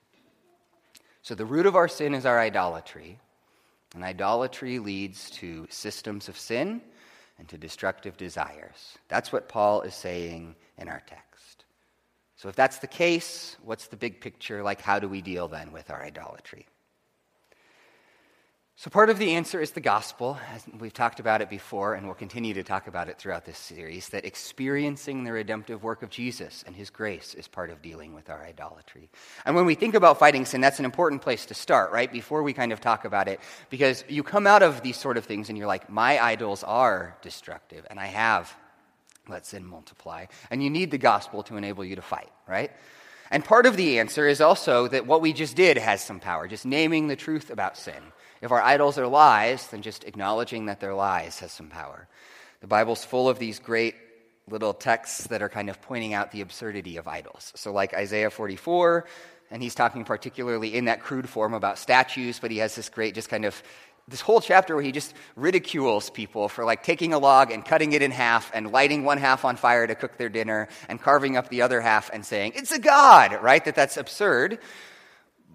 So 1.22 1.34
the 1.34 1.44
root 1.44 1.66
of 1.66 1.76
our 1.76 1.88
sin 1.88 2.14
is 2.14 2.26
our 2.26 2.40
idolatry. 2.40 3.18
And 3.94 4.04
idolatry 4.04 4.78
leads 4.78 5.30
to 5.32 5.66
systems 5.68 6.28
of 6.28 6.38
sin 6.38 6.80
and 7.38 7.48
to 7.48 7.58
destructive 7.58 8.16
desires. 8.16 8.96
That's 9.08 9.32
what 9.32 9.48
Paul 9.48 9.82
is 9.82 9.94
saying 9.94 10.54
in 10.78 10.88
our 10.88 11.02
text. 11.06 11.29
So, 12.40 12.48
if 12.48 12.56
that's 12.56 12.78
the 12.78 12.86
case, 12.86 13.58
what's 13.62 13.88
the 13.88 13.98
big 13.98 14.22
picture? 14.22 14.62
Like, 14.62 14.80
how 14.80 14.98
do 14.98 15.10
we 15.10 15.20
deal 15.20 15.46
then 15.46 15.72
with 15.72 15.90
our 15.90 16.02
idolatry? 16.02 16.66
So, 18.76 18.88
part 18.88 19.10
of 19.10 19.18
the 19.18 19.32
answer 19.32 19.60
is 19.60 19.72
the 19.72 19.82
gospel. 19.82 20.38
As 20.54 20.64
we've 20.78 20.94
talked 20.94 21.20
about 21.20 21.42
it 21.42 21.50
before, 21.50 21.92
and 21.92 22.06
we'll 22.06 22.14
continue 22.14 22.54
to 22.54 22.62
talk 22.62 22.86
about 22.86 23.10
it 23.10 23.18
throughout 23.18 23.44
this 23.44 23.58
series 23.58 24.08
that 24.08 24.24
experiencing 24.24 25.24
the 25.24 25.32
redemptive 25.32 25.82
work 25.82 26.02
of 26.02 26.08
Jesus 26.08 26.64
and 26.66 26.74
his 26.74 26.88
grace 26.88 27.34
is 27.34 27.46
part 27.46 27.68
of 27.68 27.82
dealing 27.82 28.14
with 28.14 28.30
our 28.30 28.42
idolatry. 28.42 29.10
And 29.44 29.54
when 29.54 29.66
we 29.66 29.74
think 29.74 29.94
about 29.94 30.18
fighting 30.18 30.46
sin, 30.46 30.62
that's 30.62 30.78
an 30.78 30.86
important 30.86 31.20
place 31.20 31.44
to 31.44 31.52
start, 31.52 31.92
right? 31.92 32.10
Before 32.10 32.42
we 32.42 32.54
kind 32.54 32.72
of 32.72 32.80
talk 32.80 33.04
about 33.04 33.28
it, 33.28 33.38
because 33.68 34.02
you 34.08 34.22
come 34.22 34.46
out 34.46 34.62
of 34.62 34.80
these 34.80 34.96
sort 34.96 35.18
of 35.18 35.26
things 35.26 35.50
and 35.50 35.58
you're 35.58 35.66
like, 35.66 35.90
my 35.90 36.18
idols 36.18 36.64
are 36.64 37.18
destructive, 37.20 37.86
and 37.90 38.00
I 38.00 38.06
have 38.06 38.56
let 39.30 39.46
sin 39.46 39.64
multiply. 39.64 40.26
And 40.50 40.62
you 40.62 40.70
need 40.70 40.90
the 40.90 40.98
gospel 40.98 41.42
to 41.44 41.56
enable 41.56 41.84
you 41.84 41.96
to 41.96 42.02
fight, 42.02 42.30
right? 42.48 42.70
And 43.30 43.44
part 43.44 43.66
of 43.66 43.76
the 43.76 44.00
answer 44.00 44.26
is 44.26 44.40
also 44.40 44.88
that 44.88 45.06
what 45.06 45.20
we 45.20 45.32
just 45.32 45.56
did 45.56 45.78
has 45.78 46.02
some 46.02 46.20
power, 46.20 46.48
just 46.48 46.66
naming 46.66 47.06
the 47.06 47.16
truth 47.16 47.50
about 47.50 47.76
sin. 47.76 48.02
If 48.42 48.50
our 48.50 48.60
idols 48.60 48.98
are 48.98 49.06
lies, 49.06 49.66
then 49.68 49.82
just 49.82 50.04
acknowledging 50.04 50.66
that 50.66 50.80
they're 50.80 50.94
lies 50.94 51.38
has 51.38 51.52
some 51.52 51.68
power. 51.68 52.08
The 52.60 52.66
Bible's 52.66 53.04
full 53.04 53.28
of 53.28 53.38
these 53.38 53.58
great 53.58 53.94
little 54.48 54.74
texts 54.74 55.28
that 55.28 55.42
are 55.42 55.48
kind 55.48 55.70
of 55.70 55.80
pointing 55.82 56.12
out 56.12 56.32
the 56.32 56.40
absurdity 56.40 56.96
of 56.96 57.06
idols. 57.06 57.52
So, 57.54 57.72
like 57.72 57.94
Isaiah 57.94 58.30
44, 58.30 59.06
and 59.50 59.62
he's 59.62 59.74
talking 59.74 60.04
particularly 60.04 60.74
in 60.74 60.86
that 60.86 61.02
crude 61.02 61.28
form 61.28 61.54
about 61.54 61.78
statues, 61.78 62.38
but 62.38 62.50
he 62.50 62.58
has 62.58 62.74
this 62.74 62.88
great, 62.88 63.14
just 63.14 63.28
kind 63.28 63.44
of 63.44 63.62
this 64.10 64.20
whole 64.20 64.40
chapter 64.40 64.74
where 64.74 64.84
he 64.84 64.92
just 64.92 65.14
ridicules 65.36 66.10
people 66.10 66.48
for 66.48 66.64
like 66.64 66.82
taking 66.82 67.14
a 67.14 67.18
log 67.18 67.50
and 67.50 67.64
cutting 67.64 67.92
it 67.92 68.02
in 68.02 68.10
half 68.10 68.50
and 68.52 68.72
lighting 68.72 69.04
one 69.04 69.18
half 69.18 69.44
on 69.44 69.56
fire 69.56 69.86
to 69.86 69.94
cook 69.94 70.18
their 70.18 70.28
dinner 70.28 70.68
and 70.88 71.00
carving 71.00 71.36
up 71.36 71.48
the 71.48 71.62
other 71.62 71.80
half 71.80 72.10
and 72.12 72.24
saying 72.24 72.52
it's 72.54 72.72
a 72.72 72.78
god 72.78 73.42
right 73.42 73.64
that 73.64 73.74
that's 73.74 73.96
absurd 73.96 74.58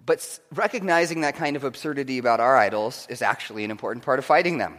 but 0.04 0.38
recognizing 0.54 1.22
that 1.22 1.34
kind 1.34 1.56
of 1.56 1.64
absurdity 1.64 2.18
about 2.18 2.40
our 2.40 2.56
idols 2.56 3.06
is 3.10 3.22
actually 3.22 3.64
an 3.64 3.70
important 3.70 4.04
part 4.04 4.18
of 4.18 4.24
fighting 4.24 4.58
them 4.58 4.76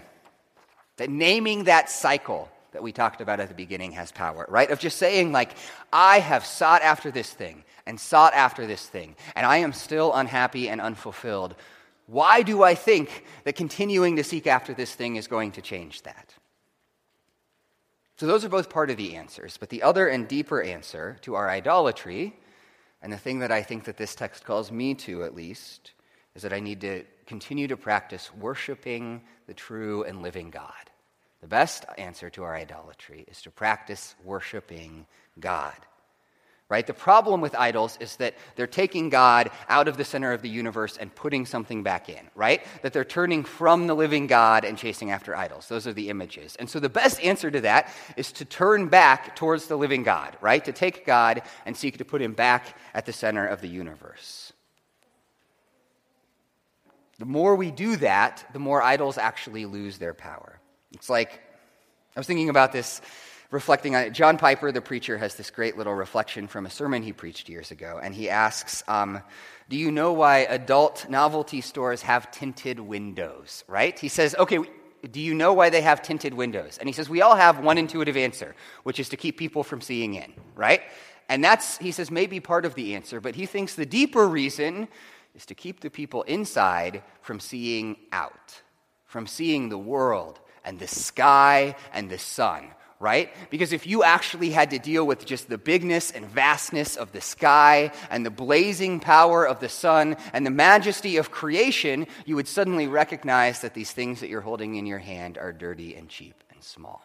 that 0.97 1.09
naming 1.09 1.65
that 1.65 1.89
cycle 1.89 2.49
that 2.71 2.83
we 2.83 2.91
talked 2.91 3.21
about 3.21 3.39
at 3.39 3.47
the 3.49 3.55
beginning 3.55 3.93
has 3.93 4.11
power, 4.11 4.45
right? 4.49 4.69
Of 4.69 4.79
just 4.79 4.97
saying, 4.97 5.31
like, 5.31 5.51
I 5.91 6.19
have 6.19 6.45
sought 6.45 6.81
after 6.81 7.11
this 7.11 7.27
thing 7.27 7.63
and 7.85 7.99
sought 7.99 8.33
after 8.33 8.67
this 8.67 8.85
thing, 8.85 9.15
and 9.35 9.45
I 9.45 9.57
am 9.57 9.73
still 9.73 10.13
unhappy 10.13 10.69
and 10.69 10.81
unfulfilled. 10.81 11.55
Why 12.07 12.41
do 12.41 12.63
I 12.63 12.73
think 12.73 13.25
that 13.43 13.55
continuing 13.55 14.15
to 14.15 14.23
seek 14.23 14.47
after 14.47 14.73
this 14.73 14.95
thing 14.95 15.17
is 15.17 15.27
going 15.27 15.51
to 15.53 15.61
change 15.61 16.03
that? 16.03 16.33
So, 18.15 18.25
those 18.25 18.43
are 18.43 18.49
both 18.49 18.69
part 18.69 18.89
of 18.89 18.97
the 18.97 19.15
answers. 19.15 19.57
But 19.57 19.69
the 19.69 19.83
other 19.83 20.07
and 20.07 20.27
deeper 20.27 20.61
answer 20.61 21.17
to 21.21 21.35
our 21.35 21.49
idolatry, 21.49 22.33
and 23.01 23.13
the 23.13 23.17
thing 23.17 23.39
that 23.39 23.51
I 23.51 23.61
think 23.61 23.83
that 23.83 23.97
this 23.97 24.15
text 24.15 24.43
calls 24.43 24.71
me 24.71 24.95
to 24.95 25.23
at 25.23 25.35
least, 25.35 25.91
is 26.33 26.41
that 26.41 26.53
I 26.53 26.61
need 26.61 26.81
to 26.81 27.03
continue 27.25 27.67
to 27.67 27.77
practice 27.77 28.33
worshiping 28.33 29.21
the 29.45 29.53
true 29.53 30.03
and 30.03 30.21
living 30.21 30.49
God. 30.49 30.71
The 31.41 31.47
best 31.47 31.85
answer 31.97 32.29
to 32.31 32.43
our 32.43 32.55
idolatry 32.55 33.25
is 33.27 33.41
to 33.43 33.51
practice 33.51 34.15
worshiping 34.23 35.05
God 35.39 35.75
right? 36.69 36.85
The 36.85 36.93
problem 36.93 37.39
with 37.39 37.55
idols 37.55 37.97
is 38.01 38.17
that 38.17 38.35
they're 38.55 38.67
taking 38.67 39.09
God 39.09 39.51
out 39.69 39.87
of 39.87 39.95
the 39.95 40.03
center 40.03 40.33
of 40.33 40.41
the 40.41 40.49
universe 40.49 40.97
and 40.97 41.13
putting 41.15 41.45
something 41.45 41.81
back 41.81 42.09
in, 42.09 42.29
right? 42.35 42.61
That 42.81 42.91
they're 42.91 43.05
turning 43.05 43.43
from 43.43 43.87
the 43.87 43.95
living 43.95 44.27
God 44.27 44.65
and 44.65 44.77
chasing 44.77 45.11
after 45.11 45.35
idols. 45.35 45.69
Those 45.69 45.87
are 45.87 45.93
the 45.93 46.09
images. 46.09 46.57
And 46.57 46.69
so 46.69 46.79
the 46.79 46.89
best 46.89 47.23
answer 47.23 47.49
to 47.49 47.61
that 47.61 47.89
is 48.17 48.33
to 48.33 48.45
turn 48.45 48.87
back 48.87 49.35
towards 49.35 49.67
the 49.67 49.77
living 49.77 50.03
God, 50.03 50.35
right? 50.41 50.63
To 50.65 50.73
take 50.73 51.05
God 51.05 51.41
and 51.65 51.75
seek 51.75 51.99
to 51.99 52.05
put 52.05 52.21
him 52.21 52.33
back 52.33 52.77
at 52.93 53.05
the 53.05 53.13
center 53.13 53.45
of 53.45 53.61
the 53.61 53.69
universe. 53.69 54.51
The 57.19 57.25
more 57.25 57.55
we 57.55 57.71
do 57.71 57.95
that, 57.97 58.45
the 58.53 58.59
more 58.59 58.81
idols 58.81 59.17
actually 59.17 59.65
lose 59.65 59.97
their 59.97 60.13
power. 60.13 60.59
It's 60.91 61.09
like, 61.09 61.41
I 62.15 62.19
was 62.19 62.27
thinking 62.27 62.49
about 62.49 62.71
this 62.71 63.01
reflecting 63.51 63.95
on 63.95 64.03
it. 64.03 64.13
John 64.13 64.37
Piper, 64.37 64.71
the 64.71 64.81
preacher, 64.81 65.17
has 65.17 65.35
this 65.35 65.49
great 65.49 65.77
little 65.77 65.93
reflection 65.93 66.47
from 66.47 66.65
a 66.65 66.69
sermon 66.69 67.03
he 67.03 67.13
preached 67.13 67.49
years 67.49 67.71
ago. 67.71 67.99
And 68.01 68.13
he 68.13 68.29
asks, 68.29 68.83
um, 68.87 69.21
Do 69.69 69.77
you 69.77 69.91
know 69.91 70.13
why 70.13 70.39
adult 70.39 71.09
novelty 71.09 71.61
stores 71.61 72.01
have 72.01 72.31
tinted 72.31 72.79
windows? 72.79 73.63
Right? 73.67 73.97
He 73.97 74.09
says, 74.09 74.35
Okay, 74.37 74.59
do 75.09 75.21
you 75.21 75.33
know 75.33 75.53
why 75.53 75.69
they 75.69 75.81
have 75.81 76.01
tinted 76.01 76.33
windows? 76.33 76.77
And 76.77 76.89
he 76.89 76.93
says, 76.93 77.09
We 77.09 77.21
all 77.21 77.35
have 77.35 77.59
one 77.59 77.77
intuitive 77.77 78.17
answer, 78.17 78.55
which 78.83 78.99
is 78.99 79.09
to 79.09 79.17
keep 79.17 79.37
people 79.37 79.63
from 79.63 79.81
seeing 79.81 80.15
in, 80.15 80.33
right? 80.55 80.81
And 81.29 81.43
that's, 81.43 81.77
he 81.77 81.91
says, 81.91 82.09
maybe 82.09 82.39
part 82.39 82.65
of 82.65 82.75
the 82.75 82.95
answer, 82.95 83.19
but 83.19 83.35
he 83.35 83.45
thinks 83.45 83.75
the 83.75 83.85
deeper 83.85 84.27
reason 84.27 84.87
is 85.35 85.45
to 85.47 85.55
keep 85.55 85.81
the 85.81 85.89
people 85.89 86.23
inside 86.23 87.03
from 87.21 87.39
seeing 87.39 87.97
out, 88.11 88.61
from 89.05 89.27
seeing 89.27 89.69
the 89.69 89.77
world 89.77 90.39
and 90.63 90.79
the 90.79 90.87
sky 90.87 91.75
and 91.93 92.09
the 92.09 92.17
sun 92.17 92.69
right? 92.99 93.31
Because 93.49 93.73
if 93.73 93.85
you 93.85 94.03
actually 94.03 94.49
had 94.49 94.71
to 94.71 94.79
deal 94.79 95.05
with 95.05 95.25
just 95.25 95.49
the 95.49 95.57
bigness 95.57 96.11
and 96.11 96.25
vastness 96.25 96.95
of 96.95 97.11
the 97.11 97.21
sky 97.21 97.91
and 98.09 98.25
the 98.25 98.31
blazing 98.31 98.99
power 98.99 99.47
of 99.47 99.59
the 99.59 99.69
sun 99.69 100.17
and 100.33 100.45
the 100.45 100.51
majesty 100.51 101.17
of 101.17 101.29
creation, 101.29 102.07
you 102.25 102.35
would 102.35 102.47
suddenly 102.47 102.87
recognize 102.87 103.61
that 103.61 103.73
these 103.73 103.91
things 103.91 104.19
that 104.21 104.29
you're 104.29 104.41
holding 104.41 104.75
in 104.75 104.85
your 104.85 104.99
hand 104.99 105.37
are 105.37 105.53
dirty 105.53 105.95
and 105.95 106.09
cheap 106.09 106.43
and 106.51 106.63
small. 106.63 107.03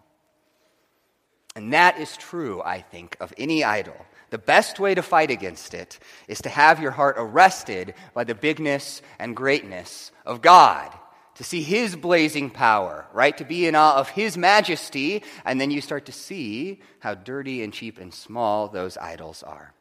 And 1.54 1.74
that 1.74 1.98
is 1.98 2.16
true, 2.16 2.62
I 2.64 2.80
think, 2.80 3.16
of 3.20 3.34
any 3.36 3.62
idol. 3.62 4.06
The 4.30 4.38
best 4.38 4.80
way 4.80 4.94
to 4.94 5.02
fight 5.02 5.30
against 5.30 5.74
it 5.74 5.98
is 6.26 6.40
to 6.42 6.48
have 6.48 6.80
your 6.80 6.92
heart 6.92 7.16
arrested 7.18 7.92
by 8.14 8.24
the 8.24 8.34
bigness 8.34 9.02
and 9.18 9.36
greatness 9.36 10.10
of 10.24 10.40
God 10.40 10.90
to 11.36 11.44
see 11.44 11.62
his 11.62 11.96
blazing 11.96 12.50
power, 12.50 13.06
right? 13.12 13.36
To 13.38 13.44
be 13.44 13.66
in 13.66 13.74
awe 13.74 13.96
of 13.96 14.10
his 14.10 14.36
majesty, 14.36 15.22
and 15.44 15.60
then 15.60 15.70
you 15.70 15.80
start 15.80 16.06
to 16.06 16.12
see 16.12 16.80
how 17.00 17.14
dirty 17.14 17.62
and 17.62 17.72
cheap 17.72 17.98
and 17.98 18.12
small 18.12 18.68
those 18.68 18.96
idols 18.96 19.42
are. 19.42 19.72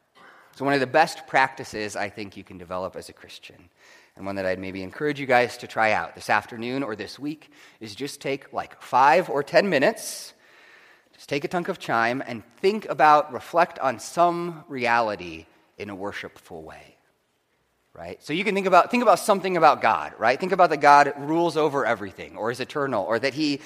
So, 0.56 0.66
one 0.66 0.74
of 0.74 0.80
the 0.80 0.88
best 0.88 1.28
practices 1.28 1.96
I 1.96 2.10
think 2.10 2.38
you 2.38 2.44
can 2.44 2.58
develop 2.58 2.96
as 2.96 3.10
a 3.10 3.14
Christian, 3.14 3.70
and 4.16 4.26
one 4.26 4.36
that 4.36 4.46
I'd 4.46 4.60
maybe 4.60 4.84
encourage 4.84 5.20
you 5.20 5.26
guys 5.26 5.58
to 5.58 5.68
try 5.68 5.92
out 5.92 6.16
this 6.16 6.30
afternoon 6.30 6.84
or 6.84 6.96
this 6.96 7.20
week, 7.20 7.52
is 7.80 7.96
just 7.96 8.22
take 8.22 8.54
like 8.54 8.82
five 8.82 9.30
or 9.30 9.44
ten 9.44 9.70
minutes, 9.70 10.34
just 11.14 11.30
take 11.30 11.44
a 11.44 11.48
chunk 11.48 11.68
of 11.68 11.80
chime, 11.80 12.24
and 12.26 12.44
think 12.58 12.88
about, 12.90 13.34
reflect 13.34 13.80
on 13.80 14.00
some 14.00 14.64
reality 14.68 15.46
in 15.78 15.90
a 15.90 15.96
worshipful 15.96 16.64
way 16.64 16.91
right? 17.94 18.24
So 18.24 18.34
you 18.34 18.44
can 18.44 18.56
think 18.56 18.68
about, 18.68 18.90
think 18.90 19.04
about 19.04 19.20
something 19.20 19.58
about 19.58 19.82
God, 19.82 20.14
right? 20.18 20.40
Think 20.40 20.52
about 20.52 20.70
that 20.70 20.78
God 20.78 21.14
rules 21.18 21.58
over 21.58 21.86
everything 21.86 22.38
or 22.38 22.52
is 22.52 22.60
eternal 22.60 23.04
or 23.04 23.20
that 23.20 23.34
he, 23.34 23.60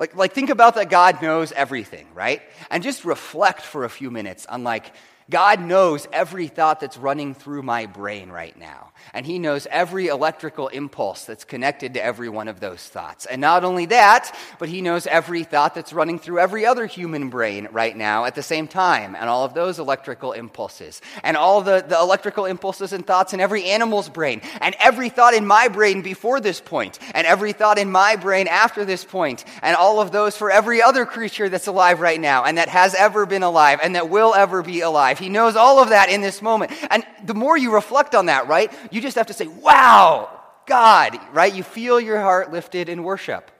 like, 0.00 0.16
like 0.16 0.32
think 0.32 0.50
about 0.50 0.74
that 0.74 0.90
God 0.90 1.22
knows 1.22 1.52
everything, 1.52 2.06
right? 2.14 2.42
And 2.70 2.82
just 2.82 3.04
reflect 3.04 3.62
for 3.62 3.84
a 3.84 3.90
few 3.90 4.10
minutes 4.10 4.46
on 4.46 4.64
like, 4.64 4.92
God 5.30 5.60
knows 5.60 6.08
every 6.10 6.48
thought 6.48 6.80
that's 6.80 6.96
running 6.96 7.34
through 7.34 7.62
my 7.62 7.84
brain 7.84 8.30
right 8.30 8.58
now. 8.58 8.92
And 9.12 9.26
He 9.26 9.38
knows 9.38 9.66
every 9.70 10.06
electrical 10.06 10.68
impulse 10.68 11.24
that's 11.24 11.44
connected 11.44 11.94
to 11.94 12.04
every 12.04 12.30
one 12.30 12.48
of 12.48 12.60
those 12.60 12.82
thoughts. 12.82 13.26
And 13.26 13.40
not 13.40 13.62
only 13.62 13.86
that, 13.86 14.34
but 14.58 14.70
He 14.70 14.80
knows 14.80 15.06
every 15.06 15.44
thought 15.44 15.74
that's 15.74 15.92
running 15.92 16.18
through 16.18 16.38
every 16.38 16.64
other 16.64 16.86
human 16.86 17.28
brain 17.28 17.68
right 17.72 17.94
now 17.94 18.24
at 18.24 18.34
the 18.34 18.42
same 18.42 18.66
time, 18.68 19.14
and 19.14 19.28
all 19.28 19.44
of 19.44 19.52
those 19.52 19.78
electrical 19.78 20.32
impulses, 20.32 21.02
and 21.22 21.36
all 21.36 21.60
the, 21.60 21.84
the 21.86 21.98
electrical 21.98 22.46
impulses 22.46 22.92
and 22.92 23.06
thoughts 23.06 23.34
in 23.34 23.40
every 23.40 23.64
animal's 23.64 24.08
brain, 24.08 24.40
and 24.60 24.74
every 24.80 25.10
thought 25.10 25.34
in 25.34 25.46
my 25.46 25.68
brain 25.68 26.00
before 26.00 26.40
this 26.40 26.60
point, 26.60 26.98
and 27.14 27.26
every 27.26 27.52
thought 27.52 27.78
in 27.78 27.90
my 27.90 28.16
brain 28.16 28.48
after 28.48 28.84
this 28.84 29.04
point, 29.04 29.44
and 29.62 29.76
all 29.76 30.00
of 30.00 30.10
those 30.10 30.36
for 30.36 30.50
every 30.50 30.80
other 30.80 31.04
creature 31.04 31.48
that's 31.50 31.66
alive 31.66 32.00
right 32.00 32.20
now, 32.20 32.44
and 32.44 32.56
that 32.56 32.68
has 32.68 32.94
ever 32.94 33.26
been 33.26 33.42
alive, 33.42 33.78
and 33.82 33.94
that 33.94 34.08
will 34.08 34.34
ever 34.34 34.62
be 34.62 34.80
alive. 34.80 35.17
He 35.18 35.28
knows 35.28 35.56
all 35.56 35.82
of 35.82 35.90
that 35.90 36.08
in 36.08 36.20
this 36.20 36.40
moment. 36.40 36.72
And 36.90 37.04
the 37.24 37.34
more 37.34 37.56
you 37.56 37.72
reflect 37.72 38.14
on 38.14 38.26
that, 38.26 38.48
right, 38.48 38.72
you 38.90 39.00
just 39.00 39.16
have 39.16 39.26
to 39.26 39.32
say, 39.32 39.46
wow, 39.46 40.30
God, 40.66 41.18
right? 41.32 41.52
You 41.52 41.62
feel 41.62 42.00
your 42.00 42.20
heart 42.20 42.52
lifted 42.52 42.88
in 42.88 43.02
worship. 43.02 43.50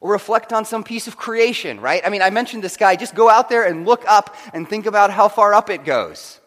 Or 0.00 0.12
reflect 0.12 0.52
on 0.52 0.64
some 0.64 0.84
piece 0.84 1.06
of 1.06 1.16
creation, 1.16 1.80
right? 1.80 2.02
I 2.04 2.10
mean, 2.10 2.20
I 2.20 2.30
mentioned 2.30 2.62
the 2.62 2.68
sky. 2.68 2.94
Just 2.94 3.14
go 3.14 3.30
out 3.30 3.48
there 3.48 3.64
and 3.64 3.86
look 3.86 4.04
up 4.06 4.36
and 4.52 4.68
think 4.68 4.84
about 4.86 5.10
how 5.10 5.28
far 5.28 5.54
up 5.54 5.70
it 5.70 5.84
goes. 5.84 6.40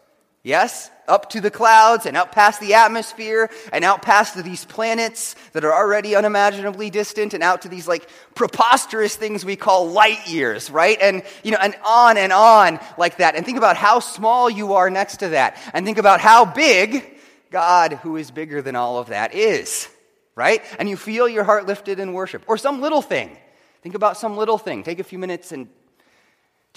Yes? 0.48 0.90
Up 1.06 1.28
to 1.32 1.42
the 1.42 1.50
clouds 1.50 2.06
and 2.06 2.16
out 2.16 2.32
past 2.32 2.58
the 2.58 2.72
atmosphere 2.72 3.50
and 3.70 3.84
out 3.84 4.00
past 4.00 4.42
these 4.42 4.64
planets 4.64 5.36
that 5.52 5.62
are 5.62 5.74
already 5.74 6.16
unimaginably 6.16 6.88
distant 6.88 7.34
and 7.34 7.42
out 7.42 7.62
to 7.62 7.68
these 7.68 7.86
like 7.86 8.08
preposterous 8.34 9.14
things 9.14 9.44
we 9.44 9.56
call 9.56 9.90
light 9.90 10.26
years, 10.26 10.70
right? 10.70 10.96
And, 11.02 11.22
you 11.42 11.50
know, 11.50 11.58
and 11.60 11.76
on 11.84 12.16
and 12.16 12.32
on 12.32 12.80
like 12.96 13.18
that. 13.18 13.36
And 13.36 13.44
think 13.44 13.58
about 13.58 13.76
how 13.76 14.00
small 14.00 14.48
you 14.48 14.72
are 14.72 14.88
next 14.88 15.18
to 15.18 15.28
that. 15.28 15.58
And 15.74 15.84
think 15.84 15.98
about 15.98 16.18
how 16.18 16.46
big 16.46 17.04
God, 17.50 17.92
who 18.02 18.16
is 18.16 18.30
bigger 18.30 18.62
than 18.62 18.74
all 18.74 18.96
of 18.96 19.08
that, 19.08 19.34
is, 19.34 19.86
right? 20.34 20.64
And 20.78 20.88
you 20.88 20.96
feel 20.96 21.28
your 21.28 21.44
heart 21.44 21.66
lifted 21.66 22.00
in 22.00 22.14
worship. 22.14 22.42
Or 22.46 22.56
some 22.56 22.80
little 22.80 23.02
thing. 23.02 23.36
Think 23.82 23.94
about 23.94 24.16
some 24.16 24.38
little 24.38 24.56
thing. 24.56 24.82
Take 24.82 24.98
a 24.98 25.04
few 25.04 25.18
minutes 25.18 25.52
and 25.52 25.68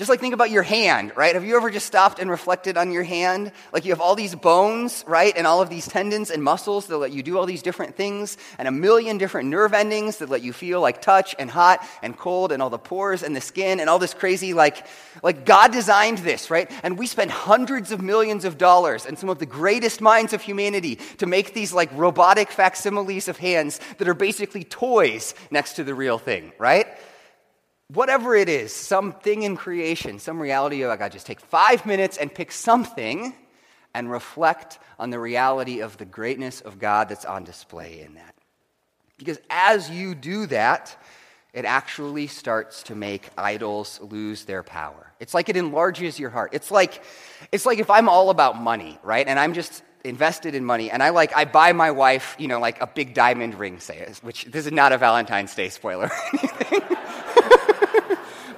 just 0.01 0.09
like 0.09 0.19
think 0.19 0.33
about 0.33 0.49
your 0.49 0.63
hand, 0.63 1.11
right? 1.15 1.35
Have 1.35 1.45
you 1.45 1.55
ever 1.55 1.69
just 1.69 1.85
stopped 1.85 2.17
and 2.17 2.27
reflected 2.27 2.75
on 2.75 2.91
your 2.91 3.03
hand? 3.03 3.51
Like 3.71 3.85
you 3.85 3.91
have 3.91 4.01
all 4.01 4.15
these 4.15 4.33
bones, 4.33 5.03
right? 5.05 5.31
And 5.37 5.45
all 5.45 5.61
of 5.61 5.69
these 5.69 5.87
tendons 5.87 6.31
and 6.31 6.41
muscles 6.41 6.87
that 6.87 6.97
let 6.97 7.11
you 7.11 7.21
do 7.21 7.37
all 7.37 7.45
these 7.45 7.61
different 7.61 7.95
things, 7.95 8.35
and 8.57 8.67
a 8.67 8.71
million 8.71 9.19
different 9.19 9.49
nerve 9.49 9.75
endings 9.75 10.17
that 10.17 10.27
let 10.27 10.41
you 10.41 10.53
feel 10.53 10.81
like 10.81 11.03
touch 11.03 11.35
and 11.37 11.51
hot 11.51 11.87
and 12.01 12.17
cold, 12.17 12.51
and 12.51 12.63
all 12.63 12.71
the 12.71 12.79
pores 12.79 13.21
and 13.21 13.35
the 13.35 13.41
skin 13.41 13.79
and 13.79 13.91
all 13.91 13.99
this 13.99 14.15
crazy, 14.15 14.55
like, 14.55 14.87
like 15.21 15.45
God 15.45 15.71
designed 15.71 16.17
this, 16.17 16.49
right? 16.49 16.71
And 16.81 16.97
we 16.97 17.05
spend 17.05 17.29
hundreds 17.29 17.91
of 17.91 18.01
millions 18.01 18.43
of 18.43 18.57
dollars 18.57 19.05
and 19.05 19.19
some 19.19 19.29
of 19.29 19.37
the 19.37 19.45
greatest 19.45 20.01
minds 20.01 20.33
of 20.33 20.41
humanity 20.41 20.95
to 21.19 21.27
make 21.27 21.53
these 21.53 21.73
like 21.73 21.91
robotic 21.95 22.49
facsimiles 22.49 23.27
of 23.27 23.37
hands 23.37 23.79
that 23.99 24.07
are 24.07 24.15
basically 24.15 24.63
toys 24.63 25.35
next 25.51 25.73
to 25.73 25.83
the 25.83 25.93
real 25.93 26.17
thing, 26.17 26.53
right? 26.57 26.87
Whatever 27.93 28.35
it 28.35 28.49
is, 28.49 28.73
something 28.73 29.43
in 29.43 29.57
creation, 29.57 30.19
some 30.19 30.41
reality 30.41 30.81
of 30.83 30.97
God, 30.97 31.11
just 31.11 31.25
take 31.25 31.39
five 31.39 31.85
minutes 31.85 32.17
and 32.17 32.33
pick 32.33 32.51
something 32.51 33.33
and 33.93 34.09
reflect 34.09 34.79
on 34.97 35.09
the 35.09 35.19
reality 35.19 35.81
of 35.81 35.97
the 35.97 36.05
greatness 36.05 36.61
of 36.61 36.79
God 36.79 37.09
that's 37.09 37.25
on 37.25 37.43
display 37.43 38.01
in 38.01 38.13
that. 38.15 38.35
Because 39.17 39.39
as 39.49 39.89
you 39.89 40.15
do 40.15 40.45
that, 40.47 40.95
it 41.53 41.65
actually 41.65 42.27
starts 42.27 42.83
to 42.83 42.95
make 42.95 43.29
idols 43.37 43.99
lose 44.01 44.45
their 44.45 44.63
power. 44.63 45.11
It's 45.19 45.33
like 45.33 45.49
it 45.49 45.57
enlarges 45.57 46.17
your 46.17 46.29
heart. 46.29 46.51
It's 46.53 46.71
like, 46.71 47.03
it's 47.51 47.65
like 47.65 47.79
if 47.79 47.89
I'm 47.89 48.07
all 48.07 48.29
about 48.29 48.59
money, 48.59 48.97
right? 49.03 49.27
And 49.27 49.37
I'm 49.37 49.53
just 49.53 49.83
invested 50.03 50.55
in 50.55 50.65
money 50.65 50.89
and 50.89 51.03
I 51.03 51.09
like 51.09 51.35
I 51.35 51.45
buy 51.45 51.73
my 51.73 51.91
wife, 51.91 52.35
you 52.39 52.47
know, 52.47 52.59
like 52.59 52.81
a 52.81 52.87
big 52.87 53.13
diamond 53.13 53.55
ring, 53.55 53.79
say, 53.79 54.11
which 54.21 54.45
this 54.45 54.65
is 54.65 54.71
not 54.71 54.93
a 54.93 54.97
Valentine's 54.97 55.53
Day 55.53 55.69
spoiler 55.69 56.05
or 56.05 56.11
anything. 56.39 56.97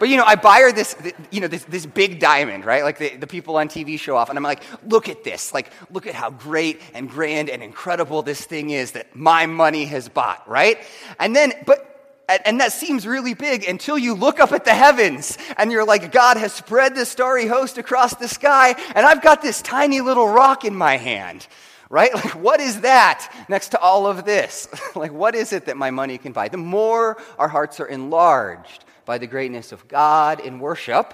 But 0.03 0.09
you 0.09 0.17
know, 0.17 0.25
I 0.25 0.35
buy 0.35 0.59
her 0.59 0.73
this, 0.73 0.97
you 1.31 1.39
know, 1.39 1.47
this, 1.47 1.63
this 1.63 1.85
big 1.85 2.19
diamond, 2.19 2.65
right? 2.65 2.83
Like 2.83 2.97
the, 2.97 3.15
the 3.15 3.25
people 3.25 3.55
on 3.55 3.69
TV 3.69 3.97
show 3.97 4.17
off, 4.17 4.27
and 4.27 4.37
I'm 4.37 4.43
like, 4.43 4.61
look 4.85 5.07
at 5.07 5.23
this. 5.23 5.53
Like, 5.53 5.71
look 5.91 6.07
at 6.07 6.13
how 6.13 6.29
great 6.29 6.81
and 6.93 7.09
grand 7.09 7.49
and 7.49 7.63
incredible 7.63 8.21
this 8.21 8.43
thing 8.43 8.71
is 8.71 8.91
that 8.91 9.15
my 9.15 9.45
money 9.45 9.85
has 9.85 10.09
bought, 10.09 10.45
right? 10.45 10.77
And 11.21 11.33
then, 11.33 11.53
but 11.65 12.25
And 12.45 12.59
that 12.59 12.73
seems 12.73 13.07
really 13.07 13.33
big 13.33 13.65
until 13.65 13.97
you 13.97 14.13
look 14.13 14.41
up 14.41 14.51
at 14.51 14.65
the 14.65 14.73
heavens 14.73 15.37
and 15.55 15.71
you're 15.71 15.85
like, 15.85 16.11
God 16.11 16.35
has 16.35 16.51
spread 16.51 16.95
this 16.95 17.07
starry 17.07 17.47
host 17.47 17.77
across 17.77 18.13
the 18.15 18.27
sky, 18.27 18.75
and 18.95 19.05
I've 19.05 19.21
got 19.21 19.41
this 19.41 19.61
tiny 19.61 20.01
little 20.01 20.27
rock 20.27 20.65
in 20.65 20.75
my 20.75 20.97
hand, 20.97 21.47
right? 21.93 22.11
Like, 22.23 22.31
what 22.31 22.59
is 22.59 22.81
that 22.81 23.31
next 23.47 23.69
to 23.69 23.79
all 23.79 24.07
of 24.07 24.25
this? 24.25 24.67
like, 24.95 25.13
what 25.13 25.35
is 25.35 25.53
it 25.53 25.67
that 25.67 25.77
my 25.77 25.91
money 25.91 26.17
can 26.17 26.31
buy? 26.31 26.47
The 26.49 26.57
more 26.57 27.21
our 27.37 27.47
hearts 27.47 27.79
are 27.79 27.85
enlarged 27.85 28.83
by 29.05 29.19
the 29.19 29.27
greatness 29.27 29.71
of 29.71 29.87
God 29.87 30.39
in 30.39 30.59
worship, 30.59 31.13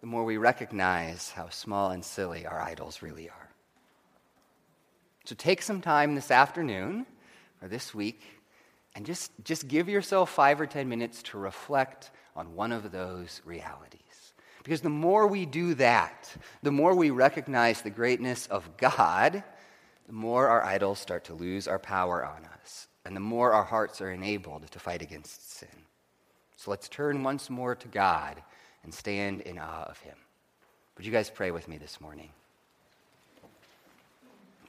the 0.00 0.06
more 0.06 0.24
we 0.24 0.36
recognize 0.36 1.30
how 1.30 1.48
small 1.48 1.90
and 1.90 2.04
silly 2.04 2.46
our 2.46 2.60
idols 2.60 3.02
really 3.02 3.28
are. 3.28 3.50
So 5.24 5.34
take 5.34 5.60
some 5.60 5.80
time 5.80 6.14
this 6.14 6.30
afternoon 6.30 7.04
or 7.60 7.66
this 7.66 7.92
week 7.92 8.22
and 8.94 9.04
just, 9.04 9.32
just 9.42 9.66
give 9.66 9.88
yourself 9.88 10.30
five 10.30 10.60
or 10.60 10.66
ten 10.66 10.88
minutes 10.88 11.20
to 11.24 11.38
reflect 11.38 12.12
on 12.36 12.54
one 12.54 12.70
of 12.70 12.92
those 12.92 13.42
realities. 13.44 14.00
Because 14.62 14.82
the 14.82 14.88
more 14.88 15.26
we 15.26 15.46
do 15.46 15.74
that, 15.74 16.32
the 16.62 16.70
more 16.70 16.94
we 16.94 17.10
recognize 17.10 17.82
the 17.82 17.90
greatness 17.90 18.46
of 18.46 18.76
God, 18.76 19.42
the 20.06 20.12
more 20.12 20.48
our 20.48 20.64
idols 20.64 20.98
start 20.98 21.24
to 21.24 21.34
lose 21.34 21.66
our 21.66 21.78
power 21.78 22.24
on 22.24 22.44
us, 22.62 22.86
and 23.04 23.14
the 23.14 23.20
more 23.20 23.52
our 23.52 23.64
hearts 23.64 24.00
are 24.00 24.10
enabled 24.10 24.70
to 24.70 24.78
fight 24.78 25.02
against 25.02 25.58
sin. 25.58 25.68
So 26.56 26.70
let's 26.70 26.88
turn 26.88 27.22
once 27.22 27.50
more 27.50 27.74
to 27.74 27.88
God 27.88 28.42
and 28.84 28.94
stand 28.94 29.40
in 29.42 29.58
awe 29.58 29.84
of 29.84 29.98
Him. 29.98 30.16
Would 30.96 31.04
you 31.04 31.12
guys 31.12 31.28
pray 31.28 31.50
with 31.50 31.68
me 31.68 31.76
this 31.76 32.00
morning? 32.00 32.30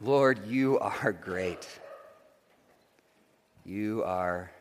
Lord, 0.01 0.45
you 0.47 0.79
are 0.79 1.11
great. 1.11 1.67
You 3.63 4.03
are 4.05 4.51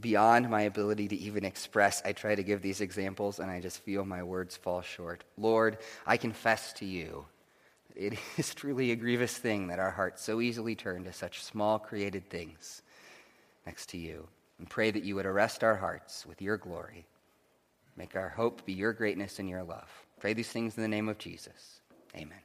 beyond 0.00 0.48
my 0.48 0.62
ability 0.62 1.08
to 1.08 1.16
even 1.16 1.44
express. 1.44 2.02
I 2.04 2.12
try 2.12 2.34
to 2.34 2.42
give 2.42 2.62
these 2.62 2.80
examples 2.80 3.38
and 3.38 3.50
I 3.50 3.60
just 3.60 3.80
feel 3.80 4.04
my 4.04 4.22
words 4.22 4.56
fall 4.56 4.80
short. 4.80 5.24
Lord, 5.36 5.78
I 6.06 6.16
confess 6.16 6.72
to 6.74 6.86
you 6.86 7.26
it 7.94 8.18
is 8.36 8.54
truly 8.54 8.90
a 8.92 8.96
grievous 8.96 9.36
thing 9.36 9.68
that 9.68 9.78
our 9.78 9.90
hearts 9.90 10.22
so 10.22 10.40
easily 10.40 10.74
turn 10.74 11.04
to 11.04 11.12
such 11.12 11.42
small 11.42 11.78
created 11.78 12.28
things 12.28 12.82
next 13.66 13.88
to 13.90 13.98
you. 13.98 14.26
And 14.58 14.70
pray 14.70 14.90
that 14.90 15.02
you 15.02 15.16
would 15.16 15.26
arrest 15.26 15.64
our 15.64 15.74
hearts 15.74 16.24
with 16.24 16.40
your 16.40 16.56
glory. 16.56 17.06
Make 17.96 18.14
our 18.14 18.28
hope 18.28 18.64
be 18.64 18.72
your 18.72 18.92
greatness 18.92 19.38
and 19.38 19.48
your 19.48 19.62
love. 19.62 19.88
Pray 20.20 20.32
these 20.32 20.48
things 20.48 20.76
in 20.76 20.82
the 20.82 20.88
name 20.88 21.08
of 21.08 21.18
Jesus. 21.18 21.80
Amen. 22.16 22.38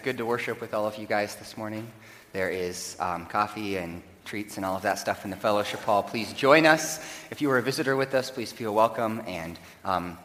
Good 0.00 0.18
to 0.18 0.26
worship 0.26 0.60
with 0.60 0.74
all 0.74 0.86
of 0.86 0.96
you 0.96 1.06
guys 1.06 1.34
this 1.36 1.56
morning. 1.56 1.90
There 2.32 2.50
is 2.50 2.96
um, 3.00 3.26
coffee 3.26 3.78
and 3.78 4.02
treats 4.24 4.56
and 4.56 4.64
all 4.64 4.76
of 4.76 4.82
that 4.82 4.98
stuff 4.98 5.24
in 5.24 5.30
the 5.30 5.36
fellowship 5.36 5.80
hall. 5.80 6.02
Please 6.02 6.32
join 6.32 6.66
us. 6.66 6.98
If 7.30 7.40
you 7.40 7.50
are 7.50 7.58
a 7.58 7.62
visitor 7.62 7.96
with 7.96 8.14
us, 8.14 8.30
please 8.30 8.52
feel 8.52 8.74
welcome 8.74 9.22
and 9.26 9.58
um, 9.84 10.18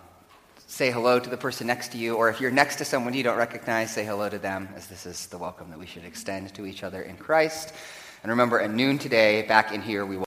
say 0.67 0.91
hello 0.91 1.19
to 1.19 1.29
the 1.29 1.37
person 1.37 1.67
next 1.67 1.93
to 1.93 1.97
you. 1.97 2.15
Or 2.15 2.29
if 2.29 2.41
you're 2.41 2.51
next 2.51 2.75
to 2.77 2.85
someone 2.85 3.13
you 3.13 3.23
don't 3.23 3.37
recognize, 3.37 3.93
say 3.93 4.05
hello 4.05 4.29
to 4.29 4.37
them, 4.37 4.69
as 4.75 4.87
this 4.87 5.05
is 5.05 5.27
the 5.27 5.37
welcome 5.37 5.69
that 5.69 5.79
we 5.79 5.85
should 5.85 6.05
extend 6.05 6.53
to 6.55 6.65
each 6.65 6.83
other 6.83 7.01
in 7.01 7.15
Christ. 7.17 7.73
And 8.21 8.29
remember, 8.29 8.59
at 8.59 8.71
noon 8.71 8.97
today, 8.97 9.41
back 9.43 9.71
in 9.71 9.81
here, 9.81 10.05
we 10.05 10.17
will. 10.17 10.21